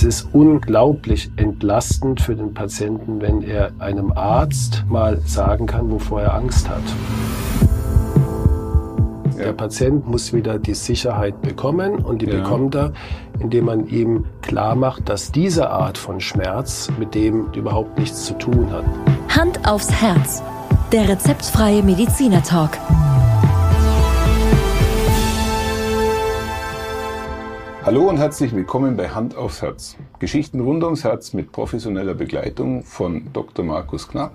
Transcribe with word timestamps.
Es 0.00 0.06
ist 0.06 0.28
unglaublich 0.32 1.30
entlastend 1.36 2.22
für 2.22 2.34
den 2.34 2.54
Patienten, 2.54 3.20
wenn 3.20 3.42
er 3.42 3.70
einem 3.80 4.12
Arzt 4.12 4.82
mal 4.88 5.20
sagen 5.26 5.66
kann, 5.66 5.90
wovor 5.90 6.22
er 6.22 6.32
Angst 6.32 6.70
hat. 6.70 6.80
Der 9.36 9.52
Patient 9.52 10.08
muss 10.08 10.32
wieder 10.32 10.58
die 10.58 10.72
Sicherheit 10.72 11.42
bekommen 11.42 11.96
und 11.96 12.22
die 12.22 12.26
ja. 12.30 12.36
bekommt 12.36 12.76
er, 12.76 12.94
indem 13.40 13.66
man 13.66 13.88
ihm 13.88 14.24
klar 14.40 14.74
macht, 14.74 15.06
dass 15.10 15.32
diese 15.32 15.68
Art 15.68 15.98
von 15.98 16.18
Schmerz 16.18 16.90
mit 16.98 17.14
dem 17.14 17.52
überhaupt 17.52 17.98
nichts 17.98 18.24
zu 18.24 18.32
tun 18.38 18.70
hat. 18.72 18.86
Hand 19.28 19.68
aufs 19.68 19.90
Herz. 19.90 20.42
Der 20.92 21.10
rezeptfreie 21.10 21.82
Mediziner 21.82 22.42
Talk. 22.42 22.70
Hallo 27.82 28.10
und 28.10 28.18
herzlich 28.18 28.54
willkommen 28.54 28.98
bei 28.98 29.08
Hand 29.08 29.34
aufs 29.34 29.62
Herz. 29.62 29.96
Geschichten 30.18 30.60
rund 30.60 30.84
ums 30.84 31.02
Herz 31.02 31.32
mit 31.32 31.50
professioneller 31.50 32.12
Begleitung 32.12 32.82
von 32.82 33.32
Dr. 33.32 33.64
Markus 33.64 34.06
Knapp. 34.06 34.34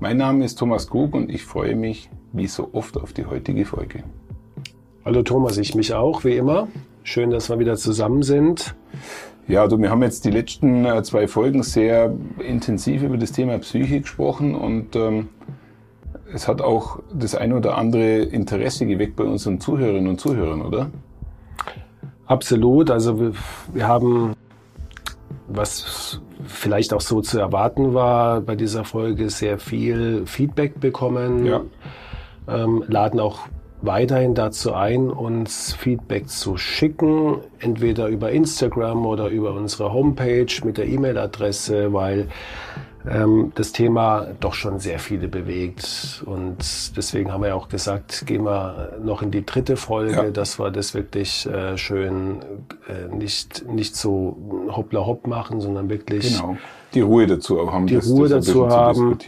Mein 0.00 0.16
Name 0.16 0.42
ist 0.42 0.58
Thomas 0.58 0.88
Krug 0.88 1.14
und 1.14 1.30
ich 1.30 1.44
freue 1.44 1.76
mich 1.76 2.08
wie 2.32 2.46
so 2.46 2.70
oft 2.72 2.96
auf 2.96 3.12
die 3.12 3.26
heutige 3.26 3.66
Folge. 3.66 4.04
Hallo 5.04 5.22
Thomas, 5.22 5.58
ich 5.58 5.74
mich 5.74 5.92
auch, 5.92 6.24
wie 6.24 6.38
immer. 6.38 6.66
Schön, 7.02 7.30
dass 7.30 7.50
wir 7.50 7.58
wieder 7.58 7.76
zusammen 7.76 8.22
sind. 8.22 8.74
Ja, 9.46 9.68
du, 9.68 9.78
wir 9.78 9.90
haben 9.90 10.02
jetzt 10.02 10.24
die 10.24 10.30
letzten 10.30 10.86
äh, 10.86 11.02
zwei 11.02 11.28
Folgen 11.28 11.62
sehr 11.62 12.14
intensiv 12.38 13.02
über 13.02 13.18
das 13.18 13.32
Thema 13.32 13.58
Psyche 13.58 14.00
gesprochen 14.00 14.54
und 14.54 14.96
ähm, 14.96 15.28
es 16.32 16.48
hat 16.48 16.62
auch 16.62 17.00
das 17.12 17.34
ein 17.34 17.52
oder 17.52 17.76
andere 17.76 18.20
Interesse 18.22 18.86
geweckt 18.86 19.16
bei 19.16 19.24
unseren 19.24 19.60
Zuhörerinnen 19.60 20.08
und 20.08 20.20
Zuhörern, 20.20 20.62
oder? 20.62 20.90
Absolut. 22.26 22.90
Also 22.90 23.20
wir, 23.20 23.32
wir 23.72 23.86
haben, 23.86 24.34
was 25.48 26.20
vielleicht 26.44 26.92
auch 26.92 27.00
so 27.00 27.20
zu 27.20 27.38
erwarten 27.38 27.94
war, 27.94 28.40
bei 28.40 28.56
dieser 28.56 28.84
Folge 28.84 29.30
sehr 29.30 29.58
viel 29.58 30.26
Feedback 30.26 30.80
bekommen. 30.80 31.46
Ja. 31.46 31.62
Ähm, 32.48 32.84
laden 32.88 33.20
auch 33.20 33.40
weiterhin 33.82 34.34
dazu 34.34 34.72
ein, 34.72 35.10
uns 35.10 35.72
Feedback 35.74 36.28
zu 36.28 36.56
schicken, 36.56 37.38
entweder 37.58 38.08
über 38.08 38.30
Instagram 38.30 39.04
oder 39.06 39.28
über 39.28 39.52
unsere 39.52 39.92
Homepage 39.92 40.46
mit 40.64 40.78
der 40.78 40.86
E-Mail-Adresse, 40.86 41.92
weil 41.92 42.28
ähm, 43.08 43.52
das 43.54 43.72
Thema 43.72 44.28
doch 44.40 44.54
schon 44.54 44.78
sehr 44.78 44.98
viele 44.98 45.28
bewegt. 45.28 46.22
Und 46.26 46.58
deswegen 46.96 47.32
haben 47.32 47.42
wir 47.42 47.48
ja 47.48 47.54
auch 47.54 47.68
gesagt, 47.68 48.26
gehen 48.26 48.44
wir 48.44 48.98
noch 49.02 49.22
in 49.22 49.30
die 49.30 49.46
dritte 49.46 49.76
Folge, 49.76 50.12
ja. 50.12 50.30
dass 50.30 50.58
wir 50.58 50.70
das 50.70 50.94
wirklich 50.94 51.46
äh, 51.46 51.76
schön 51.78 52.40
äh, 52.88 53.14
nicht, 53.14 53.66
nicht 53.68 53.96
so 53.96 54.36
hoppla 54.70 55.06
hopp 55.06 55.26
machen, 55.26 55.60
sondern 55.60 55.88
wirklich 55.88 56.36
genau. 56.36 56.56
die 56.94 57.00
Ruhe 57.00 57.26
dazu 57.26 57.72
haben. 57.72 57.86
Die 57.86 57.94
das, 57.94 58.08
Ruhe 58.08 58.28
das 58.28 58.46
dazu 58.46 58.68
haben. 58.68 59.18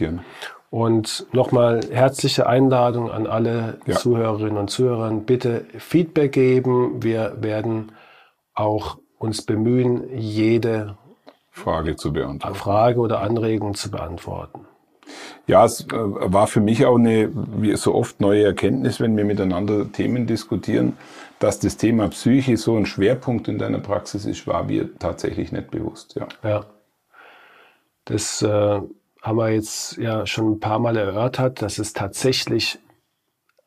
Und 0.71 1.25
nochmal 1.31 1.79
herzliche 1.91 2.47
Einladung 2.47 3.09
an 3.09 3.25
alle 3.25 3.79
ja. 3.87 3.95
Zuhörerinnen 3.95 4.57
und 4.57 4.69
Zuhörer. 4.69 5.11
Bitte 5.11 5.65
Feedback 5.77 6.33
geben. 6.33 7.01
Wir 7.01 7.37
werden 7.39 7.91
auch 8.53 8.97
uns 9.17 9.41
bemühen, 9.41 10.03
jede 10.15 10.97
Frage 11.59 11.95
zu 11.95 12.13
beantworten. 12.13 12.55
Frage 12.55 12.99
oder 12.99 13.19
Anregung 13.21 13.75
zu 13.75 13.91
beantworten. 13.91 14.65
Ja, 15.47 15.65
es 15.65 15.81
äh, 15.81 15.87
war 15.93 16.47
für 16.47 16.61
mich 16.61 16.85
auch 16.85 16.97
eine, 16.97 17.31
wie 17.33 17.75
so 17.75 17.95
oft, 17.95 18.21
neue 18.21 18.43
Erkenntnis, 18.43 18.99
wenn 18.99 19.17
wir 19.17 19.25
miteinander 19.25 19.91
Themen 19.91 20.27
diskutieren, 20.27 20.97
dass 21.39 21.59
das 21.59 21.77
Thema 21.77 22.09
Psyche 22.09 22.57
so 22.57 22.75
ein 22.75 22.85
Schwerpunkt 22.85 23.47
in 23.47 23.57
deiner 23.57 23.79
Praxis 23.79 24.25
ist, 24.25 24.45
war 24.45 24.63
mir 24.63 24.97
tatsächlich 24.99 25.51
nicht 25.51 25.71
bewusst. 25.71 26.15
Ja. 26.15 26.27
ja. 26.43 26.65
Das 28.05 28.41
äh, 28.41 28.81
haben 29.21 29.37
wir 29.37 29.49
jetzt 29.49 29.97
ja 29.97 30.25
schon 30.25 30.53
ein 30.53 30.59
paar 30.59 30.79
Mal 30.79 30.97
erörtert, 30.97 31.61
dass 31.61 31.79
es 31.79 31.93
tatsächlich 31.93 32.79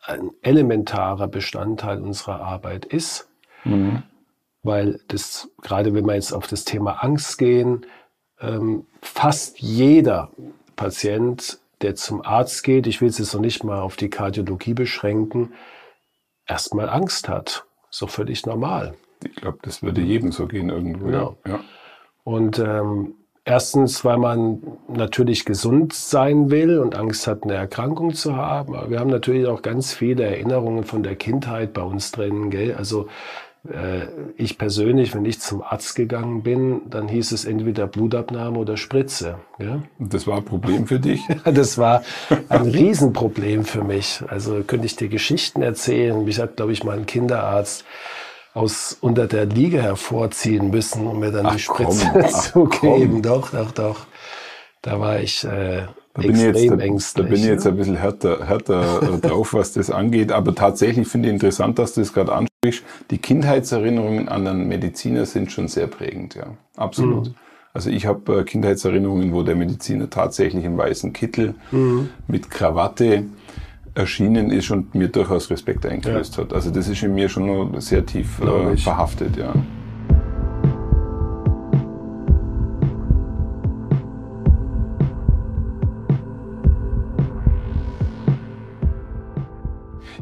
ein 0.02 0.30
elementarer 0.42 1.28
Bestandteil 1.28 2.00
unserer 2.00 2.40
Arbeit 2.40 2.84
ist. 2.84 3.28
Mhm 3.64 4.02
weil 4.62 5.00
das, 5.08 5.48
gerade 5.60 5.94
wenn 5.94 6.06
wir 6.06 6.14
jetzt 6.14 6.32
auf 6.32 6.46
das 6.46 6.64
Thema 6.64 7.02
Angst 7.02 7.38
gehen, 7.38 7.86
ähm, 8.40 8.86
fast 9.00 9.60
jeder 9.60 10.30
Patient, 10.76 11.58
der 11.80 11.94
zum 11.94 12.24
Arzt 12.24 12.62
geht, 12.64 12.86
ich 12.86 13.00
will 13.00 13.08
es 13.08 13.18
jetzt 13.18 13.34
noch 13.34 13.40
nicht 13.40 13.64
mal 13.64 13.80
auf 13.80 13.96
die 13.96 14.10
Kardiologie 14.10 14.74
beschränken, 14.74 15.52
erstmal 16.46 16.88
Angst 16.88 17.28
hat. 17.28 17.64
So 17.90 18.06
völlig 18.06 18.46
normal. 18.46 18.94
Ich 19.24 19.36
glaube, 19.36 19.58
das 19.62 19.82
würde 19.82 20.00
jedem 20.00 20.32
so 20.32 20.46
gehen 20.46 20.70
irgendwo. 20.70 21.06
Genau. 21.06 21.36
Ja. 21.46 21.60
Und 22.24 22.58
ähm, 22.58 23.14
erstens, 23.44 24.04
weil 24.04 24.18
man 24.18 24.62
natürlich 24.88 25.44
gesund 25.44 25.92
sein 25.92 26.50
will 26.50 26.78
und 26.78 26.96
Angst 26.96 27.26
hat, 27.26 27.42
eine 27.42 27.54
Erkrankung 27.54 28.14
zu 28.14 28.36
haben. 28.36 28.74
Aber 28.74 28.90
wir 28.90 29.00
haben 29.00 29.10
natürlich 29.10 29.46
auch 29.46 29.62
ganz 29.62 29.92
viele 29.92 30.24
Erinnerungen 30.24 30.84
von 30.84 31.02
der 31.02 31.16
Kindheit 31.16 31.72
bei 31.72 31.82
uns 31.82 32.12
drin. 32.12 32.50
Gell? 32.50 32.74
Also 32.74 33.08
ich 34.36 34.58
persönlich, 34.58 35.14
wenn 35.14 35.24
ich 35.24 35.40
zum 35.40 35.62
Arzt 35.62 35.94
gegangen 35.94 36.42
bin, 36.42 36.90
dann 36.90 37.06
hieß 37.06 37.30
es 37.30 37.44
entweder 37.44 37.86
Blutabnahme 37.86 38.58
oder 38.58 38.76
Spritze. 38.76 39.36
Ja? 39.60 39.82
Das 40.00 40.26
war 40.26 40.38
ein 40.38 40.44
Problem 40.44 40.88
für 40.88 40.98
dich? 40.98 41.20
das 41.44 41.78
war 41.78 42.02
ein 42.48 42.62
Riesenproblem 42.62 43.64
für 43.64 43.84
mich. 43.84 44.20
Also 44.26 44.64
könnte 44.64 44.86
ich 44.86 44.96
dir 44.96 45.08
Geschichten 45.08 45.62
erzählen. 45.62 46.24
Mich 46.24 46.40
hat, 46.40 46.56
glaube 46.56 46.72
ich, 46.72 46.82
mal 46.82 46.98
ein 46.98 47.06
Kinderarzt 47.06 47.84
aus 48.52 48.98
unter 49.00 49.28
der 49.28 49.46
Liege 49.46 49.80
hervorziehen 49.80 50.70
müssen, 50.70 51.06
um 51.06 51.20
mir 51.20 51.30
dann 51.30 51.46
ach, 51.46 51.54
die 51.54 51.60
Spritze 51.60 52.10
komm, 52.12 52.30
zu 52.30 52.64
geben. 52.64 53.22
Doch, 53.22 53.50
doch, 53.50 53.70
doch. 53.70 54.06
Da 54.82 54.98
war 54.98 55.20
ich 55.20 55.44
äh, 55.44 55.86
da 56.14 56.22
bin, 56.22 56.34
ich 56.34 56.42
jetzt, 56.42 56.68
da, 56.68 56.76
da 56.76 57.22
bin 57.22 57.34
ich 57.34 57.44
jetzt 57.44 57.66
ein 57.66 57.76
bisschen 57.76 57.96
härter, 57.96 58.46
härter 58.46 59.02
äh, 59.02 59.18
drauf, 59.26 59.54
was 59.54 59.72
das 59.72 59.90
angeht. 59.90 60.30
Aber 60.30 60.54
tatsächlich 60.54 61.08
finde 61.08 61.28
ich 61.28 61.34
interessant, 61.34 61.78
dass 61.78 61.94
du 61.94 62.02
das 62.02 62.12
gerade 62.12 62.32
ansprichst. 62.32 62.84
Die 63.10 63.18
Kindheitserinnerungen 63.18 64.28
an 64.28 64.46
einen 64.46 64.68
Mediziner 64.68 65.24
sind 65.24 65.50
schon 65.50 65.68
sehr 65.68 65.86
prägend, 65.86 66.34
ja. 66.34 66.48
Absolut. 66.76 67.28
Mhm. 67.28 67.34
Also 67.72 67.88
ich 67.88 68.04
habe 68.04 68.40
äh, 68.40 68.44
Kindheitserinnerungen, 68.44 69.32
wo 69.32 69.42
der 69.42 69.56
Mediziner 69.56 70.10
tatsächlich 70.10 70.64
im 70.64 70.76
weißen 70.76 71.14
Kittel 71.14 71.54
mhm. 71.70 72.10
mit 72.28 72.50
Krawatte 72.50 73.24
erschienen 73.94 74.50
ist 74.50 74.70
und 74.70 74.94
mir 74.94 75.08
durchaus 75.08 75.50
Respekt 75.50 75.86
eingelöst 75.86 76.36
ja. 76.36 76.42
hat. 76.42 76.52
Also 76.52 76.70
das 76.70 76.88
ist 76.88 77.02
in 77.02 77.14
mir 77.14 77.30
schon 77.30 77.80
sehr 77.80 78.04
tief 78.04 78.40
äh, 78.40 78.76
verhaftet, 78.76 79.36
ja. 79.36 79.54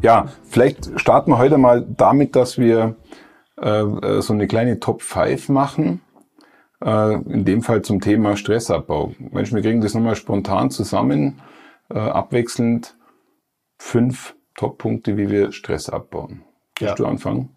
Ja, 0.02 0.28
vielleicht 0.44 0.98
starten 0.98 1.30
wir 1.30 1.38
heute 1.38 1.58
mal 1.58 1.86
damit, 1.86 2.34
dass 2.34 2.58
wir 2.58 2.96
äh, 3.60 3.82
äh 3.82 4.22
so 4.22 4.32
eine 4.32 4.46
kleine 4.46 4.80
Top 4.80 5.02
5 5.02 5.50
machen. 5.50 6.00
Äh, 6.82 7.14
in 7.14 7.44
dem 7.44 7.62
Fall 7.62 7.82
zum 7.82 8.00
Thema 8.00 8.36
Stressabbau. 8.36 9.14
Mensch, 9.18 9.52
wir 9.52 9.60
kriegen 9.60 9.82
das 9.82 9.94
nochmal 9.94 10.16
spontan 10.16 10.70
zusammen, 10.70 11.42
äh, 11.90 11.98
abwechselnd. 11.98 12.96
Fünf 13.78 14.36
Top-Punkte, 14.56 15.16
wie 15.16 15.30
wir 15.30 15.52
Stress 15.52 15.88
abbauen. 15.88 16.42
Willst 16.78 16.92
ja. 16.92 16.94
du 16.94 17.06
anfangen? 17.06 17.50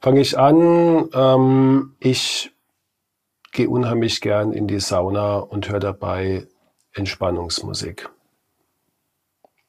Fange 0.00 0.20
ich 0.20 0.38
an. 0.38 1.08
Ähm, 1.14 1.94
ich 2.00 2.52
gehe 3.52 3.68
unheimlich 3.68 4.20
gern 4.20 4.52
in 4.52 4.66
die 4.66 4.80
Sauna 4.80 5.36
und 5.38 5.68
höre 5.68 5.80
dabei 5.80 6.46
Entspannungsmusik. 6.94 8.10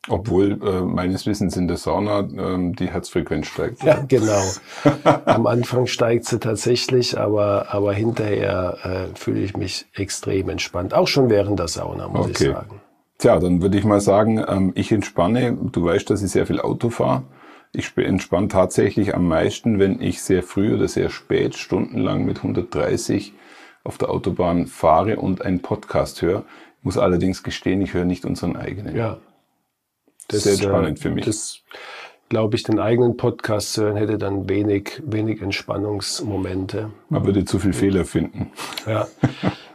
Obwohl 0.10 0.60
äh, 0.62 0.82
meines 0.82 1.26
Wissens 1.26 1.56
in 1.56 1.70
der 1.70 1.78
Sauna 1.78 2.20
äh, 2.20 2.74
die 2.74 2.90
Herzfrequenz 2.90 3.48
steigt. 3.48 3.84
Ja, 3.84 4.04
genau. 4.06 4.42
Am 5.26 5.48
Anfang 5.48 5.88
steigt 5.88 6.26
sie 6.26 6.40
tatsächlich, 6.40 7.18
aber, 7.18 7.68
aber 7.70 7.94
hinterher 7.94 8.78
äh, 8.84 9.18
fühle 9.18 9.40
ich 9.40 9.56
mich 9.56 9.86
extrem 9.94 10.50
entspannt. 10.50 10.94
Auch 10.94 11.08
schon 11.08 11.30
während 11.30 11.58
der 11.60 11.70
Sauna, 11.70 12.10
muss 12.10 12.28
okay. 12.28 12.32
ich 12.32 12.54
sagen. 12.54 12.82
Tja, 13.18 13.40
dann 13.40 13.62
würde 13.62 13.78
ich 13.78 13.86
mal 13.86 14.02
sagen, 14.02 14.44
ähm, 14.46 14.74
ich 14.76 14.92
entspanne. 14.92 15.58
Du 15.72 15.86
weißt, 15.86 16.10
dass 16.10 16.22
ich 16.22 16.32
sehr 16.32 16.48
viel 16.48 16.60
Auto 16.60 16.90
fahre. 16.90 17.24
Ich 17.72 17.98
entspanne 17.98 18.50
tatsächlich 18.50 19.16
am 19.16 19.28
meisten, 19.28 19.80
wenn 19.80 20.02
ich 20.02 20.22
sehr 20.22 20.44
früh 20.44 20.76
oder 20.76 20.90
sehr 20.90 21.10
spät, 21.10 21.56
stundenlang 21.56 22.26
mit 22.26 22.38
130 22.38 23.34
auf 23.86 23.98
der 23.98 24.10
Autobahn 24.10 24.68
fahre 24.68 25.16
und 25.16 25.42
einen 25.44 25.62
Podcast 25.62 26.22
höre. 26.22 26.44
Ich 26.80 26.84
muss 26.84 26.98
allerdings 26.98 27.42
gestehen, 27.42 27.82
ich 27.82 27.94
höre 27.94 28.06
nicht 28.06 28.26
unseren 28.26 28.58
eigenen. 28.58 28.96
Ja. 28.96 29.18
Das, 30.28 30.44
Sehr 30.44 30.58
spannend 30.58 31.00
für 31.00 31.10
mich. 31.10 31.26
Das, 31.26 31.60
glaube 32.30 32.56
ich, 32.56 32.64
den 32.64 32.80
eigenen 32.80 33.16
Podcast 33.16 33.78
hören 33.78 33.96
hätte 33.96 34.18
dann 34.18 34.50
wenig, 34.50 35.02
wenig 35.06 35.42
Entspannungsmomente. 35.42 36.90
Man 37.10 37.26
würde 37.26 37.46
zu 37.46 37.60
viel 37.60 37.74
Fehler 37.74 38.06
finden. 38.06 38.52
Ja. 38.88 39.08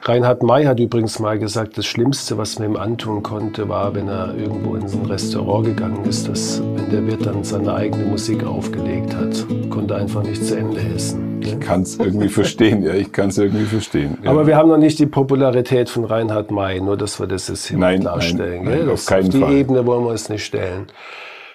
Reinhard 0.03 0.43
May 0.43 0.65
hat 0.65 0.81
übrigens 0.81 1.19
mal 1.19 1.39
gesagt, 1.39 1.77
das 1.77 1.87
Schlimmste, 1.87 2.39
was 2.39 2.59
man 2.59 2.71
ihm 2.71 2.77
antun 2.77 3.23
konnte, 3.23 3.69
war, 3.69 3.95
wenn 3.95 4.09
er 4.09 4.35
irgendwo 4.35 4.75
in 4.75 4.85
ein 4.85 5.07
Restaurant 5.07 5.67
gegangen 5.67 6.05
ist, 6.07 6.29
dass, 6.29 6.63
wenn 6.63 6.91
der 6.91 7.07
Wirt 7.07 7.27
dann 7.27 7.45
seine 7.45 7.75
eigene 7.75 8.07
Musik 8.07 8.45
aufgelegt 8.45 9.15
hat, 9.15 9.47
konnte 9.71 9.97
einfach 9.97 10.23
nicht 10.23 10.45
zu 10.45 10.57
Ende 10.57 10.81
essen. 10.81 11.28
Ich 11.43 11.61
kann 11.61 11.83
es 11.83 11.99
irgendwie 11.99 12.29
verstehen, 12.29 12.83
ja, 12.83 12.95
ich 12.95 13.13
kann 13.13 13.29
es 13.29 13.39
irgendwie 13.39 13.65
verstehen. 13.65 14.19
Ja. 14.23 14.31
Aber 14.31 14.47
wir 14.47 14.57
haben 14.57 14.69
noch 14.69 14.79
nicht 14.79 14.99
die 14.99 15.07
Popularität 15.07 15.89
von 15.89 16.05
Reinhard 16.05 16.51
May, 16.51 16.81
nur 16.81 16.97
dass 16.97 17.21
wir 17.21 17.27
das 17.27 17.49
jetzt 17.49 17.67
hier 17.67 17.79
nein, 17.79 18.03
darstellen. 18.03 18.65
Nein, 18.65 18.81
nein, 18.81 18.91
auf 18.91 19.07
keinen 19.07 19.31
die 19.31 19.41
Fall. 19.41 19.51
Die 19.51 19.59
Ebene 19.59 19.87
wollen 19.87 20.05
wir 20.05 20.13
es 20.13 20.29
nicht 20.29 20.45
stellen. 20.45 20.87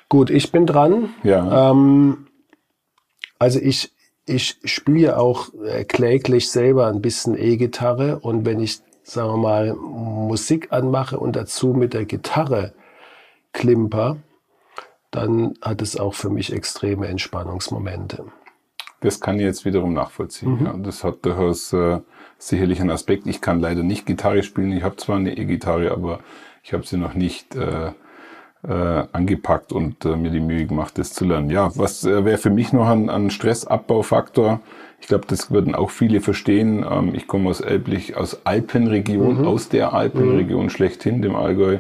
Gut, 0.10 0.30
ich 0.30 0.52
bin 0.52 0.66
dran. 0.66 1.10
Ja. 1.24 1.72
Ähm, 1.72 2.28
also 3.40 3.60
ich, 3.60 3.92
ich 4.26 4.58
spiele 4.64 5.18
auch 5.18 5.48
äh, 5.66 5.84
kläglich 5.84 6.50
selber 6.50 6.88
ein 6.88 7.02
bisschen 7.02 7.38
E-Gitarre 7.38 8.20
und 8.20 8.46
wenn 8.46 8.60
ich, 8.60 8.80
sagen 9.04 9.30
wir 9.30 9.38
mal, 9.38 9.74
Musik 9.74 10.68
anmache 10.72 11.20
und 11.20 11.36
dazu 11.36 11.74
mit 11.74 11.94
der 11.94 12.06
Gitarre 12.06 12.74
klimper, 13.52 14.18
dann 15.12 15.54
hat 15.62 15.82
es 15.82 16.00
auch 16.00 16.14
für 16.14 16.30
mich 16.30 16.54
extreme 16.54 17.08
Entspannungsmomente. 17.08 18.26
Das 19.04 19.20
kann 19.20 19.38
ich 19.38 19.46
jetzt 19.46 19.66
wiederum 19.66 19.94
nachvollziehen. 19.94 20.60
Mhm. 20.60 20.66
Ja, 20.66 20.74
das 20.78 21.04
hat 21.04 21.26
durchaus 21.26 21.74
äh, 21.74 22.00
sicherlich 22.38 22.80
einen 22.80 22.90
Aspekt. 22.90 23.28
Ich 23.28 23.42
kann 23.42 23.60
leider 23.60 23.84
nicht 23.84 24.06
Gitarre 24.06 24.44
spielen. 24.44 24.72
Ich 24.72 24.84
habe 24.84 24.96
zwar 24.96 25.18
eine 25.18 25.38
E-Gitarre, 25.38 25.92
aber 25.92 26.20
ich 26.64 26.74
habe 26.74 26.86
sie 26.86 26.98
noch 26.98 27.14
nicht 27.14 27.56
äh, 27.56 27.92
äh, 28.68 29.04
angepackt 29.12 29.74
und 29.74 30.06
äh, 30.06 30.16
mir 30.16 30.32
die 30.32 30.40
Mühe 30.40 30.66
gemacht, 30.66 30.98
das 30.98 31.14
zu 31.14 31.26
lernen. 31.26 31.50
Ja, 31.50 31.76
was 31.76 32.06
äh, 32.06 32.24
wäre 32.24 32.38
für 32.38 32.50
mich 32.50 32.72
noch 32.72 32.88
ein, 32.88 33.10
ein 33.10 33.30
Stressabbaufaktor? 33.30 34.62
Ich 35.02 35.08
glaube, 35.08 35.26
das 35.28 35.52
würden 35.52 35.76
auch 35.76 35.90
viele 35.90 36.22
verstehen. 36.22 36.86
Ähm, 36.90 37.14
ich 37.14 37.28
komme 37.28 37.50
aus 37.50 37.60
Elblich, 37.60 38.16
aus 38.16 38.46
Alpenregion, 38.46 39.42
mhm. 39.42 39.48
aus 39.48 39.68
der 39.68 39.94
Alpenregion 39.94 40.64
mhm. 40.64 40.70
schlechthin, 40.70 41.22
dem 41.22 41.36
Allgäu. 41.36 41.80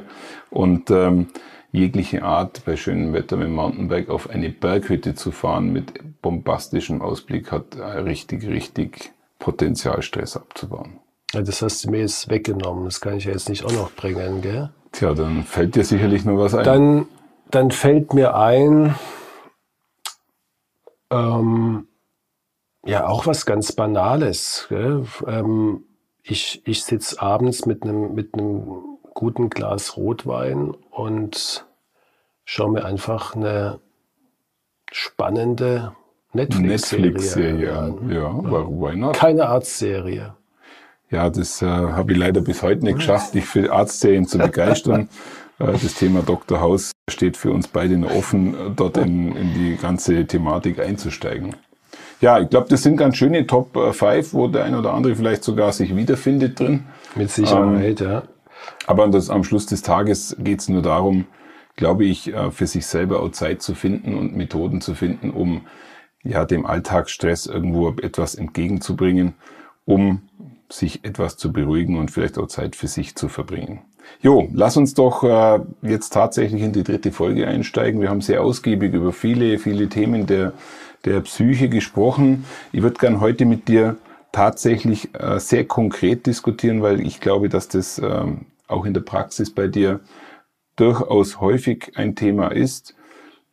Und 0.49 0.91
ähm, 0.91 1.27
jegliche 1.73 2.23
Art 2.23 2.63
bei 2.65 2.77
schönem 2.77 3.11
Wetter 3.11 3.35
mit 3.35 3.47
dem 3.47 3.55
Mountainbike 3.55 4.09
auf 4.09 4.29
eine 4.29 4.49
Berghütte 4.49 5.15
zu 5.15 5.31
fahren 5.31 5.73
mit 5.73 6.21
bombastischem 6.21 7.01
Ausblick 7.01 7.51
hat 7.51 7.75
richtig, 7.77 8.47
richtig 8.47 9.11
Potenzial, 9.39 10.01
Stress 10.03 10.37
abzubauen. 10.37 10.99
Ja, 11.33 11.41
das 11.41 11.61
hast 11.63 11.83
du 11.83 11.89
mir 11.89 12.01
jetzt 12.01 12.29
weggenommen. 12.29 12.85
Das 12.85 13.01
kann 13.01 13.17
ich 13.17 13.25
ja 13.25 13.31
jetzt 13.31 13.49
nicht 13.49 13.65
auch 13.65 13.71
noch 13.73 13.91
bringen, 13.91 14.41
gell? 14.41 14.69
Tja, 14.91 15.15
dann 15.15 15.43
fällt 15.43 15.75
dir 15.75 15.83
sicherlich 15.83 16.23
noch 16.23 16.37
was 16.37 16.53
ein. 16.53 16.63
Dann, 16.63 17.07
dann 17.49 17.71
fällt 17.71 18.13
mir 18.13 18.35
ein, 18.35 18.93
ähm, 21.09 21.87
ja, 22.85 23.07
auch 23.07 23.25
was 23.25 23.47
ganz 23.47 23.71
Banales. 23.71 24.67
Ähm, 24.69 25.83
ich 26.21 26.61
ich 26.65 26.83
sitze 26.83 27.19
abends 27.19 27.65
mit 27.65 27.83
einem 27.83 28.13
mit 28.13 28.35
einem 28.35 28.93
guten 29.13 29.50
Glas 29.50 29.98
Rotwein 29.98 30.74
und 30.92 31.65
schaue 32.45 32.71
mir 32.71 32.86
einfach 32.86 33.36
eine 33.36 33.80
spannende 34.92 35.94
Netflix-Serie 36.33 37.12
Netflix 37.12 37.38
an. 37.38 38.10
Ja, 38.10 38.15
ja, 38.15 38.68
why 38.68 38.95
not? 38.95 39.15
Keine 39.15 39.48
Arztserie. 39.48 40.33
Ja, 41.10 41.30
das 41.30 41.62
äh, 41.62 41.68
habe 41.68 42.13
ich 42.13 42.18
leider 42.18 42.42
bis 42.42 42.63
heute 42.63 42.83
nicht 42.83 42.95
geschafft, 42.95 43.36
dich 43.36 43.45
für 43.45 43.71
Arztserien 43.71 44.25
zu 44.25 44.39
begeistern. 44.39 45.10
äh, 45.59 45.74
das 45.74 45.94
Thema 45.94 46.24
Dr. 46.24 46.59
House 46.59 46.92
steht 47.09 47.38
für 47.38 47.51
uns 47.51 47.68
beide 47.68 47.98
noch 47.98 48.12
offen, 48.16 48.56
äh, 48.56 48.71
dort 48.75 48.98
in, 48.98 49.36
in 49.36 49.54
die 49.54 49.77
ganze 49.80 50.25
Thematik 50.25 50.80
einzusteigen. 50.80 51.56
Ja, 52.19 52.39
ich 52.39 52.50
glaube, 52.50 52.68
das 52.69 52.81
sind 52.81 52.98
ganz 52.98 53.18
schöne 53.18 53.45
Top 53.45 53.74
5, 53.74 54.01
äh, 54.01 54.33
wo 54.33 54.48
der 54.48 54.63
ein 54.63 54.75
oder 54.75 54.94
andere 54.94 55.16
vielleicht 55.16 55.44
sogar 55.44 55.71
sich 55.71 55.95
wiederfindet 55.95 56.59
drin. 56.59 56.86
Mit 57.16 57.30
Sicherheit, 57.30 58.01
ähm, 58.01 58.07
ja. 58.07 58.24
Aber 58.88 59.07
das, 59.07 59.30
am 59.30 59.44
Schluss 59.44 59.65
des 59.65 59.81
Tages 59.81 60.36
geht 60.39 60.60
es 60.60 60.69
nur 60.69 60.81
darum, 60.81 61.25
glaube 61.75 62.06
ich, 62.06 62.33
äh, 62.33 62.51
für 62.51 62.68
sich 62.68 62.86
selber 62.86 63.21
auch 63.21 63.31
Zeit 63.31 63.62
zu 63.62 63.75
finden 63.75 64.15
und 64.15 64.36
Methoden 64.36 64.81
zu 64.81 64.95
finden, 64.95 65.31
um 65.31 65.62
ja 66.24 66.45
dem 66.45 66.65
Alltagsstress 66.65 67.48
irgendwo 67.48 67.89
etwas 67.89 68.36
entgegenzubringen, 68.36 69.33
um 69.86 70.21
sich 70.69 71.04
etwas 71.06 71.38
zu 71.38 71.51
beruhigen 71.51 71.98
und 71.98 72.12
vielleicht 72.12 72.38
auch 72.38 72.48
Zeit 72.48 72.75
für 72.75 72.88
sich 72.88 73.15
zu 73.15 73.27
verbringen. 73.27 73.81
Jo, 74.21 74.50
lass 74.54 74.77
uns 74.77 74.94
doch 74.94 75.24
äh, 75.24 75.59
jetzt 75.81 76.09
tatsächlich 76.12 76.62
in 76.62 76.74
die 76.74 76.83
dritte 76.83 77.12
Folge 77.12 77.48
einsteigen. 77.48 78.01
Wir 78.01 78.09
haben 78.09 78.21
sehr 78.21 78.42
ausgiebig 78.42 78.94
über 78.94 79.13
viele, 79.13 79.59
viele 79.59 79.88
Themen 79.89 80.25
der, 80.25 80.54
der 81.06 81.21
Psyche 81.21 81.69
gesprochen. 81.69 82.45
Ich 82.71 82.81
würde 82.81 83.00
gern 83.00 83.21
heute 83.21 83.45
mit 83.45 83.68
dir 83.68 83.98
tatsächlich 84.31 85.09
äh, 85.13 85.39
sehr 85.39 85.66
konkret 85.66 86.25
diskutieren, 86.25 86.81
weil 86.81 87.00
ich 87.01 87.21
glaube, 87.21 87.50
dass 87.50 87.68
das 87.68 88.00
äh, 88.00 88.25
auch 88.68 88.86
in 88.86 88.94
der 88.94 89.01
Praxis 89.01 89.54
bei 89.54 89.68
dir 89.68 90.00
durchaus 90.75 91.39
häufig 91.39 91.94
ein 91.95 92.15
Thema 92.15 92.48
ist. 92.48 92.95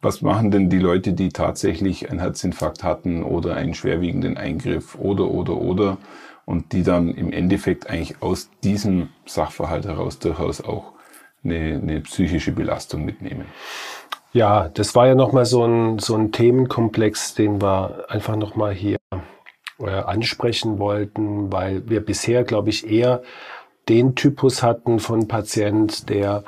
Was 0.02 0.22
machen 0.22 0.50
denn 0.50 0.70
die 0.70 0.78
Leute, 0.78 1.12
die 1.12 1.28
tatsächlich 1.28 2.10
einen 2.10 2.20
Herzinfarkt 2.20 2.82
hatten 2.82 3.22
oder 3.22 3.56
einen 3.56 3.74
schwerwiegenden 3.74 4.38
Eingriff 4.38 4.94
oder, 4.94 5.30
oder, 5.30 5.56
oder 5.56 5.98
und 6.46 6.72
die 6.72 6.82
dann 6.82 7.14
im 7.14 7.32
Endeffekt 7.32 7.90
eigentlich 7.90 8.22
aus 8.22 8.48
diesem 8.64 9.08
Sachverhalt 9.26 9.84
heraus 9.84 10.18
durchaus 10.18 10.62
auch 10.62 10.92
eine, 11.44 11.80
eine 11.82 12.00
psychische 12.00 12.52
Belastung 12.52 13.04
mitnehmen? 13.04 13.44
Ja, 14.32 14.68
das 14.68 14.94
war 14.94 15.08
ja 15.08 15.14
nochmal 15.14 15.44
so 15.44 15.64
ein, 15.64 15.98
so 15.98 16.14
ein 16.14 16.32
Themenkomplex, 16.32 17.34
den 17.34 17.60
wir 17.60 18.06
einfach 18.08 18.36
nochmal 18.36 18.72
hier 18.72 18.98
äh, 19.80 19.90
ansprechen 19.90 20.78
wollten, 20.78 21.52
weil 21.52 21.88
wir 21.88 22.04
bisher, 22.04 22.44
glaube 22.44 22.70
ich, 22.70 22.88
eher 22.88 23.22
den 23.90 24.14
Typus 24.14 24.62
hatten 24.62 25.00
von 25.00 25.26
Patient, 25.26 26.08
der 26.08 26.44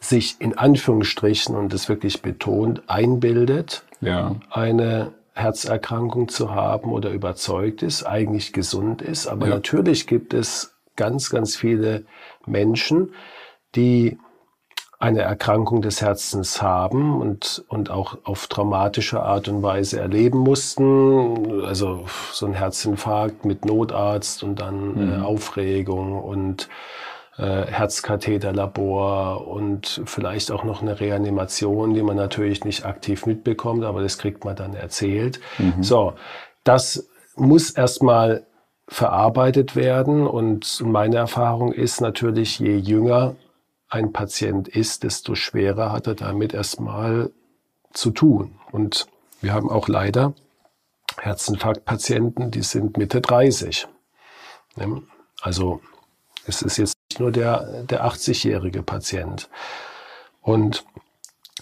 sich 0.00 0.36
in 0.40 0.56
Anführungsstrichen, 0.56 1.54
und 1.54 1.74
das 1.74 1.90
wirklich 1.90 2.22
betont, 2.22 2.82
einbildet, 2.86 3.84
ja. 4.00 4.36
eine 4.50 5.12
Herzerkrankung 5.34 6.28
zu 6.28 6.54
haben 6.54 6.90
oder 6.90 7.10
überzeugt 7.10 7.82
ist, 7.82 8.04
eigentlich 8.04 8.54
gesund 8.54 9.02
ist. 9.02 9.26
Aber 9.26 9.46
ja. 9.46 9.54
natürlich 9.54 10.06
gibt 10.06 10.32
es 10.32 10.74
ganz, 10.96 11.28
ganz 11.28 11.54
viele 11.54 12.06
Menschen, 12.46 13.12
die 13.74 14.16
eine 15.02 15.22
Erkrankung 15.22 15.82
des 15.82 16.00
Herzens 16.00 16.62
haben 16.62 17.20
und, 17.20 17.64
und 17.66 17.90
auch 17.90 18.18
auf 18.22 18.46
traumatische 18.46 19.20
Art 19.20 19.48
und 19.48 19.60
Weise 19.60 19.98
erleben 19.98 20.38
mussten. 20.38 21.64
Also 21.64 22.04
so 22.32 22.46
ein 22.46 22.54
Herzinfarkt 22.54 23.44
mit 23.44 23.64
Notarzt 23.64 24.44
und 24.44 24.60
dann 24.60 24.96
äh, 24.96 25.00
mhm. 25.00 25.12
äh, 25.12 25.24
Aufregung 25.24 26.22
und 26.22 26.68
äh, 27.36 27.66
Herzkatheterlabor 27.66 29.48
und 29.48 30.02
vielleicht 30.04 30.52
auch 30.52 30.62
noch 30.62 30.82
eine 30.82 31.00
Reanimation, 31.00 31.94
die 31.94 32.02
man 32.02 32.16
natürlich 32.16 32.64
nicht 32.64 32.84
aktiv 32.86 33.26
mitbekommt, 33.26 33.82
aber 33.82 34.02
das 34.02 34.18
kriegt 34.18 34.44
man 34.44 34.54
dann 34.54 34.74
erzählt. 34.74 35.40
Mhm. 35.58 35.82
So, 35.82 36.12
das 36.62 37.08
muss 37.34 37.70
erstmal 37.70 38.46
verarbeitet 38.86 39.74
werden 39.74 40.28
und 40.28 40.80
meine 40.84 41.16
Erfahrung 41.16 41.72
ist 41.72 42.00
natürlich, 42.00 42.60
je 42.60 42.76
jünger 42.76 43.34
ein 43.92 44.12
Patient 44.12 44.68
ist, 44.68 45.02
desto 45.02 45.34
schwerer 45.34 45.92
hat 45.92 46.06
er 46.06 46.14
damit 46.14 46.54
erstmal 46.54 47.30
zu 47.92 48.10
tun. 48.10 48.58
Und 48.70 49.06
wir 49.42 49.52
haben 49.52 49.68
auch 49.68 49.86
leider 49.86 50.32
Herzinfarktpatienten, 51.18 52.50
die 52.50 52.62
sind 52.62 52.96
Mitte 52.96 53.20
30. 53.20 53.86
Also 55.42 55.82
es 56.46 56.62
ist 56.62 56.78
jetzt 56.78 56.96
nicht 57.10 57.20
nur 57.20 57.32
der, 57.32 57.82
der 57.82 58.06
80-jährige 58.06 58.82
Patient. 58.82 59.50
Und 60.40 60.86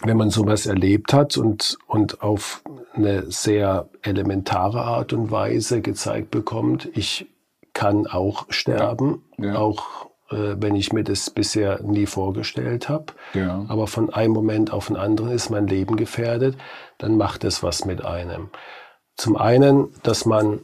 wenn 0.02 0.16
man 0.16 0.30
sowas 0.30 0.66
erlebt 0.66 1.12
hat 1.12 1.36
und, 1.36 1.78
und 1.88 2.22
auf 2.22 2.62
eine 2.94 3.28
sehr 3.30 3.88
elementare 4.02 4.82
Art 4.82 5.12
und 5.12 5.32
Weise 5.32 5.82
gezeigt 5.82 6.30
bekommt, 6.30 6.88
ich 6.94 7.26
kann 7.72 8.06
auch 8.06 8.46
sterben, 8.50 9.24
ja. 9.36 9.56
auch 9.56 10.06
äh, 10.06 10.09
wenn 10.30 10.76
ich 10.76 10.92
mir 10.92 11.04
das 11.04 11.30
bisher 11.30 11.82
nie 11.82 12.06
vorgestellt 12.06 12.88
habe. 12.88 13.06
Ja. 13.34 13.64
Aber 13.68 13.86
von 13.86 14.12
einem 14.12 14.32
Moment 14.32 14.72
auf 14.72 14.86
den 14.86 14.96
anderen 14.96 15.30
ist 15.32 15.50
mein 15.50 15.66
Leben 15.66 15.96
gefährdet, 15.96 16.56
dann 16.98 17.16
macht 17.16 17.44
es 17.44 17.62
was 17.62 17.84
mit 17.84 18.04
einem. 18.04 18.50
Zum 19.16 19.36
einen, 19.36 19.88
dass 20.02 20.24
man 20.24 20.60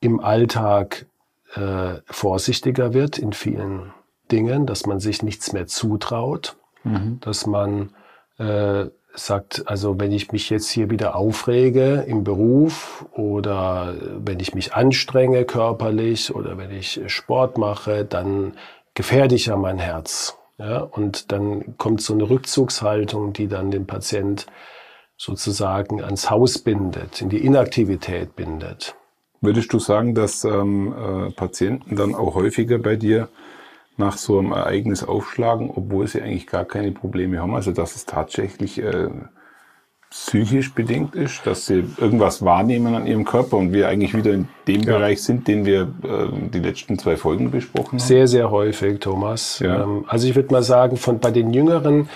im 0.00 0.20
Alltag 0.20 1.06
äh, 1.54 2.00
vorsichtiger 2.06 2.92
wird 2.92 3.18
in 3.18 3.32
vielen 3.32 3.92
Dingen, 4.30 4.66
dass 4.66 4.86
man 4.86 5.00
sich 5.00 5.22
nichts 5.22 5.52
mehr 5.52 5.66
zutraut, 5.66 6.56
mhm. 6.82 7.20
dass 7.20 7.46
man 7.46 7.90
äh, 8.38 8.86
sagt, 9.14 9.64
also 9.66 9.98
wenn 10.00 10.12
ich 10.12 10.32
mich 10.32 10.50
jetzt 10.50 10.68
hier 10.68 10.90
wieder 10.90 11.16
aufrege 11.16 12.04
im 12.06 12.24
Beruf 12.24 13.06
oder 13.12 13.94
wenn 14.18 14.40
ich 14.40 14.54
mich 14.54 14.74
anstrenge 14.74 15.44
körperlich 15.44 16.34
oder 16.34 16.58
wenn 16.58 16.70
ich 16.70 17.00
Sport 17.06 17.58
mache, 17.58 18.04
dann 18.04 18.54
gefährde 18.94 19.34
ich 19.34 19.46
ja 19.46 19.56
mein 19.56 19.78
Herz. 19.78 20.36
Ja? 20.58 20.78
Und 20.78 21.32
dann 21.32 21.76
kommt 21.78 22.00
so 22.00 22.14
eine 22.14 22.28
Rückzugshaltung, 22.28 23.32
die 23.32 23.48
dann 23.48 23.70
den 23.70 23.86
Patient 23.86 24.46
sozusagen 25.16 26.02
ans 26.02 26.30
Haus 26.30 26.58
bindet, 26.58 27.22
in 27.22 27.28
die 27.28 27.44
Inaktivität 27.44 28.34
bindet. 28.34 28.96
Würdest 29.40 29.72
du 29.72 29.78
sagen, 29.78 30.14
dass 30.14 30.44
ähm, 30.44 30.92
äh, 30.92 31.30
Patienten 31.30 31.96
dann 31.96 32.14
auch 32.14 32.34
häufiger 32.34 32.78
bei 32.78 32.96
dir 32.96 33.28
nach 33.96 34.16
so 34.16 34.38
einem 34.38 34.52
Ereignis 34.52 35.04
aufschlagen, 35.04 35.70
obwohl 35.74 36.06
sie 36.06 36.20
eigentlich 36.20 36.46
gar 36.46 36.64
keine 36.64 36.92
Probleme 36.92 37.40
haben. 37.40 37.54
Also 37.54 37.72
dass 37.72 37.94
es 37.94 38.06
tatsächlich 38.06 38.82
äh, 38.82 39.08
psychisch 40.10 40.72
bedingt 40.74 41.16
ist, 41.16 41.44
dass 41.44 41.66
sie 41.66 41.84
irgendwas 41.98 42.44
wahrnehmen 42.44 42.94
an 42.94 43.06
ihrem 43.06 43.24
Körper 43.24 43.56
und 43.56 43.72
wir 43.72 43.88
eigentlich 43.88 44.14
wieder 44.14 44.32
in 44.32 44.48
dem 44.68 44.82
ja. 44.82 44.96
Bereich 44.96 45.22
sind, 45.22 45.48
den 45.48 45.64
wir 45.64 45.82
äh, 45.82 46.48
die 46.50 46.60
letzten 46.60 46.98
zwei 46.98 47.16
Folgen 47.16 47.50
besprochen 47.50 47.98
haben? 47.98 48.06
Sehr, 48.06 48.28
sehr 48.28 48.50
häufig, 48.50 49.00
Thomas. 49.00 49.58
Ja. 49.58 49.82
Ähm, 49.82 50.04
also 50.06 50.28
ich 50.28 50.36
würde 50.36 50.52
mal 50.52 50.62
sagen, 50.62 50.96
von 50.96 51.18
bei 51.18 51.32
den 51.32 51.52
Jüngeren 51.52 52.08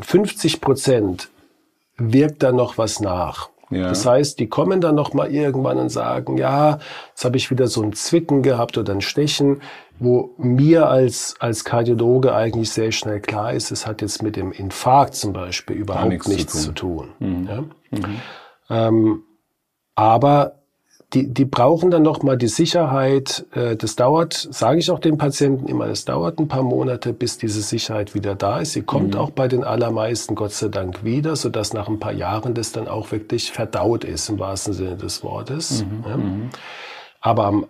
50 0.00 0.60
Prozent 0.60 1.30
wirkt 1.96 2.42
da 2.42 2.52
noch 2.52 2.78
was 2.78 3.00
nach. 3.00 3.50
Ja. 3.74 3.88
Das 3.88 4.06
heißt, 4.06 4.38
die 4.38 4.48
kommen 4.48 4.80
dann 4.80 4.94
noch 4.94 5.12
mal 5.14 5.30
irgendwann 5.30 5.78
und 5.78 5.88
sagen, 5.88 6.36
ja, 6.36 6.78
jetzt 7.10 7.24
habe 7.24 7.36
ich 7.36 7.50
wieder 7.50 7.66
so 7.66 7.82
ein 7.82 7.92
Zwicken 7.92 8.42
gehabt 8.42 8.78
oder 8.78 8.92
ein 8.92 9.00
Stechen, 9.00 9.60
wo 9.98 10.34
mir 10.38 10.88
als, 10.88 11.36
als 11.38 11.64
Kardiologe 11.64 12.34
eigentlich 12.34 12.70
sehr 12.70 12.92
schnell 12.92 13.20
klar 13.20 13.52
ist, 13.52 13.70
es 13.70 13.86
hat 13.86 14.02
jetzt 14.02 14.22
mit 14.22 14.36
dem 14.36 14.52
Infarkt 14.52 15.14
zum 15.14 15.32
Beispiel 15.32 15.76
überhaupt 15.76 16.08
nichts, 16.08 16.28
nichts, 16.28 16.62
zu 16.62 16.72
tun. 16.72 17.08
Zu 17.18 17.24
tun. 17.24 17.40
Mhm. 17.42 17.48
Ja? 17.48 17.60
Mhm. 17.90 18.20
Ähm, 18.70 19.22
aber 19.94 20.63
die, 21.14 21.32
die 21.32 21.44
brauchen 21.44 21.90
dann 21.90 22.02
noch 22.02 22.22
mal 22.22 22.36
die 22.36 22.48
Sicherheit. 22.48 23.46
Äh, 23.52 23.76
das 23.76 23.96
dauert, 23.96 24.34
sage 24.34 24.78
ich 24.78 24.90
auch 24.90 24.98
den 24.98 25.16
Patienten 25.16 25.68
immer, 25.68 25.86
es 25.86 26.04
dauert 26.04 26.38
ein 26.38 26.48
paar 26.48 26.62
Monate, 26.62 27.12
bis 27.12 27.38
diese 27.38 27.62
Sicherheit 27.62 28.14
wieder 28.14 28.34
da 28.34 28.60
ist. 28.60 28.72
Sie 28.72 28.82
kommt 28.82 29.14
mhm. 29.14 29.20
auch 29.20 29.30
bei 29.30 29.48
den 29.48 29.64
allermeisten 29.64 30.34
Gott 30.34 30.52
sei 30.52 30.68
Dank 30.68 31.04
wieder, 31.04 31.36
so 31.36 31.48
dass 31.48 31.72
nach 31.72 31.88
ein 31.88 32.00
paar 32.00 32.12
Jahren 32.12 32.54
das 32.54 32.72
dann 32.72 32.88
auch 32.88 33.12
wirklich 33.12 33.52
verdaut 33.52 34.04
ist 34.04 34.28
im 34.28 34.38
wahrsten 34.38 34.74
Sinne 34.74 34.96
des 34.96 35.22
Wortes. 35.22 35.84
Mhm. 35.84 36.04
Ja. 36.08 36.16
Mhm. 36.16 36.50
Aber 37.20 37.62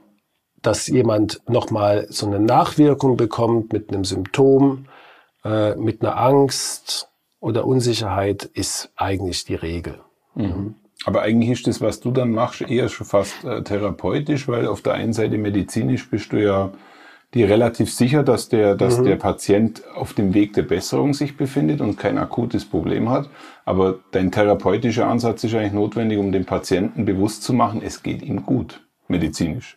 dass 0.62 0.86
jemand 0.86 1.40
noch 1.46 1.70
mal 1.70 2.06
so 2.08 2.26
eine 2.26 2.40
Nachwirkung 2.40 3.16
bekommt 3.16 3.72
mit 3.72 3.90
einem 3.90 4.04
Symptom, 4.04 4.86
äh, 5.44 5.76
mit 5.76 6.02
einer 6.02 6.16
Angst 6.18 7.10
oder 7.40 7.66
Unsicherheit, 7.66 8.44
ist 8.44 8.90
eigentlich 8.96 9.44
die 9.44 9.54
Regel. 9.54 10.00
Mhm. 10.34 10.76
Aber 11.04 11.22
eigentlich 11.22 11.50
ist 11.50 11.66
das, 11.66 11.80
was 11.80 12.00
du 12.00 12.10
dann 12.10 12.32
machst, 12.32 12.62
eher 12.62 12.88
schon 12.88 13.06
fast 13.06 13.44
äh, 13.44 13.62
therapeutisch, 13.62 14.48
weil 14.48 14.66
auf 14.66 14.80
der 14.80 14.94
einen 14.94 15.12
Seite 15.12 15.38
medizinisch 15.38 16.08
bist 16.08 16.32
du 16.32 16.42
ja 16.42 16.70
dir 17.34 17.48
relativ 17.48 17.92
sicher, 17.92 18.22
dass 18.22 18.48
der, 18.48 18.76
dass 18.76 18.98
mhm. 18.98 19.04
der 19.04 19.16
Patient 19.16 19.82
auf 19.94 20.14
dem 20.14 20.34
Weg 20.34 20.52
der 20.54 20.62
Besserung 20.62 21.14
sich 21.14 21.36
befindet 21.36 21.80
und 21.80 21.98
kein 21.98 22.16
akutes 22.16 22.64
Problem 22.64 23.10
hat. 23.10 23.28
Aber 23.64 23.98
dein 24.12 24.30
therapeutischer 24.30 25.08
Ansatz 25.08 25.44
ist 25.44 25.54
eigentlich 25.54 25.72
notwendig, 25.72 26.18
um 26.18 26.32
dem 26.32 26.44
Patienten 26.44 27.04
bewusst 27.04 27.42
zu 27.42 27.52
machen, 27.52 27.82
es 27.84 28.02
geht 28.02 28.22
ihm 28.22 28.46
gut, 28.46 28.80
medizinisch. 29.08 29.76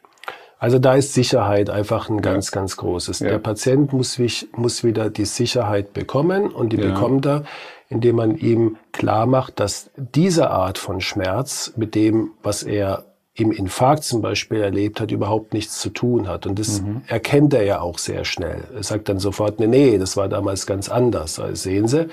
Also 0.59 0.79
da 0.79 0.95
ist 0.95 1.13
Sicherheit 1.13 1.69
einfach 1.69 2.09
ein 2.09 2.21
ganz, 2.21 2.51
ja. 2.51 2.55
ganz 2.55 2.77
großes. 2.77 3.19
Ja. 3.19 3.29
Der 3.29 3.39
Patient 3.39 3.93
muss, 3.93 4.19
muss 4.55 4.83
wieder 4.83 5.09
die 5.09 5.25
Sicherheit 5.25 5.93
bekommen 5.93 6.49
und 6.51 6.73
die 6.73 6.77
ja. 6.77 6.87
bekommt 6.87 7.25
er, 7.25 7.43
indem 7.89 8.17
man 8.17 8.37
ihm 8.37 8.77
klar 8.91 9.25
macht, 9.27 9.59
dass 9.59 9.91
diese 9.95 10.49
Art 10.49 10.77
von 10.77 10.99
Schmerz 10.99 11.73
mit 11.75 11.95
dem, 11.95 12.31
was 12.41 12.63
er 12.63 13.05
im 13.35 13.51
Infarkt 13.51 14.03
zum 14.03 14.21
Beispiel 14.21 14.61
erlebt 14.61 14.99
hat, 14.99 15.11
überhaupt 15.11 15.53
nichts 15.53 15.79
zu 15.79 15.91
tun 15.91 16.27
hat. 16.27 16.47
Und 16.47 16.57
das 16.57 16.81
mhm. 16.81 17.03
erkennt 17.07 17.53
er 17.53 17.63
ja 17.63 17.81
auch 17.81 17.99
sehr 17.99 18.25
schnell. 18.25 18.63
Er 18.75 18.81
sagt 18.81 19.09
dann 19.09 19.19
sofort, 19.19 19.59
nee, 19.59 19.67
nee, 19.67 19.97
das 19.99 20.17
war 20.17 20.27
damals 20.27 20.65
ganz 20.65 20.89
anders. 20.89 21.39
Also 21.39 21.53
sehen 21.53 21.87
Sie. 21.87 22.07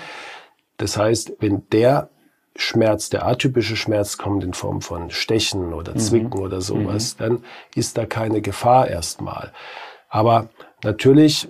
Das 0.77 0.99
heißt, 0.99 1.35
wenn 1.41 1.63
der 1.73 2.11
Schmerz, 2.57 3.11
der 3.11 3.27
atypische 3.27 3.77
Schmerz 3.77 4.17
kommt 4.17 4.45
in 4.45 4.55
Form 4.55 4.81
von 4.81 5.11
Stechen 5.11 5.73
oder 5.73 5.93
mhm. 5.93 5.99
Zwicken 5.99 6.39
mhm. 6.39 6.45
oder 6.45 6.61
sowas, 6.61 7.17
mhm. 7.19 7.23
dann 7.23 7.45
ist 7.75 7.99
da 7.99 8.07
keine 8.07 8.41
Gefahr 8.41 8.89
erstmal. 8.89 9.53
Aber 10.09 10.49
natürlich 10.83 11.49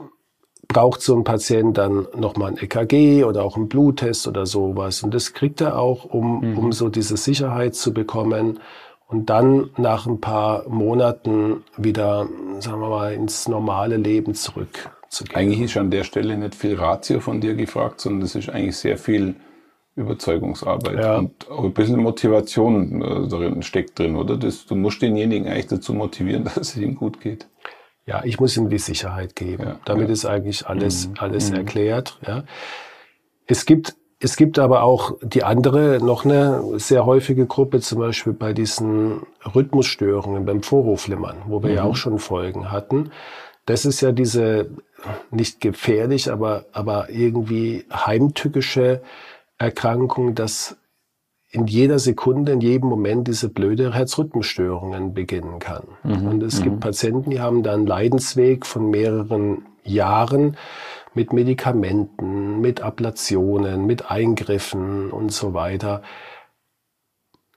braucht 0.69 1.03
so 1.03 1.15
ein 1.15 1.25
Patient 1.25 1.77
dann 1.77 2.09
nochmal 2.17 2.53
ein 2.53 2.59
EKG 2.59 3.25
oder 3.25 3.45
auch 3.45 3.57
einen 3.57 3.69
Bluttest 3.69 4.27
oder 4.27 4.47
sowas. 4.47 5.03
Und 5.03 5.13
das 5.13 5.35
kriegt 5.35 5.61
er 5.61 5.79
auch, 5.79 6.05
um, 6.05 6.41
mhm. 6.41 6.59
um 6.59 6.73
so 6.73 6.89
diese 6.89 7.17
Sicherheit 7.17 7.75
zu 7.75 7.93
bekommen 7.93 8.61
und 9.07 9.29
dann 9.31 9.71
nach 9.77 10.07
ein 10.07 10.21
paar 10.21 10.69
Monaten 10.69 11.63
wieder, 11.77 12.27
sagen 12.61 12.81
wir 12.81 12.89
mal, 12.89 13.13
ins 13.13 13.47
normale 13.47 13.99
Leben 13.99 14.35
zurückzugehen. 14.35 15.37
Eigentlich 15.37 15.61
ist 15.61 15.77
an 15.77 15.91
der 15.91 16.05
Stelle 16.05 16.37
nicht 16.37 16.55
viel 16.55 16.75
Ratio 16.77 17.21
von 17.21 17.41
dir 17.41 17.55
gefragt, 17.55 18.01
sondern 18.01 18.23
es 18.23 18.35
ist 18.35 18.49
eigentlich 18.49 18.77
sehr 18.77 18.97
viel 18.97 19.37
Überzeugungsarbeit 19.97 20.99
ja. 20.99 21.19
und 21.19 21.51
auch 21.51 21.65
ein 21.65 21.73
bisschen 21.73 22.01
Motivation 22.01 23.03
äh, 23.03 23.29
darin 23.29 23.63
steckt 23.63 23.99
drin, 23.99 24.17
oder? 24.17 24.37
Das, 24.37 24.67
du 24.67 24.75
musst 24.75 25.03
denjenigen 25.03 25.49
eigentlich 25.49 25.69
dazu 25.69 25.95
motivieren, 25.95 26.45
dass 26.55 26.57
es 26.57 26.77
ihm 26.77 26.97
gut 26.97 27.21
geht. 27.21 27.49
Ja, 28.07 28.23
ich 28.25 28.39
muss 28.39 28.57
ihm 28.57 28.69
die 28.69 28.79
Sicherheit 28.79 29.35
geben. 29.35 29.63
Ja, 29.63 29.81
Damit 29.85 30.09
ja. 30.09 30.13
ist 30.13 30.27
eigentlich 30.27 30.67
alles, 30.67 31.09
mhm. 31.09 31.15
alles 31.19 31.51
mhm. 31.51 31.57
erklärt. 31.57 32.19
Ja. 32.27 32.45
Es 33.47 33.67
gibt 33.67 33.97
es 34.21 34.37
gibt 34.37 34.59
aber 34.59 34.85
auch 34.85 35.19
die 35.23 35.45
andere, 35.45 35.99
noch 36.03 36.25
eine 36.25 36.79
sehr 36.79 37.05
häufige 37.05 37.45
Gruppe, 37.45 37.81
zum 37.81 37.99
Beispiel 37.99 38.33
bei 38.33 38.55
diesen 38.55 39.21
Rhythmusstörungen, 39.55 40.47
beim 40.47 40.63
Vorhofflimmern, 40.63 41.43
wo 41.47 41.63
wir 41.63 41.71
mhm. 41.71 41.77
ja 41.77 41.83
auch 41.85 41.97
schon 41.97 42.19
Folgen 42.19 42.73
hatten. 42.73 43.11
Das 43.67 43.85
ist 43.85 44.01
ja 44.01 44.13
diese 44.13 44.71
nicht 45.31 45.61
gefährlich, 45.61 46.33
aber, 46.33 46.65
aber 46.73 47.11
irgendwie 47.11 47.85
heimtückische 47.93 49.03
Erkrankung, 49.59 50.35
dass 50.35 50.77
in 51.51 51.67
jeder 51.67 52.01
Sekunde, 52.01 52.53
in 52.53 52.61
jedem 52.61 52.89
Moment 52.89 53.29
diese 53.29 53.49
blöde 53.49 53.95
Herzrhythmusstörungen 53.95 55.15
beginnen 55.15 55.61
kann. 55.61 55.85
Mhm. 56.03 56.27
Und 56.27 56.43
es 56.43 56.59
mhm. 56.59 56.65
gibt 56.65 56.81
Patienten, 56.81 57.31
die 57.31 57.41
haben 57.41 57.63
da 57.63 57.73
einen 57.75 57.87
Leidensweg 57.87 58.67
von 58.67 58.91
mehreren 58.91 59.65
Jahren 59.85 60.57
mit 61.15 61.33
Medikamenten, 61.33 62.61
mit 62.61 62.81
Ablationen, 62.81 63.87
mit 63.87 64.11
Eingriffen 64.11 65.13
und 65.13 65.31
so 65.33 65.55
weiter. 65.55 66.03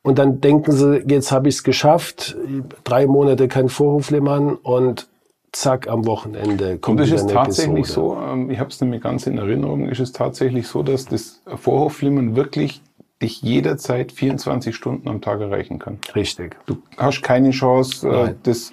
Und 0.04 0.20
dann 0.20 0.42
denken 0.42 0.72
sie, 0.72 1.04
jetzt 1.08 1.32
habe 1.32 1.50
ich 1.50 1.56
es 1.56 1.63
geschafft, 1.63 2.38
drei 2.84 3.08
Monate 3.08 3.48
kein 3.48 3.68
Vorhoflimmern 3.68 4.56
und 4.56 5.10
zack, 5.57 5.87
am 5.87 6.05
Wochenende 6.05 6.77
kommt 6.77 6.99
Und 6.99 7.05
ist 7.05 7.11
es 7.11 7.27
tatsächlich 7.27 7.85
Episode. 7.85 8.15
so, 8.15 8.21
ähm, 8.21 8.51
ich 8.51 8.59
habe 8.59 8.69
es 8.69 8.79
nämlich 8.79 9.01
ganz 9.01 9.27
in 9.27 9.37
Erinnerung, 9.37 9.89
ist 9.89 9.99
es 9.99 10.11
tatsächlich 10.11 10.67
so, 10.67 10.83
dass 10.83 11.05
das 11.05 11.41
Vorhofflimmern 11.47 12.35
wirklich 12.35 12.81
dich 13.21 13.41
jederzeit 13.41 14.11
24 14.11 14.75
Stunden 14.75 15.09
am 15.09 15.21
Tag 15.21 15.41
erreichen 15.41 15.79
kann. 15.79 15.99
Richtig. 16.13 16.55
Du 16.67 16.77
hast 16.97 17.23
keine 17.23 17.49
Chance, 17.49 18.07
äh, 18.07 18.35
das 18.43 18.71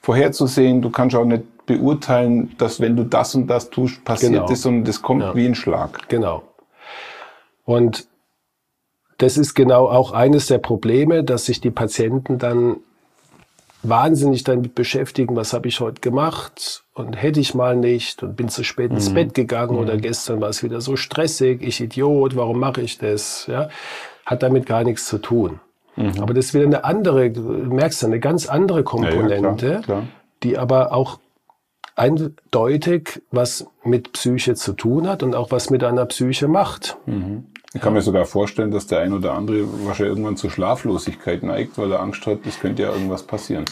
vorherzusehen. 0.00 0.80
Du 0.80 0.90
kannst 0.90 1.14
auch 1.14 1.26
nicht 1.26 1.66
beurteilen, 1.66 2.54
dass 2.56 2.80
wenn 2.80 2.96
du 2.96 3.04
das 3.04 3.34
und 3.34 3.46
das 3.46 3.68
tust, 3.68 4.02
passiert 4.04 4.32
genau. 4.32 4.50
ist, 4.50 4.62
sondern 4.62 4.84
das 4.84 5.02
kommt 5.02 5.22
ja. 5.22 5.34
wie 5.34 5.46
ein 5.46 5.54
Schlag. 5.54 6.08
Genau. 6.08 6.42
Und 7.64 8.08
das 9.18 9.36
ist 9.36 9.54
genau 9.54 9.88
auch 9.88 10.12
eines 10.12 10.46
der 10.46 10.58
Probleme, 10.58 11.22
dass 11.22 11.44
sich 11.44 11.60
die 11.60 11.70
Patienten 11.70 12.38
dann 12.38 12.78
wahnsinnig 13.82 14.44
damit 14.44 14.74
beschäftigen, 14.74 15.34
was 15.34 15.52
habe 15.52 15.68
ich 15.68 15.80
heute 15.80 16.00
gemacht 16.00 16.84
und 16.94 17.14
hätte 17.14 17.40
ich 17.40 17.54
mal 17.54 17.76
nicht 17.76 18.22
und 18.22 18.36
bin 18.36 18.48
zu 18.48 18.64
spät 18.64 18.90
ins 18.90 19.10
mhm. 19.10 19.14
Bett 19.14 19.34
gegangen 19.34 19.74
mhm. 19.74 19.78
oder 19.78 19.96
gestern 19.96 20.40
war 20.40 20.48
es 20.48 20.62
wieder 20.62 20.80
so 20.80 20.96
stressig, 20.96 21.62
ich 21.62 21.80
Idiot, 21.80 22.36
warum 22.36 22.60
mache 22.60 22.80
ich 22.80 22.98
das? 22.98 23.46
Ja, 23.48 23.68
hat 24.24 24.42
damit 24.42 24.66
gar 24.66 24.84
nichts 24.84 25.06
zu 25.06 25.18
tun. 25.18 25.60
Mhm. 25.96 26.20
Aber 26.20 26.32
das 26.32 26.46
ist 26.46 26.54
wieder 26.54 26.64
eine 26.64 26.84
andere, 26.84 27.30
du 27.30 27.40
merkst 27.40 28.02
du, 28.02 28.06
eine 28.06 28.20
ganz 28.20 28.46
andere 28.48 28.84
Komponente, 28.84 29.34
ja, 29.66 29.72
ja, 29.72 29.80
klar, 29.80 29.82
klar. 29.82 30.02
die 30.42 30.58
aber 30.58 30.92
auch 30.92 31.18
eindeutig 31.96 33.22
was 33.30 33.66
mit 33.84 34.12
Psyche 34.12 34.54
zu 34.54 34.72
tun 34.72 35.08
hat 35.08 35.22
und 35.22 35.34
auch 35.34 35.50
was 35.50 35.70
mit 35.70 35.84
einer 35.84 36.06
Psyche 36.06 36.48
macht. 36.48 36.96
Mhm. 37.06 37.46
Ich 37.74 37.80
kann 37.80 37.94
mir 37.94 38.02
sogar 38.02 38.26
vorstellen, 38.26 38.70
dass 38.70 38.86
der 38.86 39.00
ein 39.00 39.12
oder 39.12 39.32
andere 39.32 39.64
wahrscheinlich 39.86 40.16
irgendwann 40.16 40.36
zur 40.36 40.50
Schlaflosigkeit 40.50 41.42
neigt, 41.42 41.78
weil 41.78 41.90
er 41.90 42.00
Angst 42.00 42.26
hat, 42.26 42.40
es 42.46 42.60
könnte 42.60 42.82
ja 42.82 42.92
irgendwas 42.92 43.22
passieren. 43.22 43.64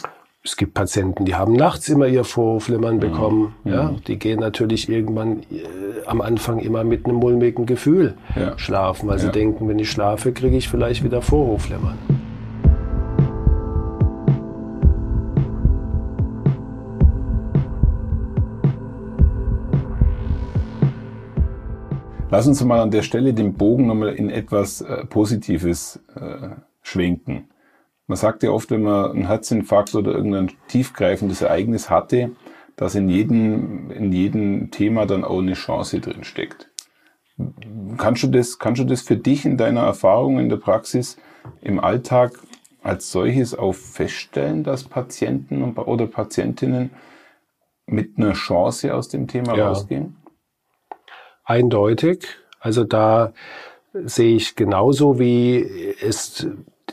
Es 0.43 0.57
gibt 0.57 0.73
Patienten, 0.73 1.25
die 1.25 1.35
haben 1.35 1.53
nachts 1.53 1.87
immer 1.87 2.07
ihr 2.07 2.23
Vorflimmern 2.23 2.95
mhm. 2.95 2.99
bekommen. 2.99 3.55
Mhm. 3.63 3.71
Ja, 3.71 3.95
die 4.07 4.17
gehen 4.17 4.39
natürlich 4.39 4.89
irgendwann 4.89 5.41
äh, 5.51 6.07
am 6.07 6.19
Anfang 6.21 6.59
immer 6.59 6.83
mit 6.83 7.05
einem 7.05 7.17
mulmigen 7.17 7.67
Gefühl 7.67 8.15
ja. 8.35 8.57
schlafen, 8.57 9.07
weil 9.07 9.19
ja. 9.19 9.25
sie 9.25 9.31
denken, 9.31 9.67
wenn 9.67 9.77
ich 9.77 9.91
schlafe, 9.91 10.31
kriege 10.31 10.57
ich 10.57 10.67
vielleicht 10.67 11.03
wieder 11.03 11.21
Vorhofflimmern. 11.21 11.97
Lass 22.31 22.47
uns 22.47 22.63
mal 22.63 22.79
an 22.79 22.91
der 22.91 23.01
Stelle 23.01 23.33
den 23.33 23.55
Bogen 23.55 23.87
nochmal 23.87 24.15
in 24.15 24.29
etwas 24.29 24.79
äh, 24.79 25.05
Positives 25.05 25.99
äh, 26.15 26.51
schwenken. 26.81 27.49
Man 28.07 28.17
sagt 28.17 28.43
ja 28.43 28.51
oft, 28.51 28.71
wenn 28.71 28.83
man 28.83 29.11
einen 29.11 29.27
Herzinfarkt 29.27 29.93
oder 29.95 30.13
irgendein 30.13 30.51
tiefgreifendes 30.69 31.41
Ereignis 31.41 31.89
hatte, 31.89 32.31
dass 32.77 32.95
in 32.95 33.09
jedem, 33.09 33.91
in 33.91 34.13
jedem 34.13 34.71
Thema 34.71 35.05
dann 35.05 35.25
auch 35.25 35.39
eine 35.39 35.53
Chance 35.53 35.99
drin 35.99 36.23
steckt. 36.23 36.69
Kannst 37.97 38.23
du 38.23 38.27
das, 38.27 38.59
kannst 38.59 38.79
du 38.79 38.85
das 38.85 39.01
für 39.01 39.17
dich 39.17 39.43
in 39.45 39.57
deiner 39.57 39.81
Erfahrung 39.81 40.39
in 40.39 40.47
der 40.47 40.57
Praxis 40.57 41.17
im 41.61 41.79
Alltag 41.81 42.31
als 42.81 43.11
solches 43.11 43.57
auch 43.57 43.73
feststellen, 43.73 44.63
dass 44.63 44.85
Patienten 44.85 45.63
oder 45.73 46.07
Patientinnen 46.07 46.91
mit 47.87 48.17
einer 48.17 48.33
Chance 48.33 48.95
aus 48.95 49.09
dem 49.09 49.27
Thema 49.27 49.57
ja. 49.57 49.67
rausgehen? 49.67 50.15
Eindeutig. 51.51 52.27
Also 52.59 52.83
da 52.83 53.33
sehe 53.93 54.35
ich 54.35 54.55
genauso, 54.55 55.19
wie 55.19 55.95
es, 56.01 56.47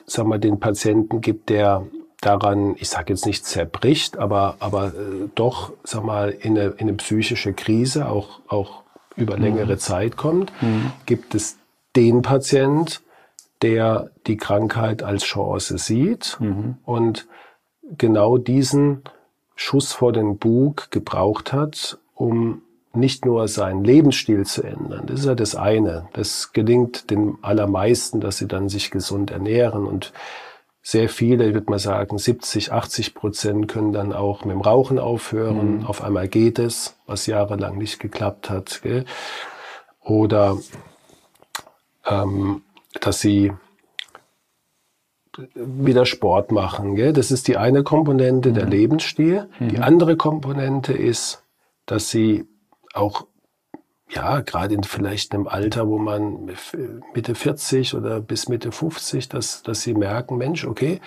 sag 0.07 0.27
mal, 0.27 0.38
den 0.38 0.59
Patienten 0.59 1.21
gibt, 1.21 1.49
der 1.49 1.87
daran, 2.21 2.75
ich 2.79 2.88
sage 2.88 3.12
jetzt 3.12 3.27
nicht 3.27 3.47
zerbricht, 3.47 4.19
aber, 4.19 4.57
aber 4.59 4.88
äh, 4.88 5.29
doch, 5.35 5.73
sag 5.85 6.03
mal, 6.05 6.31
in 6.31 6.59
eine, 6.59 6.71
in 6.71 6.88
eine 6.88 6.95
psychische 6.95 7.53
Krise 7.53 8.09
auch, 8.09 8.41
auch 8.49 8.83
über 9.17 9.37
mhm. 9.37 9.43
längere 9.45 9.75
mhm. 9.75 9.79
Zeit 9.79 10.17
kommt, 10.17 10.53
mhm. 10.61 10.93
gibt 11.07 11.35
es 11.35 11.59
den 11.95 12.23
Patient, 12.23 13.00
der 13.62 14.11
die 14.27 14.37
Krankheit 14.37 15.03
als 15.03 15.25
Chance 15.25 15.79
sieht 15.79 16.37
mhm. 16.41 16.77
und 16.85 17.27
genau 17.97 18.38
diesen 18.38 19.03
Schuss 19.55 19.93
vor 19.93 20.12
den 20.12 20.38
Bug 20.38 20.91
gebraucht 20.91 21.53
hat, 21.53 21.99
um 22.15 22.62
nicht 22.95 23.25
nur 23.25 23.49
seinen 23.49 23.85
Lebensstil 23.85 24.47
zu 24.47 24.62
ändern. 24.62 25.07
Das 25.07 25.21
ist 25.21 25.26
ja 25.26 25.35
das 25.35 25.54
eine. 25.54 26.09
Das 26.12 26.52
gelingt 26.52 27.11
den 27.11 27.38
allermeisten, 27.42 28.21
dass 28.21 28.38
sie 28.38 28.49
dann 28.49 28.68
sich 28.68 28.90
gesund 28.90 29.30
ernähren 29.30 29.87
und 29.87 30.12
sehr 30.80 31.11
viele, 31.11 31.47
ich 31.47 31.52
würde 31.52 31.71
mal 31.71 31.78
sagen 31.78 32.16
70, 32.16 32.73
80 32.73 33.14
Prozent 33.14 33.68
können 33.68 33.92
dann 33.92 34.14
auch 34.14 34.47
mit 34.47 34.54
dem 34.54 34.62
Rauchen 34.62 34.99
aufhören. 34.99 35.80
Mhm. 35.80 35.87
Auf 35.87 36.02
einmal 36.02 36.28
geht 36.28 36.59
es, 36.59 36.97
was 37.07 37.26
jahrelang 37.26 37.76
nicht 37.76 38.00
geklappt 38.00 38.49
hat. 38.49 38.80
Gell? 38.83 39.04
Oder 40.00 40.57
ähm, 42.07 42.62
dass 43.00 43.21
sie 43.21 43.52
wieder 45.54 46.07
Sport 46.07 46.52
machen. 46.52 46.95
Gell? 46.95 47.12
Das 47.12 47.30
ist 47.30 47.49
die 47.49 47.59
eine 47.59 47.83
Komponente, 47.83 48.49
mhm. 48.49 48.54
der 48.54 48.66
Lebensstil. 48.66 49.49
Mhm. 49.59 49.68
Die 49.68 49.78
andere 49.80 50.16
Komponente 50.16 50.95
ist, 50.95 51.45
dass 51.85 52.09
sie 52.09 52.47
auch 52.99 53.26
ja, 54.11 54.40
gerade 54.40 54.75
in 54.75 54.85
vielleicht 54.85 55.35
einem 55.35 55.47
Alter, 55.47 55.87
wo 55.87 55.99
man 55.99 56.50
Mitte 57.14 57.35
40 57.35 57.95
oder 57.95 58.21
bis 58.21 58.49
Mitte 58.49 58.73
50, 58.73 59.28
dass, 59.28 59.62
dass 59.62 59.83
sie 59.83 59.95
merken, 59.95 60.38
Mensch, 60.38 60.64
okay, 60.64 61.00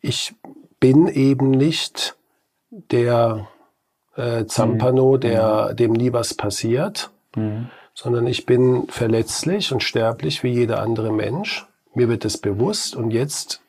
ich 0.00 0.34
bin 0.80 1.06
eben 1.06 1.52
nicht 1.52 2.16
der 2.70 3.48
äh, 4.16 4.46
Zampano, 4.46 5.12
mhm. 5.12 5.20
der, 5.20 5.68
mhm. 5.70 5.76
dem 5.76 5.92
nie 5.92 6.12
was 6.12 6.34
passiert, 6.34 7.10
mhm. 7.36 7.68
sondern 7.94 8.26
ich 8.26 8.46
bin 8.46 8.88
verletzlich 8.88 9.72
und 9.72 9.82
sterblich 9.82 10.42
wie 10.42 10.52
jeder 10.52 10.82
andere 10.82 11.12
Mensch. 11.12 11.66
Mir 11.94 12.08
wird 12.08 12.24
das 12.24 12.36
bewusst 12.36 12.96
und 12.96 13.12
jetzt 13.12 13.62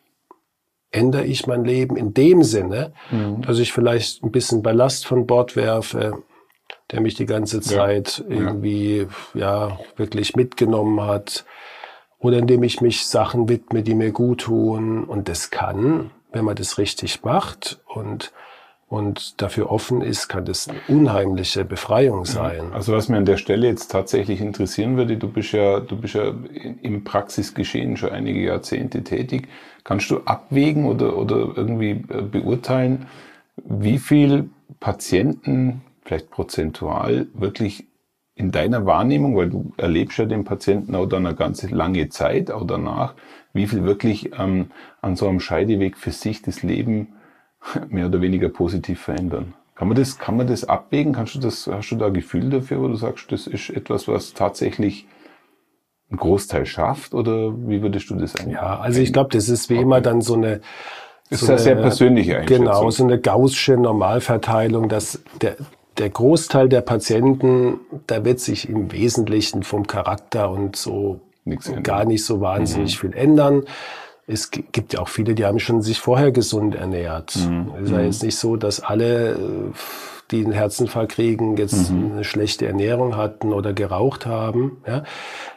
ändere 0.89 1.25
ich 1.25 1.45
mein 1.45 1.65
Leben 1.65 1.97
in 1.97 2.13
dem 2.13 2.43
Sinne, 2.43 2.93
mhm. 3.11 3.43
dass 3.43 3.59
ich 3.59 3.73
vielleicht 3.73 4.23
ein 4.23 4.31
bisschen 4.31 4.63
Ballast 4.63 5.05
von 5.05 5.27
Bord 5.27 5.55
werfe, 5.55 6.23
der 6.91 7.01
mich 7.01 7.15
die 7.15 7.25
ganze 7.25 7.61
Zeit 7.61 8.23
ja. 8.27 8.35
irgendwie 8.35 9.07
ja 9.33 9.79
wirklich 9.95 10.35
mitgenommen 10.35 11.01
hat 11.01 11.45
oder 12.19 12.37
indem 12.37 12.63
ich 12.63 12.81
mich 12.81 13.07
Sachen 13.07 13.49
widme, 13.49 13.83
die 13.83 13.95
mir 13.95 14.11
gut 14.11 14.41
tun 14.41 15.03
und 15.03 15.27
das 15.27 15.51
kann, 15.51 16.11
wenn 16.31 16.45
man 16.45 16.55
das 16.55 16.77
richtig 16.77 17.23
macht 17.23 17.79
und 17.85 18.31
und 18.93 19.41
dafür 19.41 19.71
offen 19.71 20.01
ist, 20.01 20.27
kann 20.27 20.45
das 20.45 20.67
eine 20.67 20.77
unheimliche 20.87 21.65
Befreiung 21.65 22.25
sein. 22.25 22.73
Also 22.73 22.93
was 22.93 23.09
mir 23.09 23.17
an 23.17 23.25
der 23.25 23.37
Stelle 23.37 23.65
jetzt 23.65 23.87
tatsächlich 23.87 24.39
interessieren 24.39 24.97
würde, 24.97 25.17
du 25.17 25.27
bist 25.27 25.51
ja, 25.51 25.79
du 25.79 25.97
bist 25.97 26.13
ja 26.13 26.31
im 26.83 27.03
Praxisgeschehen 27.03 27.97
schon 27.97 28.11
einige 28.11 28.41
Jahrzehnte 28.41 29.03
tätig. 29.03 29.47
Kannst 29.83 30.11
du 30.11 30.19
abwägen 30.25 30.85
oder, 30.85 31.17
oder 31.17 31.37
irgendwie 31.55 32.03
äh, 32.07 32.21
beurteilen, 32.21 33.07
wie 33.55 33.97
viel 33.97 34.51
Patienten 34.79 35.81
vielleicht 36.05 36.29
prozentual 36.29 37.27
wirklich 37.33 37.87
in 38.35 38.51
deiner 38.51 38.85
Wahrnehmung, 38.85 39.35
weil 39.35 39.49
du 39.49 39.73
erlebst 39.77 40.17
ja 40.17 40.25
den 40.25 40.43
Patienten 40.43 40.95
auch 40.95 41.05
dann 41.05 41.25
eine 41.25 41.35
ganze 41.35 41.67
lange 41.67 42.09
Zeit, 42.09 42.49
auch 42.49 42.65
danach, 42.65 43.13
wie 43.53 43.67
viel 43.67 43.83
wirklich 43.83 44.31
ähm, 44.37 44.71
an 45.01 45.15
so 45.15 45.27
einem 45.27 45.39
Scheideweg 45.39 45.97
für 45.97 46.11
sich 46.11 46.41
das 46.41 46.63
Leben 46.63 47.13
mehr 47.89 48.07
oder 48.07 48.21
weniger 48.21 48.49
positiv 48.49 49.01
verändern. 49.01 49.53
Kann 49.75 49.87
man 49.87 49.97
das, 49.97 50.17
kann 50.17 50.37
man 50.37 50.47
das 50.47 50.63
abwägen? 50.65 51.13
Kannst 51.13 51.35
du 51.35 51.39
das, 51.39 51.67
hast 51.67 51.89
du 51.89 51.95
da 51.95 52.07
ein 52.07 52.13
Gefühl 52.13 52.49
dafür, 52.49 52.81
wo 52.81 52.87
du 52.87 52.95
sagst, 52.95 53.31
das 53.31 53.47
ist 53.47 53.69
etwas, 53.69 54.07
was 54.07 54.33
tatsächlich 54.33 55.07
einen 56.09 56.19
Großteil 56.19 56.65
schafft? 56.65 57.13
Oder 57.13 57.53
wie 57.67 57.81
würdest 57.81 58.09
du 58.09 58.15
das 58.15 58.35
eigentlich? 58.35 58.55
Ja, 58.55 58.79
also 58.79 59.01
ich 59.01 59.13
glaube, 59.13 59.31
das 59.31 59.49
ist 59.49 59.69
wie 59.69 59.77
immer 59.77 59.99
dann 59.99 60.21
so 60.21 60.35
eine, 60.35 60.61
ist 61.29 61.41
so 61.41 61.53
eine, 61.53 61.59
sehr 61.59 61.75
persönliche 61.75 62.37
Einschätzung. 62.37 62.65
Genau, 62.65 62.89
so 62.91 63.03
eine 63.03 63.19
gaußsche 63.19 63.77
Normalverteilung, 63.77 64.89
dass 64.89 65.23
der, 65.41 65.55
der 65.97 66.09
Großteil 66.09 66.69
der 66.69 66.81
Patienten, 66.81 67.79
da 68.07 68.25
wird 68.25 68.39
sich 68.39 68.67
im 68.69 68.91
Wesentlichen 68.91 69.63
vom 69.63 69.87
Charakter 69.87 70.49
und 70.49 70.75
so 70.75 71.21
gar 71.83 72.05
nicht 72.05 72.25
so 72.25 72.41
wahnsinnig 72.41 72.95
mhm. 72.95 72.99
viel 72.99 73.17
ändern. 73.17 73.63
Es 74.25 74.51
gibt 74.51 74.93
ja 74.93 75.01
auch 75.01 75.09
viele, 75.09 75.35
die 75.35 75.45
haben 75.45 75.59
schon 75.59 75.81
sich 75.81 75.99
vorher 75.99 76.31
gesund 76.31 76.75
ernährt. 76.75 77.35
Mhm. 77.35 77.71
Es 77.77 77.83
ist 77.83 77.91
ja 77.91 78.01
jetzt 78.01 78.23
nicht 78.23 78.37
so, 78.37 78.55
dass 78.55 78.79
alle, 78.79 79.37
die 80.31 80.43
einen 80.43 80.53
Herzinfarkt 80.53 81.13
kriegen, 81.13 81.57
jetzt 81.57 81.91
mhm. 81.91 82.13
eine 82.13 82.23
schlechte 82.23 82.65
Ernährung 82.65 83.17
hatten 83.17 83.51
oder 83.51 83.73
geraucht 83.73 84.25
haben. 84.25 84.77
Ja. 84.87 85.03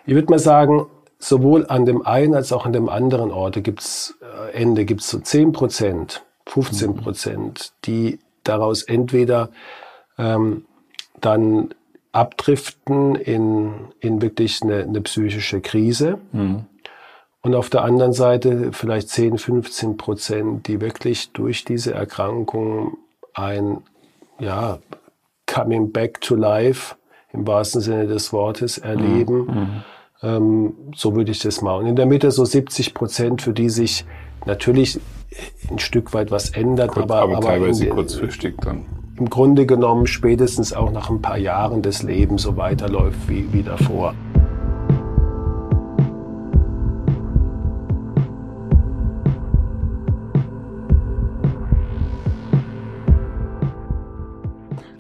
Ich 0.04 0.14
würde 0.14 0.30
mal 0.30 0.40
sagen, 0.40 0.86
sowohl 1.18 1.66
an 1.66 1.86
dem 1.86 2.04
einen 2.04 2.34
als 2.34 2.52
auch 2.52 2.66
an 2.66 2.72
dem 2.72 2.88
anderen 2.88 3.30
Ort 3.30 3.62
gibt's 3.62 4.18
äh, 4.20 4.52
Ende 4.52 4.84
gibt's 4.84 5.08
so 5.08 5.18
10 5.18 5.52
Prozent, 5.52 6.24
15 6.46 6.90
mhm. 6.90 6.96
Prozent, 6.96 7.72
die 7.84 8.18
daraus 8.42 8.82
entweder 8.82 9.50
ähm, 10.18 10.64
dann 11.20 11.74
abdriften 12.12 13.14
in, 13.14 13.74
in 14.00 14.22
wirklich 14.22 14.62
eine, 14.62 14.82
eine 14.82 15.00
psychische 15.02 15.60
Krise. 15.60 16.18
Mhm. 16.32 16.64
Und 17.42 17.54
auf 17.54 17.70
der 17.70 17.82
anderen 17.84 18.12
Seite 18.12 18.70
vielleicht 18.72 19.10
10, 19.10 19.38
15 19.38 19.96
Prozent, 19.96 20.66
die 20.66 20.80
wirklich 20.80 21.32
durch 21.32 21.64
diese 21.64 21.94
Erkrankung 21.94 22.96
ein, 23.34 23.82
ja, 24.38 24.78
coming 25.46 25.92
back 25.92 26.20
to 26.20 26.34
life 26.34 26.96
im 27.32 27.46
wahrsten 27.46 27.82
Sinne 27.82 28.06
des 28.06 28.32
Wortes 28.32 28.78
erleben. 28.78 29.38
Mhm. 29.38 29.52
mhm. 29.52 29.84
Ähm, 30.22 30.74
so 30.94 31.14
würde 31.14 31.30
ich 31.30 31.40
das 31.40 31.60
mal. 31.60 31.74
Und 31.76 31.86
in 31.86 31.94
der 31.94 32.06
Mitte 32.06 32.30
so 32.30 32.46
70 32.46 32.94
Prozent, 32.94 33.42
für 33.42 33.52
die 33.52 33.68
sich 33.68 34.06
natürlich 34.46 34.98
ein 35.70 35.78
Stück 35.78 36.14
weit 36.14 36.30
was 36.30 36.48
ändert, 36.48 36.92
Kurz, 36.92 37.04
aber, 37.04 37.16
aber, 37.20 37.36
aber 37.36 37.46
teilweise 37.46 37.86
kurzfristig 37.88 38.54
dann 38.62 38.86
im 39.18 39.30
Grunde 39.30 39.64
genommen 39.66 40.06
spätestens 40.06 40.72
auch 40.72 40.90
nach 40.90 41.08
ein 41.10 41.22
paar 41.22 41.38
Jahren 41.38 41.82
des 41.82 42.02
Lebens 42.02 42.42
so 42.42 42.56
weiterläuft 42.56 43.28
wie, 43.28 43.50
wie 43.52 43.62
davor. 43.62 44.14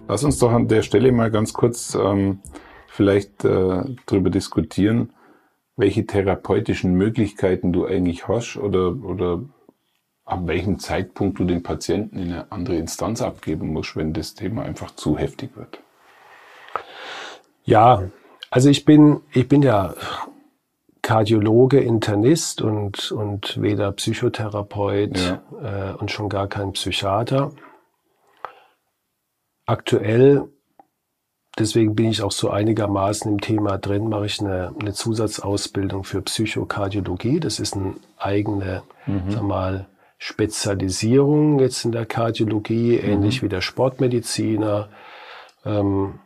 Lass 0.08 0.24
uns 0.24 0.38
doch 0.38 0.52
an 0.52 0.68
der 0.68 0.82
Stelle 0.82 1.12
mal 1.12 1.30
ganz 1.30 1.52
kurz 1.52 1.94
ähm, 1.94 2.38
vielleicht 2.86 3.44
äh, 3.44 3.82
darüber 4.06 4.30
diskutieren, 4.30 5.12
welche 5.76 6.06
therapeutischen 6.06 6.94
Möglichkeiten 6.94 7.72
du 7.72 7.84
eigentlich 7.84 8.28
hast 8.28 8.56
oder, 8.56 8.94
oder 9.04 9.42
ab 10.26 10.40
welchem 10.46 10.78
Zeitpunkt 10.80 11.38
du 11.38 11.44
den 11.44 11.62
Patienten 11.62 12.18
in 12.18 12.32
eine 12.32 12.52
andere 12.52 12.76
Instanz 12.76 13.22
abgeben 13.22 13.72
musst, 13.72 13.96
wenn 13.96 14.12
das 14.12 14.34
Thema 14.34 14.64
einfach 14.64 14.90
zu 14.90 15.16
heftig 15.16 15.56
wird. 15.56 15.78
Ja, 17.64 18.02
also 18.50 18.68
ich 18.68 18.84
bin, 18.84 19.20
ich 19.32 19.48
bin 19.48 19.62
ja 19.62 19.94
Kardiologe, 21.02 21.78
Internist 21.78 22.60
und, 22.60 23.12
und 23.12 23.60
weder 23.62 23.92
Psychotherapeut 23.92 25.40
ja. 25.62 25.92
äh, 25.92 25.94
und 25.94 26.10
schon 26.10 26.28
gar 26.28 26.48
kein 26.48 26.72
Psychiater. 26.72 27.52
Aktuell, 29.64 30.48
deswegen 31.58 31.94
bin 31.94 32.06
ich 32.06 32.22
auch 32.22 32.32
so 32.32 32.50
einigermaßen 32.50 33.30
im 33.30 33.40
Thema 33.40 33.78
drin, 33.78 34.08
mache 34.08 34.26
ich 34.26 34.40
eine, 34.40 34.74
eine 34.80 34.92
Zusatzausbildung 34.92 36.02
für 36.02 36.22
Psychokardiologie. 36.22 37.38
Das 37.38 37.60
ist 37.60 37.76
eine 37.76 37.94
eigene, 38.16 38.82
mhm. 39.06 39.30
sag 39.30 39.42
mal, 39.42 39.86
Spezialisierung 40.18 41.58
jetzt 41.58 41.84
in 41.84 41.92
der 41.92 42.06
Kardiologie, 42.06 42.98
mhm. 42.98 43.08
ähnlich 43.08 43.42
wie 43.42 43.48
der 43.48 43.60
Sportmediziner, 43.60 44.88
ähm, 45.64 46.20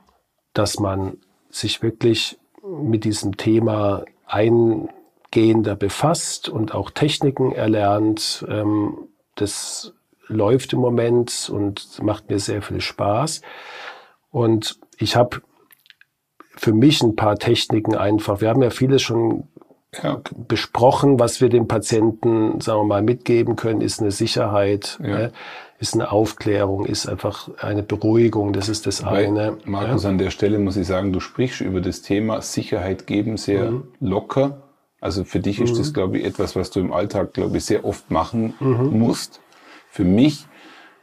dass 0.52 0.78
man 0.78 1.18
sich 1.50 1.82
wirklich 1.82 2.38
mit 2.62 3.04
diesem 3.04 3.36
Thema 3.36 4.04
eingehender 4.26 5.74
befasst 5.76 6.48
und 6.48 6.74
auch 6.74 6.90
Techniken 6.90 7.52
erlernt. 7.52 8.44
Ähm, 8.48 9.08
das 9.34 9.94
läuft 10.26 10.72
im 10.72 10.80
Moment 10.80 11.50
und 11.52 12.00
macht 12.02 12.30
mir 12.30 12.38
sehr 12.38 12.62
viel 12.62 12.80
Spaß. 12.80 13.42
Und 14.30 14.78
ich 14.98 15.16
habe 15.16 15.42
für 16.56 16.72
mich 16.72 17.02
ein 17.02 17.16
paar 17.16 17.36
Techniken 17.36 17.96
einfach. 17.96 18.40
Wir 18.40 18.48
haben 18.50 18.62
ja 18.62 18.70
vieles 18.70 19.02
schon 19.02 19.48
ja. 20.02 20.20
besprochen, 20.48 21.18
was 21.18 21.40
wir 21.40 21.48
dem 21.48 21.68
Patienten, 21.68 22.60
sagen 22.60 22.80
wir 22.80 22.84
mal, 22.84 23.02
mitgeben 23.02 23.56
können, 23.56 23.80
ist 23.80 24.00
eine 24.00 24.10
Sicherheit, 24.10 24.98
ja. 25.02 25.08
ne? 25.08 25.32
ist 25.78 25.94
eine 25.94 26.12
Aufklärung, 26.12 26.84
ist 26.84 27.08
einfach 27.08 27.48
eine 27.58 27.82
Beruhigung, 27.82 28.52
das 28.52 28.68
ist 28.68 28.86
das 28.86 29.04
Weil, 29.04 29.26
eine. 29.26 29.56
Markus, 29.64 30.02
ja? 30.02 30.10
an 30.10 30.18
der 30.18 30.30
Stelle 30.30 30.58
muss 30.58 30.76
ich 30.76 30.86
sagen, 30.86 31.12
du 31.12 31.20
sprichst 31.20 31.62
über 31.62 31.80
das 31.80 32.02
Thema 32.02 32.42
Sicherheit 32.42 33.06
geben 33.06 33.38
sehr 33.38 33.70
mhm. 33.70 33.84
locker. 33.98 34.62
Also 35.00 35.24
für 35.24 35.40
dich 35.40 35.58
ist 35.60 35.72
mhm. 35.72 35.78
das, 35.78 35.94
glaube 35.94 36.18
ich, 36.18 36.24
etwas, 36.26 36.54
was 36.54 36.70
du 36.70 36.80
im 36.80 36.92
Alltag, 36.92 37.32
glaube 37.32 37.56
ich, 37.56 37.64
sehr 37.64 37.86
oft 37.86 38.10
machen 38.10 38.52
mhm. 38.60 38.98
musst. 38.98 39.40
Für 39.88 40.04
mich 40.04 40.46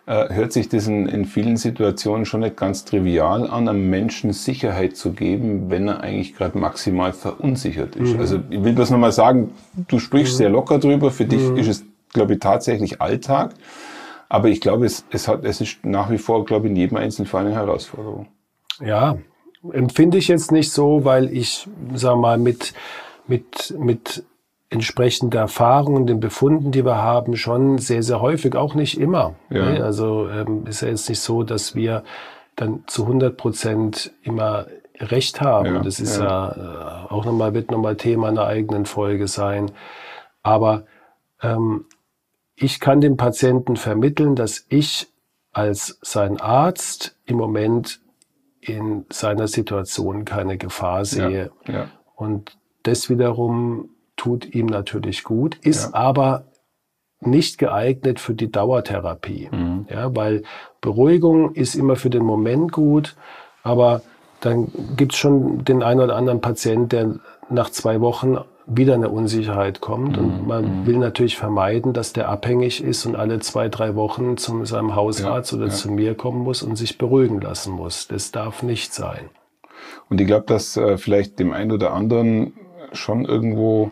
äh, 0.08 0.34
hört 0.34 0.54
sich 0.54 0.70
das 0.70 0.88
in, 0.88 1.06
in, 1.06 1.26
vielen 1.26 1.58
Situationen 1.58 2.26
schon 2.26 2.40
nicht 2.40 2.56
ganz 2.56 2.86
trivial 2.86 3.46
an, 3.50 3.68
einem 3.68 3.90
Menschen 3.90 4.32
Sicherheit 4.32 4.96
zu 4.96 5.12
geben, 5.12 5.70
wenn 5.70 5.90
er 5.90 6.00
eigentlich 6.00 6.34
gerade 6.34 6.58
maximal 6.58 7.12
verunsichert 7.12 7.98
ist. 7.98 8.14
Mhm. 8.14 8.20
Also 8.20 8.40
ich 8.50 8.64
will 8.64 8.74
das 8.74 8.90
nochmal 8.90 9.12
sagen, 9.12 9.52
du 9.90 10.00
sprichst 10.00 10.36
mhm. 10.36 10.38
sehr 10.38 10.50
locker 10.50 10.80
drüber, 10.80 11.12
für 11.12 11.26
dich 11.26 11.42
mhm. 11.42 11.58
ist 11.58 11.68
es, 11.68 11.86
glaube 12.14 12.34
ich, 12.34 12.40
tatsächlich 12.40 13.02
Alltag. 13.02 13.54
Aber 14.30 14.48
ich 14.48 14.62
glaube, 14.62 14.86
es, 14.86 15.06
es, 15.10 15.28
hat, 15.28 15.44
es 15.44 15.60
ist 15.60 15.86
nach 15.86 16.10
wie 16.10 16.18
vor, 16.18 16.46
glaube 16.46 16.68
ich, 16.68 16.72
in 16.72 16.78
jedem 16.78 16.98
Einzelfall 16.98 17.46
eine 17.46 17.56
Herausforderung. 17.56 18.28
Ja, 18.80 19.18
empfinde 19.74 20.18
ich 20.18 20.30
jetzt 20.30 20.54
nicht 20.54 20.72
so, 20.72 21.04
weil 21.04 21.32
ich, 21.36 21.68
sag 21.96 22.16
mal, 22.18 22.38
mit, 22.38 22.74
mit, 23.28 23.76
mit 23.78 24.24
entsprechende 24.70 25.38
Erfahrungen, 25.38 26.08
den 26.08 26.20
Befunden, 26.20 26.72
die 26.72 26.84
wir 26.84 26.98
haben, 26.98 27.38
schon 27.38 27.78
sehr, 27.78 28.04
sehr 28.04 28.22
häufig, 28.22 28.56
auch 28.56 28.76
nicht 28.76 29.00
immer. 29.00 29.36
Ja. 29.50 29.70
Ne? 29.70 29.84
Also 29.84 30.28
ähm, 30.30 30.66
ist 30.68 30.82
ja 30.82 30.90
jetzt 30.90 31.08
nicht 31.08 31.22
so, 31.22 31.44
dass 31.44 31.74
wir 31.76 32.04
dann 32.56 32.84
zu 32.88 33.04
100 33.04 33.38
Prozent 33.38 34.12
immer 34.24 34.68
Recht 35.00 35.42
haben. 35.42 35.76
Ja, 35.76 35.80
das 35.82 36.00
ist 36.00 36.18
ja, 36.18 36.26
ja 36.26 37.06
äh, 37.06 37.14
auch 37.14 37.24
nochmal, 37.24 37.54
wird 37.54 37.72
nochmal 37.72 37.96
Thema 37.96 38.30
einer 38.30 38.46
eigenen 38.46 38.86
Folge 38.86 39.28
sein. 39.28 39.72
Aber 40.42 40.86
ähm, 41.42 41.86
ich 42.56 42.80
kann 42.80 43.00
dem 43.00 43.16
Patienten 43.16 43.76
vermitteln, 43.76 44.36
dass 44.36 44.66
ich 44.70 45.08
als 45.52 46.00
sein 46.02 46.40
Arzt 46.42 47.16
im 47.26 47.38
Moment 47.38 48.02
in 48.60 49.06
seiner 49.12 49.48
Situation 49.48 50.26
keine 50.26 50.58
Gefahr 50.58 51.06
sehe. 51.06 51.52
Ja, 51.68 51.74
ja. 51.74 51.90
Und 52.16 52.58
das 52.84 53.10
wiederum 53.10 53.90
tut 54.18 54.54
ihm 54.54 54.66
natürlich 54.66 55.24
gut, 55.24 55.56
ist 55.62 55.86
ja. 55.86 55.94
aber 55.94 56.44
nicht 57.22 57.58
geeignet 57.58 58.20
für 58.20 58.34
die 58.34 58.52
Dauertherapie. 58.52 59.50
Mhm. 59.52 59.88
Ja, 59.90 60.16
weil 60.16 60.44
Beruhigung 60.82 61.54
ist 61.54 61.76
immer 61.76 61.96
für 61.96 62.10
den 62.10 62.24
Moment 62.24 62.72
gut, 62.72 63.16
aber 63.64 64.02
dann 64.42 64.72
gibt 64.96 65.14
es 65.14 65.20
schon 65.20 65.64
den 65.64 65.82
einen 65.82 66.02
oder 66.02 66.16
anderen 66.16 66.42
Patient, 66.42 66.92
der 66.92 67.16
nach 67.50 67.70
zwei 67.70 68.02
Wochen 68.02 68.38
wieder 68.68 68.96
eine 68.96 69.10
Unsicherheit 69.10 69.82
kommt. 69.82 70.18
Mhm. 70.18 70.24
Und 70.24 70.48
man 70.48 70.82
mhm. 70.82 70.86
will 70.86 70.98
natürlich 70.98 71.38
vermeiden, 71.38 71.94
dass 71.94 72.14
der 72.14 72.30
abhängig 72.30 72.84
ist 72.84 73.06
und 73.06 73.16
alle 73.16 73.40
zwei, 73.40 73.70
drei 73.70 73.96
Wochen 73.96 74.38
zu 74.38 74.66
seinem 74.66 74.96
Hausarzt 74.96 75.54
ja, 75.54 75.58
oder 75.58 75.68
ja. 75.68 75.74
zu 75.74 75.92
mir 75.92 76.16
kommen 76.16 76.44
muss 76.44 76.62
und 76.62 76.76
sich 76.76 76.98
beruhigen 76.98 77.42
lassen 77.42 77.74
muss. 77.74 78.08
Das 78.08 78.32
darf 78.32 78.62
nicht 78.64 78.94
sein. 78.94 79.30
Und 80.10 80.22
ich 80.22 80.28
glaube, 80.28 80.46
dass 80.46 80.78
äh, 80.78 80.98
vielleicht 80.98 81.40
dem 81.40 81.54
einen 81.54 81.72
oder 81.72 81.94
anderen 81.94 82.54
schon 82.92 83.26
irgendwo 83.26 83.92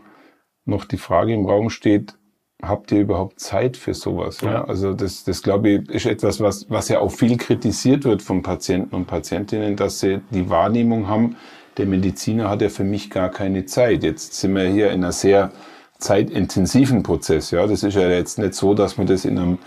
noch 0.65 0.85
die 0.85 0.97
Frage 0.97 1.33
im 1.33 1.45
Raum 1.45 1.69
steht, 1.69 2.15
habt 2.61 2.91
ihr 2.91 3.01
überhaupt 3.01 3.39
Zeit 3.39 3.77
für 3.77 3.93
sowas? 3.93 4.41
Ja? 4.41 4.51
ja. 4.51 4.65
Also 4.65 4.93
das, 4.93 5.23
das 5.23 5.41
glaube 5.41 5.69
ich, 5.69 5.89
ist 5.89 6.05
etwas, 6.05 6.39
was, 6.39 6.69
was 6.69 6.89
ja 6.89 6.99
auch 6.99 7.11
viel 7.11 7.37
kritisiert 7.37 8.05
wird 8.05 8.21
von 8.21 8.41
Patienten 8.41 8.95
und 8.95 9.05
Patientinnen, 9.05 9.75
dass 9.75 9.99
sie 9.99 10.21
die 10.31 10.49
Wahrnehmung 10.49 11.07
haben, 11.07 11.35
der 11.77 11.85
Mediziner 11.85 12.49
hat 12.49 12.61
ja 12.61 12.69
für 12.69 12.85
mich 12.85 13.09
gar 13.09 13.29
keine 13.29 13.65
Zeit. 13.65 14.03
Jetzt 14.03 14.33
sind 14.33 14.55
wir 14.55 14.67
hier 14.67 14.91
in 14.91 15.03
einer 15.03 15.11
sehr 15.11 15.51
zeitintensiven 15.97 17.03
Prozess. 17.03 17.51
Ja, 17.51 17.67
das 17.67 17.83
ist 17.83 17.95
ja 17.95 18.09
jetzt 18.09 18.37
nicht 18.37 18.53
so, 18.53 18.73
dass 18.73 18.97
man 18.97 19.07
das 19.07 19.25
in 19.25 19.37
einem 19.37 19.57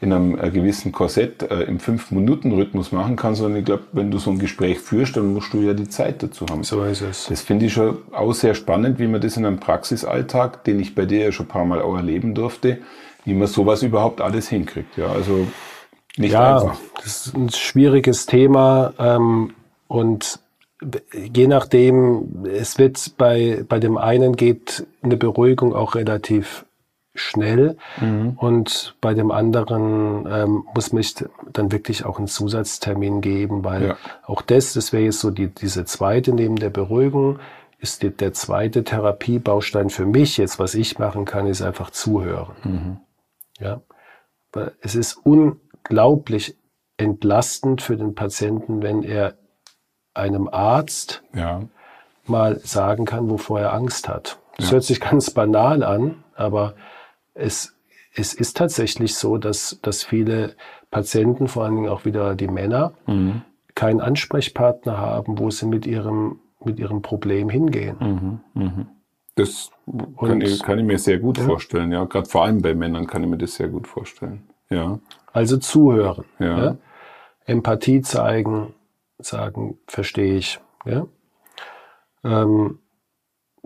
in 0.00 0.12
einem 0.12 0.38
äh, 0.38 0.50
gewissen 0.50 0.92
Korsett 0.92 1.42
äh, 1.42 1.62
im 1.62 1.80
Fünf-Minuten-Rhythmus 1.80 2.92
machen 2.92 3.16
kann, 3.16 3.34
sondern 3.34 3.60
ich 3.60 3.64
glaube, 3.64 3.84
wenn 3.92 4.10
du 4.10 4.18
so 4.18 4.30
ein 4.30 4.38
Gespräch 4.38 4.78
führst, 4.78 5.16
dann 5.16 5.32
musst 5.32 5.52
du 5.52 5.60
ja 5.60 5.74
die 5.74 5.88
Zeit 5.88 6.22
dazu 6.22 6.46
haben. 6.48 6.62
So 6.62 6.84
ist 6.84 7.00
es. 7.00 7.26
Das 7.28 7.40
finde 7.40 7.66
ich 7.66 7.72
schon 7.72 7.98
auch 8.12 8.32
sehr 8.32 8.54
spannend, 8.54 9.00
wie 9.00 9.08
man 9.08 9.20
das 9.20 9.36
in 9.36 9.44
einem 9.44 9.58
Praxisalltag, 9.58 10.62
den 10.64 10.78
ich 10.78 10.94
bei 10.94 11.04
dir 11.04 11.24
ja 11.24 11.32
schon 11.32 11.46
ein 11.46 11.48
paar 11.48 11.64
Mal 11.64 11.82
auch 11.82 11.96
erleben 11.96 12.34
durfte, 12.34 12.78
wie 13.24 13.34
man 13.34 13.48
sowas 13.48 13.82
überhaupt 13.82 14.20
alles 14.20 14.48
hinkriegt. 14.48 14.96
Ja, 14.96 15.06
also 15.06 15.48
nicht 16.16 16.32
ja, 16.32 16.58
einfach. 16.58 16.78
Das 16.96 17.26
ist 17.26 17.36
ein 17.36 17.50
schwieriges 17.50 18.26
Thema 18.26 18.92
ähm, 18.98 19.52
und 19.88 20.38
je 21.12 21.48
nachdem, 21.48 22.44
es 22.46 22.78
wird 22.78 23.16
bei, 23.18 23.64
bei 23.68 23.80
dem 23.80 23.98
einen 23.98 24.36
geht 24.36 24.86
eine 25.02 25.16
Beruhigung 25.16 25.74
auch 25.74 25.96
relativ 25.96 26.64
schnell. 27.18 27.76
Mhm. 28.00 28.34
Und 28.36 28.96
bei 29.00 29.14
dem 29.14 29.30
anderen 29.30 30.26
ähm, 30.30 30.64
muss 30.74 30.92
mich 30.92 31.14
dann 31.52 31.72
wirklich 31.72 32.04
auch 32.04 32.18
einen 32.18 32.28
Zusatztermin 32.28 33.20
geben, 33.20 33.64
weil 33.64 33.88
ja. 33.88 33.96
auch 34.26 34.42
das, 34.42 34.72
das 34.72 34.92
wäre 34.92 35.04
jetzt 35.04 35.20
so 35.20 35.30
die, 35.30 35.48
diese 35.48 35.84
zweite 35.84 36.32
neben 36.32 36.56
der 36.56 36.70
Beruhigung, 36.70 37.38
ist 37.78 38.02
die, 38.02 38.10
der 38.10 38.32
zweite 38.32 38.84
Therapiebaustein 38.84 39.90
für 39.90 40.06
mich 40.06 40.36
jetzt, 40.36 40.58
was 40.58 40.74
ich 40.74 40.98
machen 40.98 41.24
kann, 41.24 41.46
ist 41.46 41.62
einfach 41.62 41.90
zuhören. 41.90 42.56
Mhm. 42.64 42.96
Ja, 43.60 43.80
es 44.80 44.94
ist 44.94 45.14
unglaublich 45.14 46.56
entlastend 46.96 47.82
für 47.82 47.96
den 47.96 48.14
Patienten, 48.14 48.82
wenn 48.82 49.02
er 49.02 49.34
einem 50.14 50.48
Arzt 50.48 51.22
ja. 51.32 51.62
mal 52.26 52.58
sagen 52.60 53.04
kann, 53.04 53.30
wovor 53.30 53.60
er 53.60 53.72
Angst 53.72 54.08
hat. 54.08 54.38
Das 54.56 54.66
ja. 54.66 54.72
hört 54.72 54.84
sich 54.84 55.00
ganz 55.00 55.30
banal 55.30 55.82
an, 55.82 56.24
aber 56.34 56.74
es, 57.38 57.76
es 58.14 58.34
ist 58.34 58.56
tatsächlich 58.56 59.14
so, 59.14 59.38
dass, 59.38 59.78
dass 59.82 60.04
viele 60.04 60.56
Patienten, 60.90 61.48
vor 61.48 61.64
allen 61.64 61.76
Dingen 61.76 61.88
auch 61.88 62.04
wieder 62.04 62.34
die 62.34 62.48
Männer, 62.48 62.92
mhm. 63.06 63.42
keinen 63.74 64.00
Ansprechpartner 64.00 64.98
haben, 64.98 65.38
wo 65.38 65.50
sie 65.50 65.66
mit 65.66 65.86
ihrem, 65.86 66.40
mit 66.64 66.78
ihrem 66.78 67.02
Problem 67.02 67.48
hingehen. 67.48 67.96
Mhm. 68.54 68.62
Mhm. 68.62 68.86
Das 69.34 69.70
kann, 70.18 70.40
ich, 70.40 70.62
kann, 70.62 70.80
ich, 70.80 70.84
mir 70.84 70.98
sehr 70.98 71.18
gut 71.18 71.38
ja. 71.38 71.44
vorstellen, 71.44 71.92
ja. 71.92 72.04
Gerade 72.04 72.28
vor 72.28 72.44
allem 72.44 72.60
bei 72.60 72.74
Männern 72.74 73.06
kann 73.06 73.22
ich 73.22 73.28
mir 73.28 73.38
das 73.38 73.54
sehr 73.54 73.68
gut 73.68 73.86
vorstellen. 73.86 74.48
Ja. 74.68 74.98
Also 75.32 75.58
zuhören. 75.58 76.24
Ja. 76.40 76.64
ja? 76.64 76.76
Empathie 77.44 78.02
zeigen, 78.02 78.74
sagen, 79.18 79.78
verstehe 79.86 80.34
ich. 80.34 80.58
Ja? 80.84 81.06
Ähm, 82.24 82.80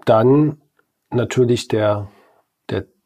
dann 0.04 0.60
natürlich 1.10 1.68
der, 1.68 2.08
der 2.08 2.08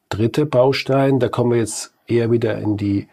dritte 0.09 0.45
Baustein, 0.45 1.19
da 1.19 1.29
kommen 1.29 1.51
wir 1.51 1.59
jetzt 1.59 1.93
eher 2.07 2.31
wieder 2.31 2.57
in 2.57 2.77
die 2.77 3.07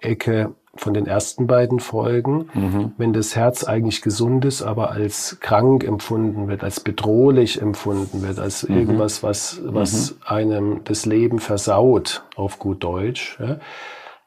Ecke 0.00 0.54
von 0.78 0.94
den 0.94 1.06
ersten 1.06 1.46
beiden 1.46 1.80
Folgen, 1.80 2.48
mhm. 2.54 2.92
wenn 2.98 3.12
das 3.12 3.34
Herz 3.34 3.64
eigentlich 3.64 4.00
gesund 4.00 4.44
ist, 4.44 4.62
aber 4.62 4.90
als 4.90 5.38
krank 5.40 5.84
empfunden 5.84 6.48
wird, 6.48 6.62
als 6.62 6.80
bedrohlich 6.80 7.60
empfunden 7.60 8.22
wird, 8.22 8.38
als 8.38 8.68
mhm. 8.68 8.76
irgendwas, 8.76 9.22
was, 9.22 9.60
was 9.64 10.12
mhm. 10.12 10.16
einem 10.24 10.84
das 10.84 11.04
Leben 11.04 11.40
versaut, 11.40 12.22
auf 12.36 12.58
gut 12.58 12.84
Deutsch, 12.84 13.38
ja, 13.40 13.58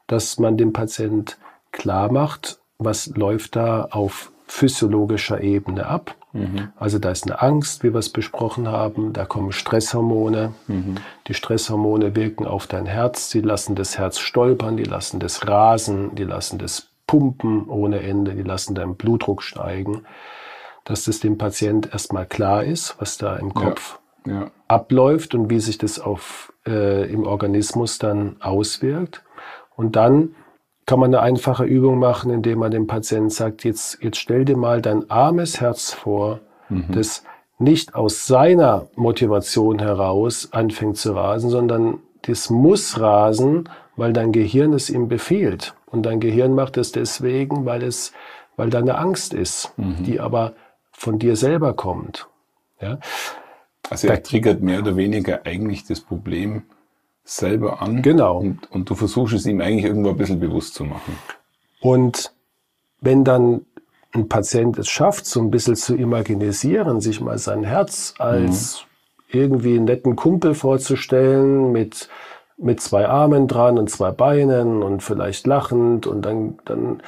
dass 0.06 0.38
man 0.38 0.56
dem 0.56 0.72
Patient 0.72 1.38
klar 1.70 2.12
macht, 2.12 2.58
was 2.78 3.06
läuft 3.16 3.56
da 3.56 3.88
auf 3.90 4.32
physiologischer 4.46 5.40
Ebene 5.40 5.86
ab. 5.86 6.14
Mhm. 6.32 6.72
Also 6.76 6.98
da 6.98 7.10
ist 7.10 7.24
eine 7.26 7.42
Angst, 7.42 7.82
wie 7.84 7.92
wir 7.92 7.98
es 7.98 8.08
besprochen 8.08 8.68
haben, 8.68 9.12
da 9.12 9.24
kommen 9.24 9.52
Stresshormone. 9.52 10.54
Mhm. 10.66 10.96
Die 11.26 11.34
Stresshormone 11.34 12.16
wirken 12.16 12.46
auf 12.46 12.66
dein 12.66 12.86
Herz, 12.86 13.30
sie 13.30 13.40
lassen 13.40 13.74
das 13.74 13.98
Herz 13.98 14.18
stolpern, 14.18 14.76
die 14.76 14.84
lassen 14.84 15.20
das 15.20 15.46
rasen, 15.46 16.14
die 16.14 16.24
lassen 16.24 16.58
das 16.58 16.88
pumpen 17.06 17.68
ohne 17.68 18.00
Ende, 18.00 18.34
die 18.34 18.42
lassen 18.42 18.74
deinen 18.74 18.96
Blutdruck 18.96 19.42
steigen. 19.42 20.04
Dass 20.84 21.04
das 21.04 21.20
dem 21.20 21.38
Patient 21.38 21.92
erstmal 21.92 22.26
klar 22.26 22.64
ist, 22.64 22.96
was 22.98 23.18
da 23.18 23.36
im 23.36 23.54
Kopf 23.54 24.00
ja. 24.26 24.32
Ja. 24.32 24.50
abläuft 24.66 25.34
und 25.34 25.48
wie 25.48 25.60
sich 25.60 25.78
das 25.78 26.00
auf, 26.00 26.52
äh, 26.66 27.08
im 27.12 27.24
Organismus 27.24 27.98
dann 27.98 28.36
auswirkt. 28.40 29.22
Und 29.76 29.94
dann 29.96 30.34
kann 30.86 30.98
man 30.98 31.14
eine 31.14 31.22
einfache 31.22 31.64
Übung 31.64 31.98
machen, 31.98 32.30
indem 32.30 32.58
man 32.58 32.70
dem 32.70 32.86
Patienten 32.86 33.30
sagt, 33.30 33.64
jetzt, 33.64 34.02
jetzt 34.02 34.18
stell 34.18 34.44
dir 34.44 34.56
mal 34.56 34.82
dein 34.82 35.10
armes 35.10 35.60
Herz 35.60 35.92
vor, 35.92 36.40
mhm. 36.68 36.86
das 36.92 37.24
nicht 37.58 37.94
aus 37.94 38.26
seiner 38.26 38.88
Motivation 38.96 39.78
heraus 39.78 40.48
anfängt 40.52 40.96
zu 40.96 41.12
rasen, 41.12 41.50
sondern 41.50 42.00
das 42.22 42.50
muss 42.50 43.00
rasen, 43.00 43.68
weil 43.96 44.12
dein 44.12 44.32
Gehirn 44.32 44.72
es 44.72 44.90
ihm 44.90 45.08
befiehlt. 45.08 45.74
Und 45.86 46.04
dein 46.04 46.20
Gehirn 46.20 46.54
macht 46.54 46.76
es 46.76 46.92
deswegen, 46.92 47.64
weil 47.64 47.82
es, 47.82 48.12
weil 48.56 48.70
da 48.70 48.78
eine 48.78 48.96
Angst 48.96 49.34
ist, 49.34 49.72
mhm. 49.76 50.02
die 50.04 50.20
aber 50.20 50.54
von 50.92 51.18
dir 51.18 51.36
selber 51.36 51.74
kommt. 51.74 52.28
Ja? 52.80 52.98
Also 53.90 54.08
er 54.08 54.22
triggert 54.22 54.60
mehr 54.60 54.80
oder 54.80 54.96
weniger 54.96 55.44
eigentlich 55.44 55.84
das 55.84 56.00
Problem, 56.00 56.62
selber 57.24 57.80
an. 57.82 58.02
Genau. 58.02 58.38
Und, 58.38 58.70
und 58.70 58.90
du 58.90 58.94
versuchst 58.94 59.34
es 59.34 59.46
ihm 59.46 59.60
eigentlich 59.60 59.84
irgendwo 59.84 60.10
ein 60.10 60.16
bisschen 60.16 60.40
bewusst 60.40 60.74
zu 60.74 60.84
machen. 60.84 61.16
Und 61.80 62.32
wenn 63.00 63.24
dann 63.24 63.66
ein 64.12 64.28
Patient 64.28 64.78
es 64.78 64.88
schafft, 64.88 65.26
so 65.26 65.40
ein 65.40 65.50
bisschen 65.50 65.76
zu 65.76 65.96
imaginisieren, 65.96 67.00
sich 67.00 67.20
mal 67.20 67.38
sein 67.38 67.64
Herz 67.64 68.14
als 68.18 68.84
mhm. 69.32 69.38
irgendwie 69.40 69.76
einen 69.76 69.84
netten 69.84 70.16
Kumpel 70.16 70.54
vorzustellen 70.54 71.72
mit, 71.72 72.08
mit 72.58 72.80
zwei 72.80 73.08
Armen 73.08 73.48
dran 73.48 73.78
und 73.78 73.90
zwei 73.90 74.10
Beinen 74.10 74.82
und 74.82 75.02
vielleicht 75.02 75.46
lachend 75.46 76.06
und 76.06 76.22
dann, 76.22 76.58
dann 76.64 77.02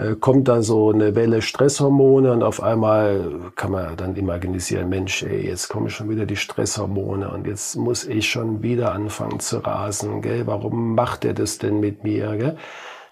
äh, 0.00 0.16
kommt 0.16 0.48
da 0.48 0.62
so 0.62 0.90
eine 0.90 1.14
Welle 1.14 1.42
Stresshormone 1.42 2.32
und 2.32 2.42
auf 2.42 2.62
einmal 2.62 3.52
kann 3.56 3.72
man 3.72 3.96
dann 3.96 4.16
imaginisieren, 4.16 4.88
Mensch, 4.88 5.22
ey, 5.22 5.46
jetzt 5.46 5.68
kommen 5.68 5.90
schon 5.90 6.08
wieder 6.08 6.26
die 6.26 6.36
Stresshormone 6.36 7.30
und 7.30 7.46
jetzt 7.46 7.76
muss 7.76 8.06
ich 8.06 8.30
schon 8.30 8.62
wieder 8.62 8.92
anfangen 8.92 9.40
zu 9.40 9.58
rasen, 9.58 10.22
gell? 10.22 10.46
Warum 10.46 10.94
macht 10.94 11.24
er 11.24 11.34
das 11.34 11.58
denn 11.58 11.80
mit 11.80 12.04
mir, 12.04 12.36
gell? 12.36 12.56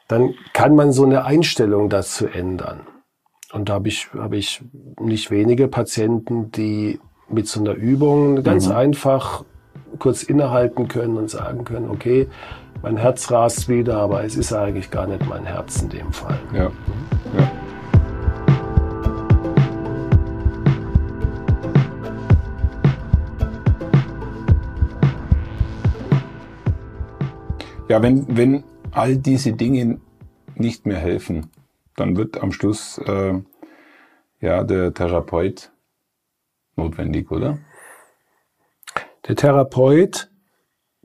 Dann 0.08 0.34
kann 0.54 0.74
man 0.74 0.92
so 0.92 1.04
eine 1.04 1.24
Einstellung 1.24 1.90
dazu 1.90 2.26
ändern. 2.26 2.80
Und 3.52 3.68
da 3.68 3.74
habe 3.74 3.88
ich, 3.88 4.08
habe 4.14 4.36
ich 4.36 4.62
nicht 4.98 5.30
wenige 5.30 5.68
Patienten, 5.68 6.50
die 6.52 7.00
mit 7.28 7.46
so 7.48 7.60
einer 7.60 7.74
Übung 7.74 8.42
ganz 8.42 8.68
mhm. 8.68 8.76
einfach 8.76 9.44
kurz 9.98 10.22
innehalten 10.22 10.88
können 10.88 11.16
und 11.16 11.28
sagen 11.30 11.64
können, 11.64 11.90
okay, 11.90 12.28
mein 12.82 12.96
Herz 12.96 13.30
rast 13.30 13.68
wieder, 13.68 13.96
aber 13.98 14.24
es 14.24 14.36
ist 14.36 14.52
eigentlich 14.52 14.90
gar 14.90 15.06
nicht 15.06 15.26
mein 15.26 15.44
Herz 15.44 15.82
in 15.82 15.88
dem 15.88 16.12
Fall. 16.12 16.38
Ja. 16.52 16.70
ja. 17.36 17.50
Ja, 27.88 28.02
wenn, 28.02 28.36
wenn 28.36 28.64
all 28.90 29.16
diese 29.16 29.54
Dinge 29.54 29.98
nicht 30.54 30.84
mehr 30.84 30.98
helfen, 30.98 31.50
dann 31.96 32.16
wird 32.16 32.42
am 32.42 32.52
Schluss 32.52 32.98
äh, 32.98 33.40
ja 34.40 34.62
der 34.62 34.92
Therapeut 34.92 35.72
notwendig, 36.76 37.30
oder? 37.30 37.58
Der 39.26 39.36
Therapeut 39.36 40.27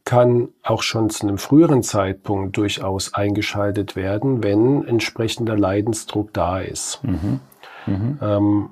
kann 0.05 0.49
auch 0.63 0.83
schon 0.83 1.09
zu 1.09 1.27
einem 1.27 1.37
früheren 1.37 1.81
Zeitpunkt 1.81 2.57
durchaus 2.57 3.13
eingeschaltet 3.13 3.95
werden, 3.95 4.43
wenn 4.43 4.85
entsprechender 4.85 5.57
Leidensdruck 5.57 6.33
da 6.33 6.59
ist. 6.59 7.01
Mhm. 7.03 7.39
Mhm. 7.85 8.19
Ähm, 8.21 8.69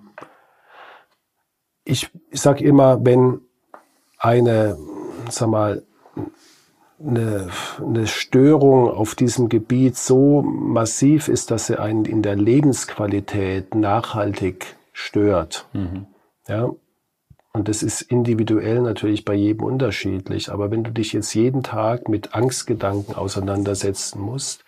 ich 1.83 2.09
ich 2.29 2.41
sage 2.41 2.63
immer, 2.63 3.03
wenn 3.05 3.41
eine, 4.17 4.77
sag 5.29 5.49
mal, 5.49 5.83
eine, 6.99 7.49
eine 7.79 8.07
Störung 8.07 8.89
auf 8.89 9.15
diesem 9.15 9.49
Gebiet 9.49 9.97
so 9.97 10.41
massiv 10.41 11.27
ist, 11.27 11.49
dass 11.49 11.67
sie 11.67 11.79
einen 11.79 12.05
in 12.05 12.21
der 12.21 12.35
Lebensqualität 12.35 13.73
nachhaltig 13.73 14.75
stört, 14.93 15.65
mhm. 15.73 16.05
ja, 16.47 16.69
und 17.53 17.67
das 17.67 17.83
ist 17.83 18.01
individuell 18.01 18.81
natürlich 18.81 19.25
bei 19.25 19.33
jedem 19.33 19.65
unterschiedlich. 19.65 20.51
Aber 20.51 20.71
wenn 20.71 20.83
du 20.83 20.91
dich 20.91 21.11
jetzt 21.11 21.33
jeden 21.33 21.63
Tag 21.63 22.07
mit 22.07 22.33
Angstgedanken 22.33 23.15
auseinandersetzen 23.15 24.21
musst 24.21 24.63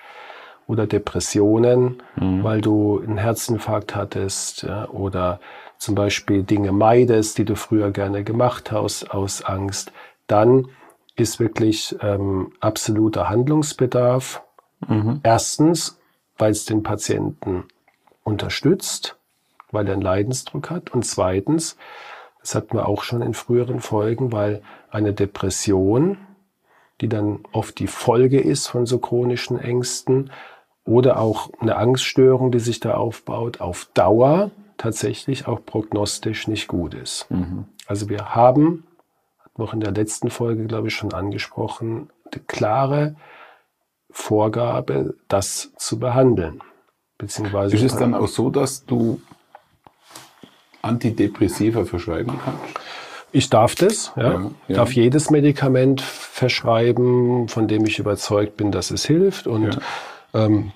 oder 0.68 0.86
Depressionen, 0.86 2.04
mhm. 2.18 2.44
weil 2.44 2.60
du 2.60 3.00
einen 3.00 3.18
Herzinfarkt 3.18 3.96
hattest 3.96 4.64
ja, 4.64 4.90
oder 4.90 5.40
zum 5.78 5.96
Beispiel 5.96 6.44
Dinge 6.44 6.74
meidest, 6.74 7.38
die 7.38 7.46
du 7.46 7.56
früher 7.56 7.92
gerne 7.92 8.24
gemacht 8.24 8.72
hast 8.72 9.12
aus 9.12 9.44
Angst, 9.44 9.94
dann 10.28 10.68
ist 11.16 11.40
wirklich 11.40 11.96
ähm, 12.02 12.52
absoluter 12.60 13.30
Handlungsbedarf. 13.30 14.42
Mhm. 14.88 15.22
Erstens, 15.24 16.00
weil 16.38 16.52
es 16.52 16.66
den 16.66 16.84
Patienten 16.84 17.66
unterstützt, 18.24 19.16
weil 19.72 19.88
er 19.88 19.94
einen 19.94 20.02
Leidensdruck 20.02 20.70
hat. 20.70 20.94
Und 20.94 21.06
zweitens, 21.06 21.78
das 22.44 22.56
hatten 22.56 22.76
wir 22.76 22.90
auch 22.90 23.04
schon 23.04 23.22
in 23.22 23.34
früheren 23.34 23.80
Folgen, 23.80 24.34
weil 24.34 24.62
eine 24.92 25.14
Depression, 25.14 26.18
die 27.00 27.08
dann 27.08 27.40
oft 27.54 27.80
die 27.80 27.88
Folge 27.88 28.42
ist 28.42 28.68
von 28.68 28.86
so 28.86 29.00
chronischen 29.00 29.58
Ängsten 29.58 30.30
oder 30.84 31.20
auch 31.20 31.50
eine 31.62 31.78
Angststörung, 31.78 32.52
die 32.52 32.60
sich 32.60 32.82
da 32.82 32.96
aufbaut, 32.96 33.62
auf 33.62 33.88
Dauer 33.94 34.52
tatsächlich 34.78 35.48
auch 35.48 35.66
prognostisch 35.66 36.50
nicht 36.50 36.68
gut 36.68 36.94
ist. 36.94 37.32
Mhm. 37.32 37.64
Also 37.88 38.10
wir 38.10 38.36
haben, 38.36 38.84
hatten 39.40 39.62
wir 39.62 39.64
auch 39.64 39.74
in 39.74 39.80
der 39.80 39.94
letzten 39.94 40.30
Folge, 40.30 40.66
glaube 40.66 40.90
ich, 40.90 40.96
schon 40.96 41.14
angesprochen, 41.14 42.10
eine 42.30 42.42
klare 42.46 43.16
Vorgabe, 44.10 45.16
das 45.30 45.72
zu 45.78 45.98
behandeln. 45.98 46.60
Beziehungsweise 47.18 47.74
ist 47.78 47.84
es 47.84 47.96
dann 47.96 48.14
auch 48.14 48.28
so, 48.28 48.50
dass 48.50 48.86
du 48.86 49.22
Antidepressiva 50.84 51.86
verschreiben 51.86 52.40
kannst? 52.44 52.80
Ich 53.32 53.50
darf 53.50 53.74
das, 53.74 54.12
ja. 54.16 54.34
ja, 54.34 54.52
ja. 54.68 54.76
darf 54.76 54.94
jedes 54.94 55.32
Medikament 55.32 56.02
verschreiben, 56.02 57.48
von 57.48 57.68
dem 57.68 57.84
ich 57.86 57.98
überzeugt 57.98 58.58
bin, 58.58 58.72
dass 58.72 58.92
es 58.92 59.06
hilft. 59.06 59.48
Und 59.48 59.80
ja. 60.34 60.46
ähm, 60.46 60.72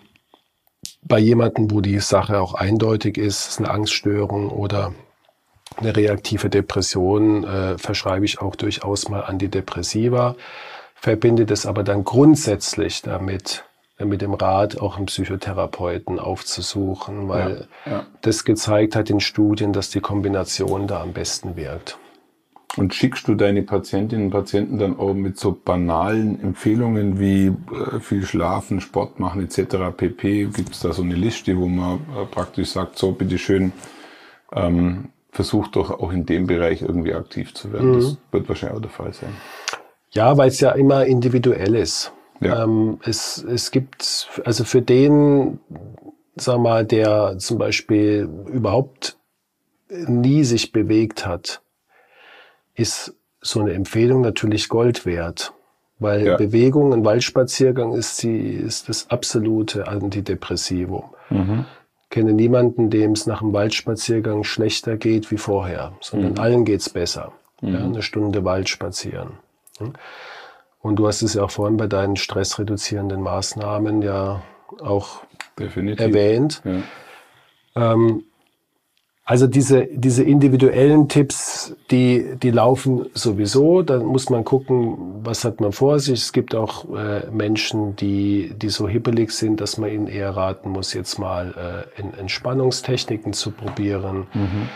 bei 1.03 1.19
jemandem, 1.19 1.69
wo 1.69 1.81
die 1.81 1.99
Sache 1.99 2.41
auch 2.41 2.55
eindeutig 2.55 3.17
ist, 3.17 3.47
ist 3.47 3.59
eine 3.59 3.69
Angststörung 3.69 4.49
oder 4.49 4.93
eine 5.75 5.95
reaktive 5.95 6.49
Depression, 6.49 7.43
äh, 7.43 7.77
verschreibe 7.77 8.25
ich 8.25 8.41
auch 8.41 8.55
durchaus 8.55 9.09
mal 9.09 9.21
Antidepressiva, 9.21 10.35
verbinde 10.95 11.45
das 11.45 11.67
aber 11.67 11.83
dann 11.83 12.03
grundsätzlich 12.03 13.03
damit, 13.03 13.65
mit 14.05 14.21
dem 14.21 14.33
Rat 14.33 14.79
auch 14.79 14.97
einen 14.97 15.07
Psychotherapeuten 15.07 16.19
aufzusuchen, 16.19 17.27
weil 17.29 17.67
ja, 17.85 17.91
ja. 17.91 18.05
das 18.21 18.45
gezeigt 18.45 18.95
hat 18.95 19.09
in 19.09 19.19
Studien, 19.19 19.73
dass 19.73 19.89
die 19.89 20.01
Kombination 20.01 20.87
da 20.87 21.01
am 21.01 21.13
besten 21.13 21.55
wirkt. 21.55 21.97
Und 22.75 22.93
schickst 22.93 23.27
du 23.27 23.33
deine 23.33 23.63
Patientinnen 23.63 24.25
und 24.25 24.31
Patienten 24.31 24.77
dann 24.77 24.99
auch 24.99 25.13
mit 25.13 25.39
so 25.39 25.51
banalen 25.51 26.39
Empfehlungen 26.39 27.19
wie 27.19 27.47
äh, 27.47 27.99
viel 27.99 28.23
schlafen, 28.23 28.81
Sport 28.81 29.19
machen 29.19 29.43
etc. 29.43 29.77
pp? 29.95 30.45
Gibt 30.45 30.73
es 30.73 30.81
da 30.81 30.93
so 30.93 31.01
eine 31.01 31.15
Liste, 31.15 31.57
wo 31.57 31.67
man 31.67 31.95
äh, 31.95 32.25
praktisch 32.29 32.69
sagt, 32.69 32.99
so 32.99 33.13
bitteschön, 33.13 33.71
ähm, 34.53 35.09
versucht 35.31 35.75
doch 35.75 35.89
auch 35.89 36.11
in 36.11 36.25
dem 36.25 36.45
Bereich 36.45 36.83
irgendwie 36.83 37.15
aktiv 37.15 37.53
zu 37.53 37.73
werden. 37.73 37.91
Mhm. 37.91 37.95
Das 37.95 38.17
wird 38.31 38.49
wahrscheinlich 38.49 38.77
auch 38.77 38.81
der 38.81 38.91
Fall 38.91 39.13
sein. 39.13 39.35
Ja, 40.11 40.37
weil 40.37 40.49
es 40.49 40.59
ja 40.59 40.71
immer 40.71 41.05
individuell 41.05 41.75
ist. 41.75 42.11
Ja. 42.39 42.63
Ähm, 42.63 42.99
es, 43.03 43.43
es 43.43 43.71
gibt, 43.71 44.29
also 44.45 44.63
für 44.63 44.81
den, 44.81 45.59
sag 46.35 46.59
mal, 46.59 46.85
der 46.85 47.37
zum 47.39 47.57
Beispiel 47.57 48.29
überhaupt 48.47 49.17
nie 49.89 50.43
sich 50.43 50.71
bewegt 50.71 51.25
hat, 51.25 51.61
ist 52.75 53.15
so 53.41 53.61
eine 53.61 53.73
Empfehlung 53.73 54.21
natürlich 54.21 54.69
Gold 54.69 55.05
wert. 55.05 55.53
Weil 55.99 56.27
ja. 56.27 56.37
Bewegung, 56.37 56.93
ein 56.93 57.03
Waldspaziergang 57.03 57.93
ist, 57.93 58.21
die, 58.21 58.37
ist 58.37 58.87
das 58.87 59.09
absolute 59.09 59.87
Antidepressivum. 59.87 61.05
Mhm. 61.29 61.65
Ich 62.03 62.09
kenne 62.09 62.33
niemanden, 62.33 62.89
dem 62.89 63.13
es 63.13 63.25
nach 63.25 63.41
einem 63.41 63.51
Waldspaziergang 63.53 64.43
schlechter 64.43 64.95
geht 64.95 65.31
wie 65.31 65.37
vorher, 65.37 65.93
sondern 66.01 66.33
mhm. 66.33 66.39
allen 66.39 66.65
geht's 66.65 66.89
besser. 66.89 67.31
Mhm. 67.61 67.73
Ja, 67.73 67.83
eine 67.83 68.01
Stunde 68.03 68.45
Wald 68.45 68.69
spazieren. 68.69 69.39
Und 70.81 70.97
du 70.97 71.07
hast 71.07 71.21
es 71.21 71.33
ja 71.33 71.43
auch 71.43 71.51
vorhin 71.51 71.77
bei 71.77 71.87
deinen 71.87 72.15
stressreduzierenden 72.15 73.21
Maßnahmen 73.21 74.01
ja 74.01 74.43
auch 74.81 75.23
Definitiv. 75.57 76.05
erwähnt. 76.05 76.61
Ja. 77.75 77.93
Ähm, 77.93 78.23
also 79.25 79.45
diese, 79.45 79.87
diese 79.91 80.23
individuellen 80.23 81.09
Tipps, 81.09 81.75
die, 81.91 82.37
die 82.41 82.49
laufen 82.49 83.07
sowieso. 83.13 83.81
Da 83.81 83.99
muss 83.99 84.29
man 84.29 84.45
gucken, 84.45 84.97
was 85.21 85.43
hat 85.43 85.59
man 85.59 85.73
vor 85.73 85.99
sich. 85.99 86.21
Es 86.21 86.31
gibt 86.31 86.55
auch 86.55 86.85
äh, 86.95 87.29
Menschen, 87.29 87.97
die, 87.97 88.53
die 88.55 88.69
so 88.69 88.87
hibbelig 88.87 89.31
sind, 89.31 89.59
dass 89.59 89.77
man 89.77 89.91
ihnen 89.91 90.07
eher 90.07 90.29
raten 90.29 90.69
muss, 90.69 90.93
jetzt 90.93 91.19
mal 91.19 91.87
äh, 91.97 92.19
Entspannungstechniken 92.19 93.33
zu 93.33 93.51
probieren. 93.51 94.27
Mhm 94.33 94.69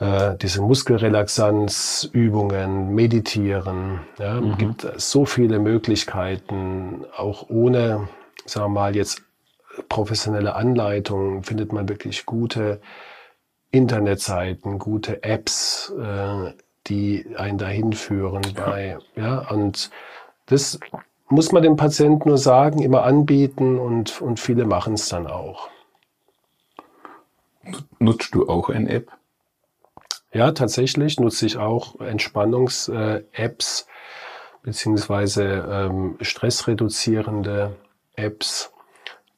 äh, 0.00 0.36
diese 0.36 0.60
Muskelrelaxanzübungen, 0.62 2.94
Meditieren. 2.94 4.00
Ja, 4.18 4.40
mhm. 4.40 4.58
gibt 4.58 4.86
so 4.96 5.26
viele 5.26 5.58
Möglichkeiten, 5.58 7.04
auch 7.16 7.48
ohne, 7.48 8.08
sagen 8.46 8.66
wir 8.66 8.80
mal, 8.80 8.94
jetzt 8.96 9.22
professionelle 9.88 10.56
Anleitungen 10.56 11.44
findet 11.44 11.72
man 11.72 11.88
wirklich 11.88 12.26
gute 12.26 12.80
Internetseiten, 13.70 14.78
gute 14.78 15.22
Apps, 15.22 15.94
äh, 16.00 16.52
die 16.86 17.26
einen 17.36 17.58
dahin 17.58 17.92
führen 17.92 18.42
bei, 18.56 18.96
ja, 19.14 19.50
und 19.50 19.90
das 20.46 20.80
muss 21.28 21.52
man 21.52 21.62
dem 21.62 21.76
Patienten 21.76 22.28
nur 22.28 22.38
sagen, 22.38 22.82
immer 22.82 23.04
anbieten 23.04 23.78
und, 23.78 24.20
und 24.20 24.40
viele 24.40 24.64
machen 24.64 24.94
es 24.94 25.08
dann 25.08 25.28
auch. 25.28 25.68
Nutzt 27.98 28.34
du 28.34 28.48
auch 28.48 28.70
eine 28.70 28.88
App? 28.88 29.12
Ja, 30.32 30.52
tatsächlich 30.52 31.18
nutze 31.18 31.46
ich 31.46 31.56
auch 31.56 32.00
Entspannungs-Apps 32.00 33.86
beziehungsweise 34.62 35.66
ähm, 35.68 36.16
stressreduzierende 36.20 37.76
Apps, 38.14 38.72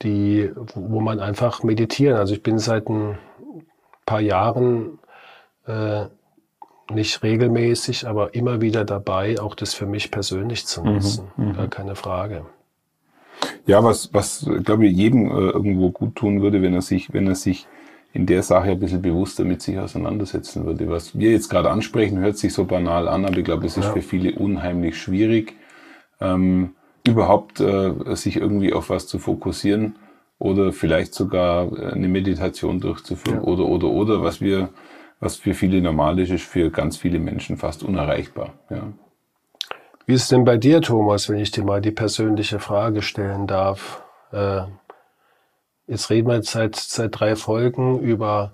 die, 0.03 0.51
wo 0.75 1.01
man 1.01 1.21
einfach 1.21 1.63
meditieren. 1.63 2.17
Also 2.17 2.35
ich 2.35 2.43
bin 2.43 2.59
seit 2.59 2.89
ein 2.89 3.19
paar 4.05 4.21
Jahren 4.21 4.99
äh, 5.67 6.07
nicht 6.91 7.23
regelmäßig, 7.23 8.07
aber 8.07 8.35
immer 8.35 8.61
wieder 8.61 8.85
dabei, 8.85 9.41
auch 9.41 9.55
das 9.55 9.75
für 9.75 9.87
mich 9.87 10.11
persönlich 10.11 10.67
zu 10.67 10.83
mhm, 10.83 10.93
nutzen. 10.95 11.31
Mhm, 11.37 11.53
Gar 11.55 11.69
keine 11.69 11.95
Frage. 11.95 12.45
Ja, 13.67 13.83
was, 13.83 14.13
was 14.13 14.49
glaube 14.65 14.87
ich, 14.87 14.97
jedem 14.97 15.27
äh, 15.27 15.51
irgendwo 15.51 15.91
gut 15.91 16.17
tun 16.17 16.43
würde, 16.43 16.63
wenn 16.63 16.75
er 16.75 16.83
sich, 16.83 17.13
wenn 17.13 17.27
er 17.27 17.35
sich 17.35 17.67
in 18.12 18.27
der 18.27 18.42
Sache 18.42 18.70
ein 18.70 18.79
bisschen 18.79 19.03
bewusster 19.03 19.44
mit 19.44 19.62
sich 19.62 19.79
auseinandersetzen 19.79 20.66
würde. 20.66 20.88
Was 20.88 21.18
wir 21.18 21.31
jetzt 21.31 21.48
gerade 21.48 21.70
ansprechen, 21.70 22.18
hört 22.18 22.37
sich 22.37 22.53
so 22.53 22.64
banal 22.64 23.09
an, 23.09 23.25
aber 23.25 23.38
ich 23.38 23.44
glaube, 23.44 23.66
es 23.66 23.77
ist 23.77 23.87
ja. 23.87 23.92
für 23.92 24.03
viele 24.03 24.38
unheimlich 24.38 25.01
schwierig, 25.01 25.55
ähm, 26.20 26.75
überhaupt 27.07 27.61
äh, 27.61 27.92
sich 28.14 28.37
irgendwie 28.37 28.72
auf 28.72 28.90
was 28.90 29.07
zu 29.07 29.18
fokussieren 29.18 29.96
oder 30.38 30.72
vielleicht 30.72 31.14
sogar 31.14 31.72
äh, 31.72 31.92
eine 31.92 32.09
Meditation 32.09 32.81
durchzuführen 32.81 33.38
ja. 33.38 33.44
oder, 33.44 33.64
oder, 33.64 33.88
oder, 33.88 34.22
was 34.22 34.40
wir, 34.40 34.68
was 35.18 35.37
für 35.37 35.55
viele 35.55 35.81
normal 35.81 36.18
ist, 36.18 36.31
ist 36.31 36.44
für 36.44 36.70
ganz 36.70 36.96
viele 36.96 37.18
Menschen 37.18 37.57
fast 37.57 37.83
unerreichbar. 37.83 38.51
Ja. 38.70 38.92
Wie 40.07 40.14
ist 40.14 40.31
denn 40.33 40.44
bei 40.44 40.57
dir, 40.59 40.81
Thomas, 40.81 41.29
wenn 41.29 41.38
ich 41.38 41.53
dir 41.53 41.64
mal 41.64 41.81
die 41.81 41.92
persönliche 41.92 42.59
Frage 42.59 43.03
stellen 43.03 43.46
darf? 43.46 44.03
Äh, 44.33 44.62
jetzt 45.93 46.11
reden 46.11 46.29
wir 46.29 46.37
jetzt 46.37 46.51
seit, 46.51 46.75
seit 46.77 47.21
drei 47.21 47.37
Folgen 47.37 48.01
über, 48.01 48.53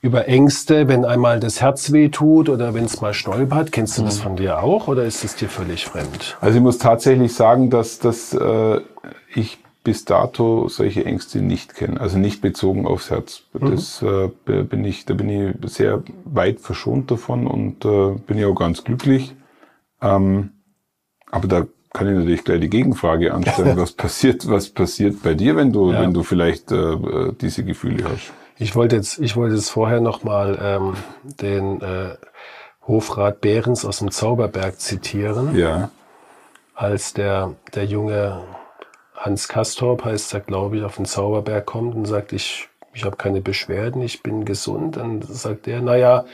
über 0.00 0.26
Ängste, 0.26 0.88
wenn 0.88 1.04
einmal 1.04 1.38
das 1.38 1.60
Herz 1.60 1.92
weh 1.92 2.08
tut 2.08 2.48
oder 2.48 2.74
wenn 2.74 2.86
es 2.86 3.00
mal 3.00 3.14
stolpert. 3.14 3.70
Kennst 3.70 3.98
du 3.98 4.02
das 4.02 4.18
mhm. 4.18 4.22
von 4.22 4.36
dir 4.36 4.62
auch 4.62 4.88
oder 4.88 5.04
ist 5.04 5.24
es 5.24 5.36
dir 5.36 5.48
völlig 5.48 5.84
fremd? 5.84 6.36
Also 6.40 6.56
ich 6.56 6.62
muss 6.62 6.78
tatsächlich 6.78 7.34
sagen, 7.34 7.70
dass, 7.70 7.98
dass 7.98 8.32
äh, 8.32 8.80
ich 9.34 9.58
bis 9.84 10.06
dato 10.06 10.68
solche 10.68 11.04
Ängste 11.04 11.42
nicht 11.42 11.74
kenne, 11.74 12.00
also 12.00 12.16
nicht 12.16 12.40
bezogen 12.40 12.86
aufs 12.86 13.10
Herz. 13.10 13.42
Mhm. 13.52 13.70
Das 13.70 14.02
äh, 14.02 14.28
bin 14.46 14.84
ich, 14.84 15.04
da 15.04 15.12
bin 15.12 15.28
ich 15.28 15.70
sehr 15.70 16.02
weit 16.24 16.60
verschont 16.60 17.10
davon 17.10 17.46
und 17.46 17.84
äh, 17.84 18.12
bin 18.26 18.38
ja 18.38 18.48
auch 18.48 18.54
ganz 18.54 18.82
glücklich. 18.82 19.36
Ähm, 20.00 20.52
aber 21.30 21.48
da 21.48 21.66
kann 21.94 22.08
ich 22.08 22.14
natürlich 22.14 22.44
gleich 22.44 22.60
die 22.60 22.68
Gegenfrage 22.68 23.32
anstellen. 23.32 23.76
was 23.78 23.92
passiert, 23.92 24.46
was 24.48 24.68
passiert 24.68 25.22
bei 25.22 25.32
dir, 25.32 25.56
wenn 25.56 25.72
du, 25.72 25.92
ja. 25.92 26.02
wenn 26.02 26.12
du 26.12 26.22
vielleicht 26.22 26.70
äh, 26.70 27.32
diese 27.40 27.64
Gefühle 27.64 28.04
hast? 28.04 28.32
Ich 28.58 28.76
wollte 28.76 28.96
jetzt, 28.96 29.18
ich 29.18 29.36
wollte 29.36 29.54
jetzt 29.54 29.70
vorher 29.70 30.00
nochmal 30.00 30.58
ähm, 30.60 30.94
den 31.40 31.80
äh, 31.80 32.16
Hofrat 32.86 33.40
Behrens 33.40 33.84
aus 33.84 33.98
dem 34.00 34.10
Zauberberg 34.10 34.78
zitieren. 34.78 35.56
Ja. 35.56 35.90
Als 36.74 37.14
der, 37.14 37.54
der 37.74 37.84
junge 37.84 38.42
Hans 39.14 39.48
Kastorp 39.48 40.04
heißt 40.04 40.34
er, 40.34 40.40
glaube 40.40 40.78
ich, 40.78 40.82
auf 40.82 40.96
den 40.96 41.04
Zauberberg 41.04 41.64
kommt 41.64 41.94
und 41.94 42.06
sagt, 42.06 42.32
ich, 42.32 42.68
ich 42.92 43.04
habe 43.04 43.16
keine 43.16 43.40
Beschwerden, 43.40 44.02
ich 44.02 44.22
bin 44.22 44.44
gesund. 44.44 44.96
Dann 44.96 45.22
sagt 45.22 45.68
er, 45.68 45.80
naja, 45.80 46.24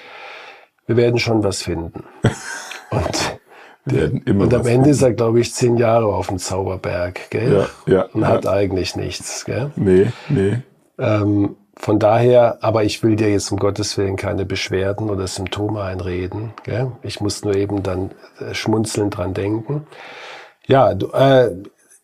wir 0.86 0.96
werden 0.96 1.18
schon 1.18 1.44
was 1.44 1.62
finden. 1.62 2.04
und 2.90 3.39
und 3.86 4.54
am 4.54 4.66
Ende 4.66 4.90
ist 4.90 5.02
er, 5.02 5.12
glaube 5.12 5.40
ich, 5.40 5.54
zehn 5.54 5.76
Jahre 5.76 6.06
auf 6.06 6.28
dem 6.28 6.38
Zauberberg, 6.38 7.30
gell? 7.30 7.66
Ja, 7.86 7.92
ja, 7.92 8.02
und 8.12 8.26
hat 8.26 8.46
eigentlich 8.46 8.94
nichts, 8.94 9.44
gell? 9.44 9.70
Nee, 9.76 10.12
nee. 10.28 10.58
Ähm, 10.98 11.56
von 11.76 11.98
daher, 11.98 12.58
aber 12.60 12.84
ich 12.84 13.02
will 13.02 13.16
dir 13.16 13.30
jetzt 13.30 13.50
um 13.50 13.58
Gottes 13.58 13.96
Willen 13.96 14.16
keine 14.16 14.44
Beschwerden 14.44 15.08
oder 15.08 15.26
Symptome 15.26 15.82
einreden. 15.82 16.52
Gell? 16.62 16.92
Ich 17.02 17.22
muss 17.22 17.42
nur 17.42 17.56
eben 17.56 17.82
dann 17.82 18.10
äh, 18.38 18.52
schmunzelnd 18.52 19.16
dran 19.16 19.32
denken. 19.32 19.86
Ja, 20.66 20.92
du, 20.92 21.06
äh, 21.12 21.50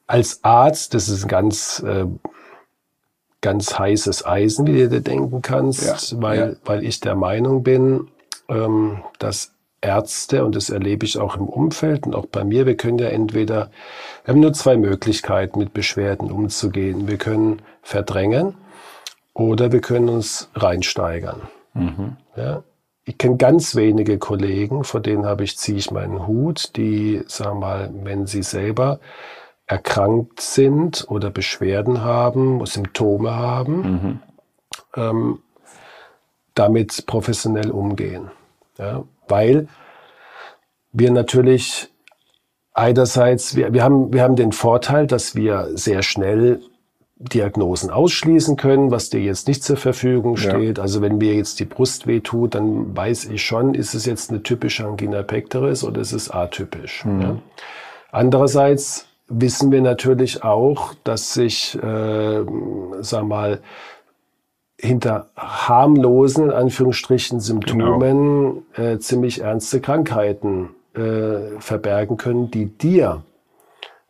als 0.06 0.42
Arzt, 0.42 0.94
das 0.94 1.10
ist 1.10 1.24
ein 1.24 1.28
ganz, 1.28 1.84
äh, 1.86 2.06
ganz 3.42 3.78
heißes 3.78 4.24
Eisen, 4.24 4.66
wie 4.66 4.80
du 4.80 4.88
dir 4.88 5.00
denken 5.02 5.42
kannst, 5.42 6.12
ja, 6.12 6.22
weil, 6.22 6.38
ja. 6.38 6.56
weil 6.64 6.82
ich 6.82 7.00
der 7.00 7.14
Meinung 7.14 7.62
bin, 7.62 8.08
ähm, 8.48 9.02
dass 9.18 9.52
Ärzte, 9.86 10.44
und 10.44 10.56
das 10.56 10.68
erlebe 10.68 11.06
ich 11.06 11.18
auch 11.18 11.36
im 11.36 11.48
Umfeld 11.48 12.06
und 12.06 12.16
auch 12.16 12.26
bei 12.26 12.42
mir, 12.42 12.66
wir 12.66 12.76
können 12.76 12.98
ja 12.98 13.08
entweder, 13.08 13.70
wir 14.24 14.34
haben 14.34 14.40
nur 14.40 14.52
zwei 14.52 14.76
Möglichkeiten, 14.76 15.60
mit 15.60 15.72
Beschwerden 15.72 16.32
umzugehen. 16.32 17.06
Wir 17.06 17.18
können 17.18 17.62
verdrängen 17.82 18.54
oder 19.32 19.70
wir 19.70 19.80
können 19.80 20.08
uns 20.08 20.50
reinsteigern. 20.54 21.42
Mhm. 21.74 22.16
Ja? 22.36 22.64
Ich 23.04 23.16
kenne 23.16 23.36
ganz 23.36 23.76
wenige 23.76 24.18
Kollegen, 24.18 24.82
vor 24.82 25.00
denen 25.00 25.24
habe 25.24 25.44
ich, 25.44 25.56
ziehe 25.56 25.78
ich 25.78 25.92
meinen 25.92 26.26
Hut, 26.26 26.76
die, 26.76 27.22
sagen 27.28 27.60
wir 27.60 27.66
mal, 27.66 27.90
wenn 28.02 28.26
sie 28.26 28.42
selber 28.42 28.98
erkrankt 29.66 30.40
sind 30.40 31.06
oder 31.08 31.30
Beschwerden 31.30 32.02
haben, 32.02 32.64
Symptome 32.66 33.36
haben, 33.36 33.76
mhm. 33.76 34.20
ähm, 34.96 35.38
damit 36.54 37.06
professionell 37.06 37.70
umgehen. 37.70 38.32
Ja? 38.78 39.04
Weil 39.28 39.68
wir 40.92 41.10
natürlich 41.10 41.88
einerseits, 42.72 43.56
wir, 43.56 43.72
wir, 43.72 43.82
haben, 43.82 44.12
wir 44.12 44.22
haben 44.22 44.36
den 44.36 44.52
Vorteil, 44.52 45.06
dass 45.06 45.34
wir 45.34 45.70
sehr 45.74 46.02
schnell 46.02 46.60
Diagnosen 47.18 47.90
ausschließen 47.90 48.56
können, 48.56 48.90
was 48.90 49.08
dir 49.08 49.20
jetzt 49.20 49.48
nicht 49.48 49.64
zur 49.64 49.78
Verfügung 49.78 50.36
steht. 50.36 50.76
Ja. 50.76 50.82
Also 50.82 51.00
wenn 51.00 51.16
mir 51.16 51.34
jetzt 51.34 51.58
die 51.60 51.64
Brust 51.64 52.06
weh 52.06 52.20
tut, 52.20 52.54
dann 52.54 52.94
weiß 52.94 53.26
ich 53.26 53.42
schon, 53.42 53.72
ist 53.72 53.94
es 53.94 54.04
jetzt 54.04 54.30
eine 54.30 54.42
typische 54.42 54.86
Angina 54.86 55.22
pectoris 55.22 55.82
oder 55.82 56.02
ist 56.02 56.12
es 56.12 56.30
atypisch. 56.30 57.06
Mhm. 57.06 57.20
Ja. 57.22 57.38
Andererseits 58.12 59.06
wissen 59.28 59.72
wir 59.72 59.80
natürlich 59.80 60.44
auch, 60.44 60.92
dass 61.04 61.32
sich, 61.32 61.74
äh, 61.82 62.44
sag 63.00 63.24
mal, 63.24 63.60
hinter 64.78 65.30
harmlosen, 65.36 66.44
in 66.44 66.50
Anführungsstrichen, 66.50 67.40
Symptomen 67.40 68.62
genau. 68.74 68.90
äh, 68.90 68.98
ziemlich 68.98 69.40
ernste 69.40 69.80
Krankheiten 69.80 70.70
äh, 70.94 71.58
verbergen 71.58 72.16
können, 72.16 72.50
die 72.50 72.66
dir 72.66 73.22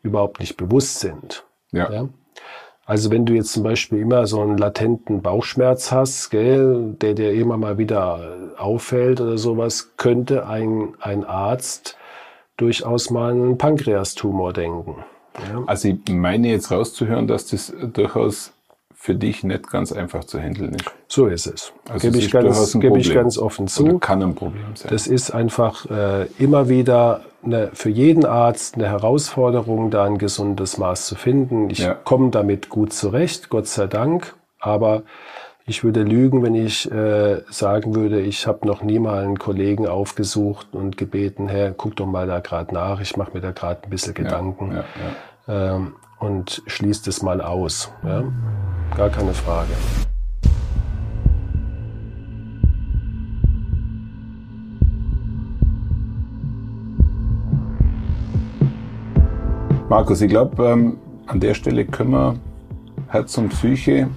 überhaupt 0.02 0.40
nicht 0.40 0.56
bewusst 0.56 1.00
sind. 1.00 1.44
Ja. 1.72 1.92
ja. 1.92 2.08
Also 2.84 3.10
wenn 3.10 3.26
du 3.26 3.34
jetzt 3.34 3.52
zum 3.52 3.64
Beispiel 3.64 3.98
immer 3.98 4.26
so 4.26 4.40
einen 4.40 4.58
latenten 4.58 5.20
Bauchschmerz 5.20 5.90
hast, 5.90 6.30
gell, 6.30 6.94
der 7.00 7.14
dir 7.14 7.32
immer 7.32 7.56
mal 7.56 7.78
wieder 7.78 8.36
auffällt 8.56 9.20
oder 9.20 9.38
sowas, 9.38 9.92
könnte 9.96 10.46
ein, 10.46 10.94
ein 11.00 11.24
Arzt 11.24 11.96
durchaus 12.56 13.10
mal 13.10 13.32
einen 13.32 13.58
Pankreastumor 13.58 14.52
denken. 14.52 15.04
Ja. 15.50 15.64
Also 15.66 15.88
ich 15.88 15.98
meine 16.08 16.48
jetzt 16.48 16.70
rauszuhören, 16.70 17.26
dass 17.26 17.48
das 17.48 17.72
durchaus 17.92 18.52
für 19.06 19.14
dich 19.14 19.44
nicht 19.44 19.70
ganz 19.70 19.92
einfach 19.92 20.24
zu 20.24 20.40
handeln 20.40 20.74
ist. 20.74 20.90
So 21.06 21.28
ist 21.28 21.46
es. 21.46 21.72
Also 21.88 22.08
gebe 22.08 22.18
ich, 22.18 22.28
ganz, 22.28 22.72
gebe 22.72 22.98
ich 22.98 23.14
ganz 23.14 23.38
offen 23.38 23.68
zu. 23.68 23.84
Oder 23.84 23.98
kann 24.00 24.20
ein 24.20 24.34
Problem 24.34 24.74
sein. 24.74 24.88
Das 24.90 25.06
ist 25.06 25.30
einfach 25.30 25.88
äh, 25.88 26.26
immer 26.40 26.68
wieder 26.68 27.20
eine, 27.44 27.70
für 27.72 27.88
jeden 27.88 28.26
Arzt 28.26 28.74
eine 28.74 28.88
Herausforderung, 28.88 29.92
da 29.92 30.06
ein 30.06 30.18
gesundes 30.18 30.76
Maß 30.76 31.06
zu 31.06 31.14
finden. 31.14 31.70
Ich 31.70 31.78
ja. 31.78 31.94
komme 31.94 32.30
damit 32.30 32.68
gut 32.68 32.92
zurecht, 32.92 33.48
Gott 33.48 33.68
sei 33.68 33.86
Dank. 33.86 34.34
Aber 34.58 35.04
ich 35.66 35.84
würde 35.84 36.02
lügen, 36.02 36.42
wenn 36.42 36.56
ich 36.56 36.90
äh, 36.90 37.42
sagen 37.48 37.94
würde, 37.94 38.20
ich 38.20 38.48
habe 38.48 38.66
noch 38.66 38.82
nie 38.82 38.98
mal 38.98 39.22
einen 39.22 39.38
Kollegen 39.38 39.86
aufgesucht 39.86 40.66
und 40.72 40.96
gebeten, 40.96 41.46
Herr, 41.48 41.70
guck 41.70 41.94
doch 41.94 42.06
mal 42.06 42.26
da 42.26 42.40
gerade 42.40 42.74
nach, 42.74 43.00
ich 43.00 43.16
mache 43.16 43.30
mir 43.34 43.40
da 43.40 43.52
gerade 43.52 43.84
ein 43.84 43.90
bisschen 43.90 44.14
Gedanken. 44.14 44.72
Ja, 44.72 44.84
ja, 45.46 45.76
ähm, 45.76 45.94
und 46.18 46.62
schließt 46.66 47.06
es 47.06 47.22
mal 47.22 47.40
aus. 47.40 47.92
Ja? 48.02 48.24
Gar 48.94 49.10
keine 49.10 49.32
Frage. 49.32 49.72
Markus, 59.88 60.20
ich 60.20 60.28
glaube, 60.28 60.64
ähm, 60.64 60.98
an 61.26 61.40
der 61.40 61.54
Stelle 61.54 61.84
können 61.84 62.10
wir 62.10 62.36
Herz 63.08 63.38
und 63.38 63.50
Psyche 63.50 64.08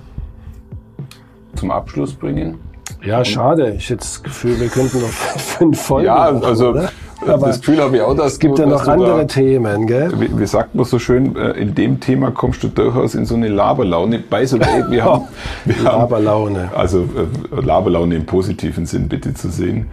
zum 1.56 1.72
Abschluss 1.72 2.14
bringen. 2.14 2.60
Ja, 3.04 3.24
schade. 3.24 3.76
Ich 3.78 3.90
hätte 3.90 4.00
das 4.00 4.22
Gefühl, 4.22 4.60
wir 4.60 4.68
könnten 4.68 5.00
noch 5.00 5.08
fünf 5.10 5.80
Folgen 5.82 6.08
Ja, 6.08 6.32
machen, 6.32 6.44
also 6.44 6.70
oder? 6.70 6.92
Aber 7.28 7.48
das 7.48 7.60
Gefühl 7.60 7.82
habe 7.82 7.98
ich 7.98 8.02
auch, 8.02 8.16
dass 8.16 8.34
es 8.34 8.40
gibt 8.40 8.58
du, 8.58 8.64
ja 8.64 8.70
noch 8.70 8.88
andere 8.88 9.20
da, 9.20 9.24
Themen, 9.26 9.88
gell? 9.88 10.12
Wie, 10.18 10.40
wie, 10.40 10.46
sagt 10.46 10.76
man 10.76 10.86
so 10.86 11.00
schön, 11.00 11.36
äh, 11.36 11.52
in 11.52 11.76
dem 11.76 12.00
Thema 12.00 12.32
kommst 12.32 12.64
du 12.64 12.70
durchaus 12.70 13.16
in 13.16 13.26
so 13.26 13.36
eine 13.36 13.50
Laberlaune. 13.50 14.24
The 14.30 14.60
way, 14.60 14.84
wir 14.90 15.04
haben, 15.04 15.26
wir 15.66 15.84
Laberlaune. 15.84 16.70
Haben, 16.70 16.78
also 16.78 17.00
äh, 17.02 17.62
Laberlaune 17.62 18.16
im 18.16 18.26
positiven 18.26 18.86
Sinn 18.86 19.10
bitte 19.10 19.34
zu 19.34 19.50
sehen. 19.50 19.88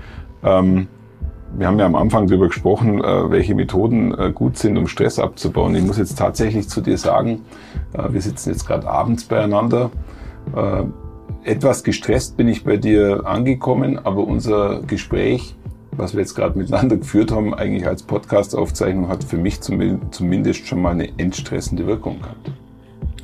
Ähm, 0.45 0.87
wir 1.57 1.67
haben 1.67 1.79
ja 1.79 1.87
am 1.87 1.95
Anfang 1.95 2.27
darüber 2.27 2.49
gesprochen, 2.49 3.03
äh, 3.03 3.31
welche 3.31 3.55
Methoden 3.55 4.35
gut 4.35 4.59
sind, 4.59 4.77
um 4.77 4.87
Stress 4.87 5.19
abzubauen. 5.19 5.75
Ich 5.75 5.85
muss 5.85 5.97
jetzt 5.97 6.19
tatsächlich 6.19 6.69
zu 6.69 6.81
dir 6.81 6.99
sagen, 6.99 7.43
wir 8.11 8.21
sitzen 8.21 8.51
jetzt 8.51 8.67
gerade 8.67 8.87
abends 8.87 9.25
beieinander. 9.25 9.91
Etwas 11.45 11.83
gestresst 11.83 12.37
bin 12.37 12.49
ich 12.49 12.65
bei 12.65 12.77
dir 12.77 13.23
angekommen, 13.25 13.99
aber 14.05 14.27
unser 14.27 14.81
Gespräch 14.83 15.55
was 15.97 16.15
wir 16.15 16.21
jetzt 16.21 16.35
gerade 16.35 16.59
miteinander 16.59 16.97
geführt 16.97 17.33
haben, 17.33 17.55
eigentlich 17.55 17.87
als 17.87 18.03
Podcast-Aufzeichnung, 18.03 19.09
hat 19.09 19.25
für 19.25 19.39
mich 19.39 19.61
zumindest 19.61 20.67
schon 20.67 20.83
mal 20.83 20.91
eine 20.91 21.09
entstressende 21.19 21.87
Wirkung 21.87 22.21
gehabt. 22.21 22.51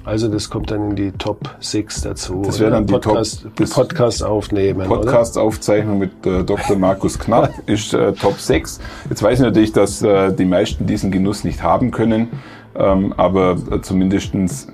Also 0.04 0.26
das 0.28 0.50
kommt 0.50 0.70
dann 0.72 0.90
in 0.90 0.96
die 0.96 1.12
Top 1.12 1.56
6 1.60 2.00
dazu. 2.00 2.42
Das 2.44 2.58
wäre 2.58 2.72
dann 2.72 2.86
die 2.86 2.92
Podcast, 2.92 3.46
Top, 3.54 3.70
Podcast 3.70 4.24
aufnehmen. 4.24 4.88
Podcast 4.88 5.38
Aufzeichnung 5.38 5.98
mit 5.98 6.26
äh, 6.26 6.42
Dr. 6.42 6.76
Markus 6.76 7.18
Knapp 7.18 7.52
ist 7.66 7.94
äh, 7.94 8.12
Top 8.12 8.38
6. 8.38 8.80
Jetzt 9.08 9.22
weiß 9.22 9.38
ich 9.38 9.44
natürlich, 9.44 9.72
dass 9.72 10.02
äh, 10.02 10.32
die 10.32 10.44
meisten 10.44 10.86
diesen 10.86 11.12
Genuss 11.12 11.44
nicht 11.44 11.62
haben 11.62 11.92
können, 11.92 12.28
ähm, 12.74 13.14
aber 13.16 13.56
äh, 13.70 13.80
zumindestens 13.80 14.66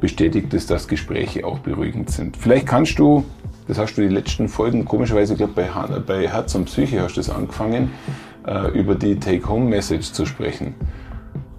bestätigt 0.00 0.54
es, 0.54 0.66
dass 0.66 0.86
Gespräche 0.86 1.44
auch 1.44 1.58
beruhigend 1.58 2.10
sind. 2.10 2.36
Vielleicht 2.36 2.66
kannst 2.66 2.98
du, 3.00 3.24
das 3.68 3.78
hast 3.78 3.94
du 3.96 4.02
die 4.02 4.08
letzten 4.08 4.48
Folgen, 4.48 4.84
komischerweise, 4.84 5.32
ich 5.34 5.38
glaube 5.38 5.54
bei, 5.54 5.68
bei 6.00 6.28
Herz 6.28 6.54
und 6.54 6.66
Psyche 6.66 7.02
hast 7.02 7.16
du 7.16 7.20
es 7.20 7.30
angefangen, 7.30 7.90
äh, 8.46 8.68
über 8.78 8.94
die 8.94 9.18
Take-Home-Message 9.18 10.12
zu 10.12 10.26
sprechen. 10.26 10.74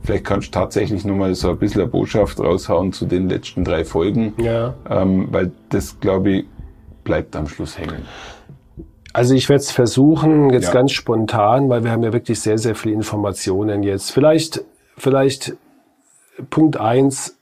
Vielleicht 0.03 0.23
kannst 0.23 0.47
du 0.47 0.51
tatsächlich 0.51 1.03
nochmal 1.03 1.35
so 1.35 1.49
ein 1.49 1.57
bisschen 1.57 1.81
eine 1.81 1.89
Botschaft 1.89 2.39
raushauen 2.39 2.93
zu 2.93 3.05
den 3.05 3.27
letzten 3.27 3.65
drei 3.65 3.83
Folgen, 3.83 4.33
ja. 4.37 4.73
ähm, 4.89 5.27
weil 5.31 5.51
das, 5.69 5.99
glaube 5.99 6.29
ich, 6.31 6.45
bleibt 7.03 7.35
am 7.35 7.47
Schluss 7.47 7.77
hängen. 7.77 8.05
Also 9.11 9.33
ich 9.33 9.49
werde 9.49 9.61
es 9.61 9.71
versuchen, 9.71 10.49
jetzt 10.51 10.67
ja. 10.67 10.73
ganz 10.73 10.91
spontan, 10.91 11.69
weil 11.69 11.83
wir 11.83 11.91
haben 11.91 12.03
ja 12.03 12.13
wirklich 12.13 12.39
sehr, 12.39 12.57
sehr 12.57 12.75
viele 12.75 12.93
Informationen 12.93 13.83
jetzt. 13.83 14.11
Vielleicht, 14.11 14.63
vielleicht 14.95 15.55
Punkt 16.49 16.77
eins 16.77 17.35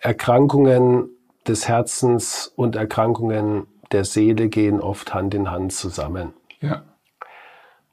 Erkrankungen 0.00 1.08
des 1.46 1.68
Herzens 1.68 2.52
und 2.56 2.76
Erkrankungen 2.76 3.66
der 3.92 4.04
Seele 4.04 4.48
gehen 4.48 4.80
oft 4.80 5.14
Hand 5.14 5.34
in 5.34 5.50
Hand 5.50 5.72
zusammen. 5.72 6.32
Ja. 6.60 6.82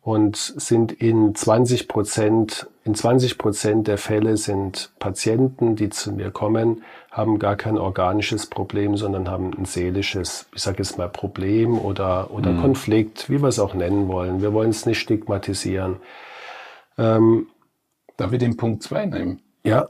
Und 0.01 0.35
sind 0.35 0.91
in 0.91 1.35
20 1.35 1.87
Prozent, 1.87 2.67
in 2.83 2.95
20 2.95 3.37
Prozent 3.37 3.87
der 3.87 3.99
Fälle 3.99 4.35
sind 4.37 4.91
Patienten, 4.97 5.75
die 5.75 5.89
zu 5.89 6.11
mir 6.11 6.31
kommen, 6.31 6.83
haben 7.11 7.37
gar 7.37 7.55
kein 7.55 7.77
organisches 7.77 8.47
Problem, 8.47 8.97
sondern 8.97 9.29
haben 9.29 9.51
ein 9.55 9.65
seelisches, 9.65 10.47
ich 10.55 10.61
sage 10.63 10.79
jetzt 10.79 10.97
mal 10.97 11.07
Problem 11.07 11.77
oder, 11.77 12.31
oder 12.31 12.51
mhm. 12.51 12.61
Konflikt, 12.61 13.29
wie 13.29 13.41
wir 13.41 13.49
es 13.49 13.59
auch 13.59 13.75
nennen 13.75 14.07
wollen. 14.07 14.41
Wir 14.41 14.53
wollen 14.53 14.71
es 14.71 14.87
nicht 14.87 14.99
stigmatisieren. 14.99 15.97
Ähm, 16.97 17.47
Darf 18.17 18.33
ich 18.33 18.39
den 18.39 18.55
Punkt 18.55 18.83
zwei 18.83 19.05
nehmen? 19.05 19.41
Ja. 19.63 19.87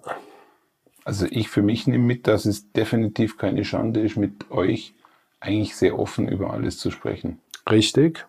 Also 1.04 1.26
ich 1.30 1.50
für 1.50 1.62
mich 1.62 1.88
nehme 1.88 2.06
mit, 2.06 2.28
dass 2.28 2.46
es 2.46 2.72
definitiv 2.72 3.38
keine 3.38 3.66
Schande 3.66 4.02
ist, 4.02 4.18
mit 4.18 4.52
euch 4.52 4.94
eigentlich 5.40 5.76
sehr 5.76 5.98
offen 5.98 6.28
über 6.28 6.52
alles 6.52 6.78
zu 6.78 6.92
sprechen. 6.92 7.40
Richtig. 7.70 8.26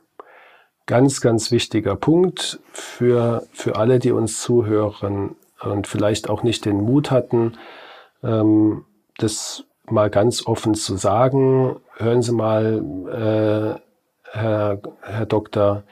Ganz, 0.86 1.20
ganz 1.20 1.50
wichtiger 1.50 1.96
Punkt 1.96 2.60
für, 2.72 3.46
für 3.52 3.76
alle, 3.76 3.98
die 3.98 4.12
uns 4.12 4.40
zuhören 4.40 5.36
und 5.60 5.86
vielleicht 5.86 6.28
auch 6.28 6.42
nicht 6.42 6.64
den 6.64 6.80
Mut 6.82 7.10
hatten, 7.10 7.56
ähm, 8.22 8.84
das 9.18 9.64
mal 9.88 10.10
ganz 10.10 10.46
offen 10.46 10.74
zu 10.74 10.96
sagen. 10.96 11.76
Hören 11.96 12.22
Sie 12.22 12.32
mal, 12.32 12.82
äh, 13.08 13.80
Herr, 14.32 14.80
Herr 15.02 15.26
Doktor, 15.26 15.84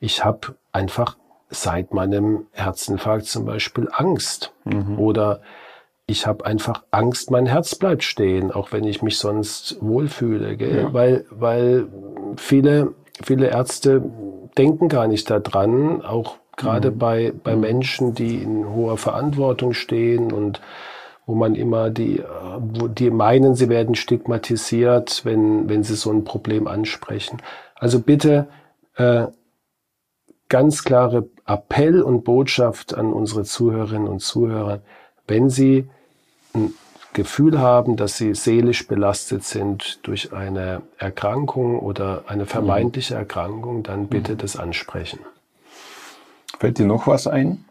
ich 0.00 0.24
habe 0.24 0.56
einfach 0.72 1.16
seit 1.50 1.92
meinem 1.92 2.46
Herzinfarkt 2.52 3.26
zum 3.26 3.44
Beispiel 3.44 3.88
Angst. 3.92 4.52
Mhm. 4.64 4.98
Oder 4.98 5.42
ich 6.06 6.26
habe 6.26 6.44
einfach 6.44 6.82
Angst, 6.90 7.30
mein 7.30 7.46
Herz 7.46 7.74
bleibt 7.74 8.02
stehen, 8.02 8.50
auch 8.50 8.72
wenn 8.72 8.84
ich 8.84 9.02
mich 9.02 9.18
sonst 9.18 9.78
wohlfühle. 9.80 10.56
Gell? 10.56 10.82
Ja. 10.82 10.92
Weil, 10.92 11.24
weil 11.30 11.88
viele, 12.36 12.94
viele 13.22 13.48
Ärzte 13.48 14.02
denken 14.58 14.88
gar 14.88 15.06
nicht 15.06 15.30
daran, 15.30 16.02
auch 16.02 16.36
gerade 16.56 16.90
mhm. 16.90 16.98
bei, 16.98 17.32
bei 17.42 17.54
mhm. 17.54 17.60
Menschen, 17.60 18.14
die 18.14 18.42
in 18.42 18.68
hoher 18.68 18.98
Verantwortung 18.98 19.72
stehen 19.72 20.32
und 20.32 20.60
wo 21.24 21.34
man 21.34 21.54
immer 21.54 21.90
die, 21.90 22.22
wo 22.58 22.88
die 22.88 23.10
meinen, 23.10 23.54
sie 23.54 23.68
werden 23.68 23.94
stigmatisiert, 23.94 25.24
wenn, 25.24 25.68
wenn 25.68 25.84
sie 25.84 25.94
so 25.94 26.10
ein 26.10 26.24
Problem 26.24 26.66
ansprechen. 26.66 27.40
Also 27.76 28.00
bitte 28.00 28.48
äh, 28.96 29.26
ganz 30.48 30.82
klare 30.82 31.28
Appell 31.46 32.02
und 32.02 32.24
Botschaft 32.24 32.94
an 32.94 33.12
unsere 33.12 33.44
Zuhörerinnen 33.44 34.08
und 34.08 34.20
Zuhörer 34.20 34.82
wenn 35.32 35.48
Sie 35.48 35.88
ein 36.52 36.74
Gefühl 37.14 37.58
haben, 37.58 37.96
dass 37.96 38.18
Sie 38.18 38.34
seelisch 38.34 38.86
belastet 38.86 39.44
sind 39.44 40.06
durch 40.06 40.34
eine 40.34 40.82
Erkrankung 40.98 41.78
oder 41.78 42.24
eine 42.26 42.44
vermeintliche 42.44 43.14
Erkrankung, 43.14 43.82
dann 43.82 44.08
bitte 44.08 44.36
das 44.36 44.56
ansprechen. 44.56 45.20
Fällt 46.58 46.78
dir 46.78 46.84
noch 46.84 47.06
was 47.06 47.26
ein? 47.26 47.64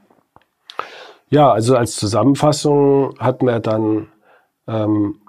Ja, 1.29 1.51
also 1.51 1.77
als 1.77 1.97
Zusammenfassung 1.97 3.13
hat 3.19 3.43
man 3.43 3.61
dann 3.61 4.07
ähm, 4.67 5.21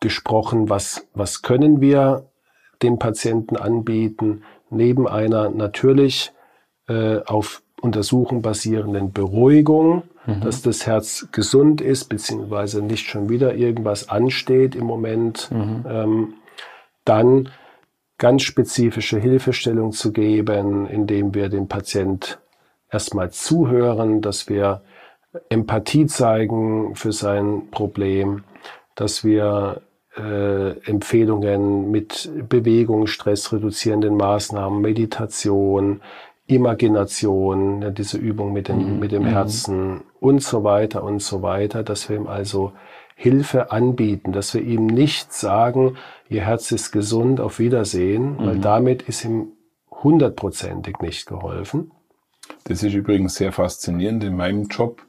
gesprochen, 0.00 0.68
was, 0.68 1.08
was 1.14 1.40
können 1.40 1.80
wir 1.80 2.28
dem 2.82 2.98
Patienten 2.98 3.56
anbieten, 3.56 4.42
neben 4.68 5.08
einer 5.08 5.48
natürlich 5.48 6.32
äh, 6.86 7.20
auf 7.24 7.62
Untersuchung 7.80 8.42
basierenden 8.42 9.12
Beruhigung, 9.12 10.02
mhm. 10.26 10.40
dass 10.40 10.62
das 10.62 10.86
Herz 10.86 11.28
gesund 11.32 11.80
ist, 11.80 12.04
beziehungsweise 12.04 12.82
nicht 12.82 13.08
schon 13.08 13.28
wieder 13.28 13.54
irgendwas 13.54 14.08
ansteht 14.08 14.74
im 14.74 14.84
Moment. 14.84 15.50
Mhm. 15.50 15.84
Ähm, 15.88 16.34
dann 17.04 17.48
ganz 18.18 18.42
spezifische 18.42 19.18
Hilfestellung 19.18 19.92
zu 19.92 20.12
geben, 20.12 20.86
indem 20.86 21.34
wir 21.34 21.48
dem 21.48 21.66
Patient 21.66 22.38
erstmal 22.90 23.30
zuhören, 23.30 24.20
dass 24.20 24.48
wir 24.48 24.82
Empathie 25.48 26.06
zeigen 26.06 26.94
für 26.94 27.12
sein 27.12 27.70
Problem, 27.70 28.44
dass 28.94 29.24
wir 29.24 29.82
äh, 30.16 30.78
Empfehlungen 30.86 31.90
mit 31.90 32.30
Bewegung, 32.48 33.06
stressreduzierenden 33.06 34.16
Maßnahmen, 34.16 34.80
Meditation, 34.80 36.02
Imagination, 36.46 37.82
ja, 37.82 37.90
diese 37.90 38.18
Übung 38.18 38.52
mit 38.52 38.68
dem, 38.68 38.94
mhm. 38.94 38.98
mit 39.00 39.12
dem 39.12 39.22
mhm. 39.22 39.28
Herzen 39.28 40.00
und 40.20 40.42
so 40.42 40.64
weiter 40.64 41.04
und 41.04 41.22
so 41.22 41.42
weiter, 41.42 41.82
dass 41.82 42.08
wir 42.08 42.16
ihm 42.16 42.26
also 42.26 42.72
Hilfe 43.14 43.70
anbieten, 43.70 44.32
dass 44.32 44.54
wir 44.54 44.62
ihm 44.62 44.86
nicht 44.86 45.32
sagen, 45.32 45.96
Ihr 46.28 46.42
Herz 46.42 46.72
ist 46.72 46.92
gesund, 46.92 47.40
auf 47.40 47.58
Wiedersehen, 47.58 48.32
mhm. 48.32 48.46
weil 48.46 48.58
damit 48.58 49.02
ist 49.02 49.24
ihm 49.24 49.52
hundertprozentig 49.90 50.98
nicht 51.00 51.26
geholfen. 51.26 51.92
Das 52.64 52.82
ist 52.82 52.94
übrigens 52.94 53.34
sehr 53.34 53.52
faszinierend 53.52 54.24
in 54.24 54.36
meinem 54.36 54.64
Job. 54.64 55.02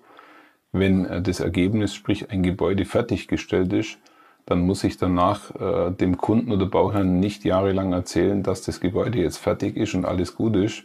Wenn 0.71 1.05
äh, 1.05 1.21
das 1.21 1.39
Ergebnis, 1.39 1.93
sprich 1.95 2.29
ein 2.29 2.43
Gebäude 2.43 2.85
fertiggestellt 2.85 3.73
ist, 3.73 3.97
dann 4.45 4.61
muss 4.61 4.83
ich 4.83 4.97
danach 4.97 5.55
äh, 5.55 5.91
dem 5.91 6.17
Kunden 6.17 6.51
oder 6.51 6.65
Bauherrn 6.65 7.19
nicht 7.19 7.45
jahrelang 7.45 7.93
erzählen, 7.93 8.43
dass 8.43 8.61
das 8.61 8.81
Gebäude 8.81 9.19
jetzt 9.19 9.37
fertig 9.37 9.77
ist 9.77 9.93
und 9.93 10.05
alles 10.05 10.35
gut 10.35 10.55
ist, 10.57 10.83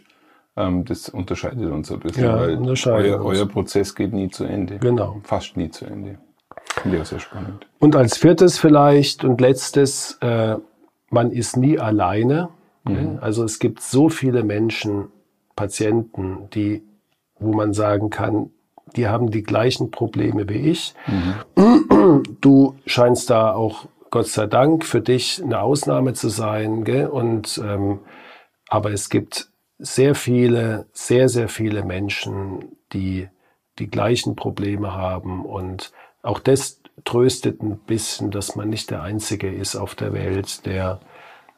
ähm, 0.59 0.85
das 0.85 1.09
unterscheidet 1.09 1.71
uns 1.71 1.91
ein 1.91 1.99
bisschen, 1.99 2.23
ja, 2.23 2.39
weil 2.39 2.57
euer, 2.57 3.23
euer, 3.23 3.45
Prozess 3.47 3.95
geht 3.95 4.13
nie 4.13 4.29
zu 4.29 4.43
Ende. 4.43 4.77
Genau. 4.77 5.21
Fast 5.23 5.55
nie 5.57 5.69
zu 5.69 5.85
Ende. 5.85 6.17
Finde 6.81 6.97
ich 6.97 7.03
auch 7.03 7.07
sehr 7.07 7.19
spannend. 7.19 7.65
Und 7.79 7.95
als 7.95 8.17
viertes 8.17 8.59
vielleicht 8.59 9.23
und 9.23 9.39
letztes, 9.39 10.17
äh, 10.21 10.57
man 11.09 11.31
ist 11.31 11.57
nie 11.57 11.79
alleine. 11.79 12.49
Mhm. 12.83 13.19
Also 13.21 13.43
es 13.43 13.59
gibt 13.59 13.81
so 13.81 14.09
viele 14.09 14.43
Menschen, 14.43 15.05
Patienten, 15.55 16.49
die, 16.53 16.83
wo 17.39 17.53
man 17.53 17.73
sagen 17.73 18.09
kann, 18.09 18.51
die 18.95 19.07
haben 19.07 19.31
die 19.31 19.43
gleichen 19.43 19.91
Probleme 19.91 20.49
wie 20.49 20.69
ich. 20.71 20.93
Mhm. 21.55 22.23
Du 22.41 22.75
scheinst 22.85 23.29
da 23.29 23.53
auch, 23.53 23.85
Gott 24.11 24.27
sei 24.27 24.47
Dank, 24.47 24.85
für 24.85 25.01
dich 25.01 25.41
eine 25.43 25.61
Ausnahme 25.61 26.13
zu 26.13 26.29
sein. 26.29 26.83
Gell? 26.83 27.07
Und 27.07 27.61
ähm, 27.63 27.99
aber 28.67 28.91
es 28.91 29.09
gibt 29.09 29.48
sehr 29.79 30.13
viele, 30.13 30.85
sehr, 30.91 31.29
sehr 31.29 31.47
viele 31.47 31.83
Menschen, 31.83 32.75
die 32.93 33.29
die 33.79 33.89
gleichen 33.89 34.35
Probleme 34.35 34.93
haben. 34.93 35.45
Und 35.45 35.91
auch 36.21 36.39
das 36.39 36.81
tröstet 37.05 37.63
ein 37.63 37.77
bisschen, 37.77 38.29
dass 38.29 38.55
man 38.57 38.69
nicht 38.69 38.91
der 38.91 39.01
Einzige 39.01 39.49
ist 39.49 39.77
auf 39.77 39.95
der 39.95 40.11
Welt, 40.11 40.65
der, 40.65 40.99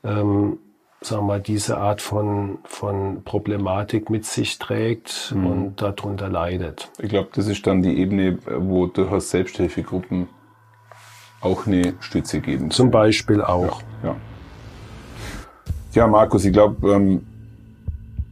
ähm, 0.04 0.60
sagen 1.02 1.24
wir 1.24 1.28
mal, 1.28 1.42
diese 1.42 1.80
Art 1.80 2.00
von, 2.00 2.60
von 2.64 3.24
Problematik 3.24 4.12
mit 4.12 4.26
sich 4.26 4.60
trägt 4.60 5.34
mhm. 5.36 5.46
und 5.48 5.82
darunter 5.82 6.30
leidet. 6.30 6.92
Ich 7.00 7.10
glaube, 7.10 7.30
das 7.34 7.48
ist 7.48 7.66
dann 7.66 7.82
die 7.82 7.98
Ebene, 7.98 8.38
wo 8.46 8.86
durchaus 8.86 9.32
Selbsthilfegruppen 9.32 10.28
auch 11.42 11.66
eine 11.66 11.96
Stütze 12.02 12.40
geben. 12.40 12.70
Zum 12.70 12.92
Beispiel 12.92 13.42
auch. 13.42 13.82
Ja, 14.04 14.10
ja. 14.10 14.16
ja 15.94 16.08
Markus, 16.08 16.46
ich 16.46 16.54
glaube, 16.54 16.94
ähm, 16.94 17.26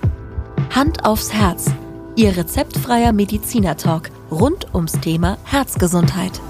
Hand 0.74 1.06
aufs 1.06 1.32
Herz, 1.32 1.70
Ihr 2.16 2.36
rezeptfreier 2.36 3.14
Mediziner-Talk 3.14 4.10
rund 4.32 4.74
ums 4.74 4.94
Thema 4.94 5.38
Herzgesundheit. 5.44 6.42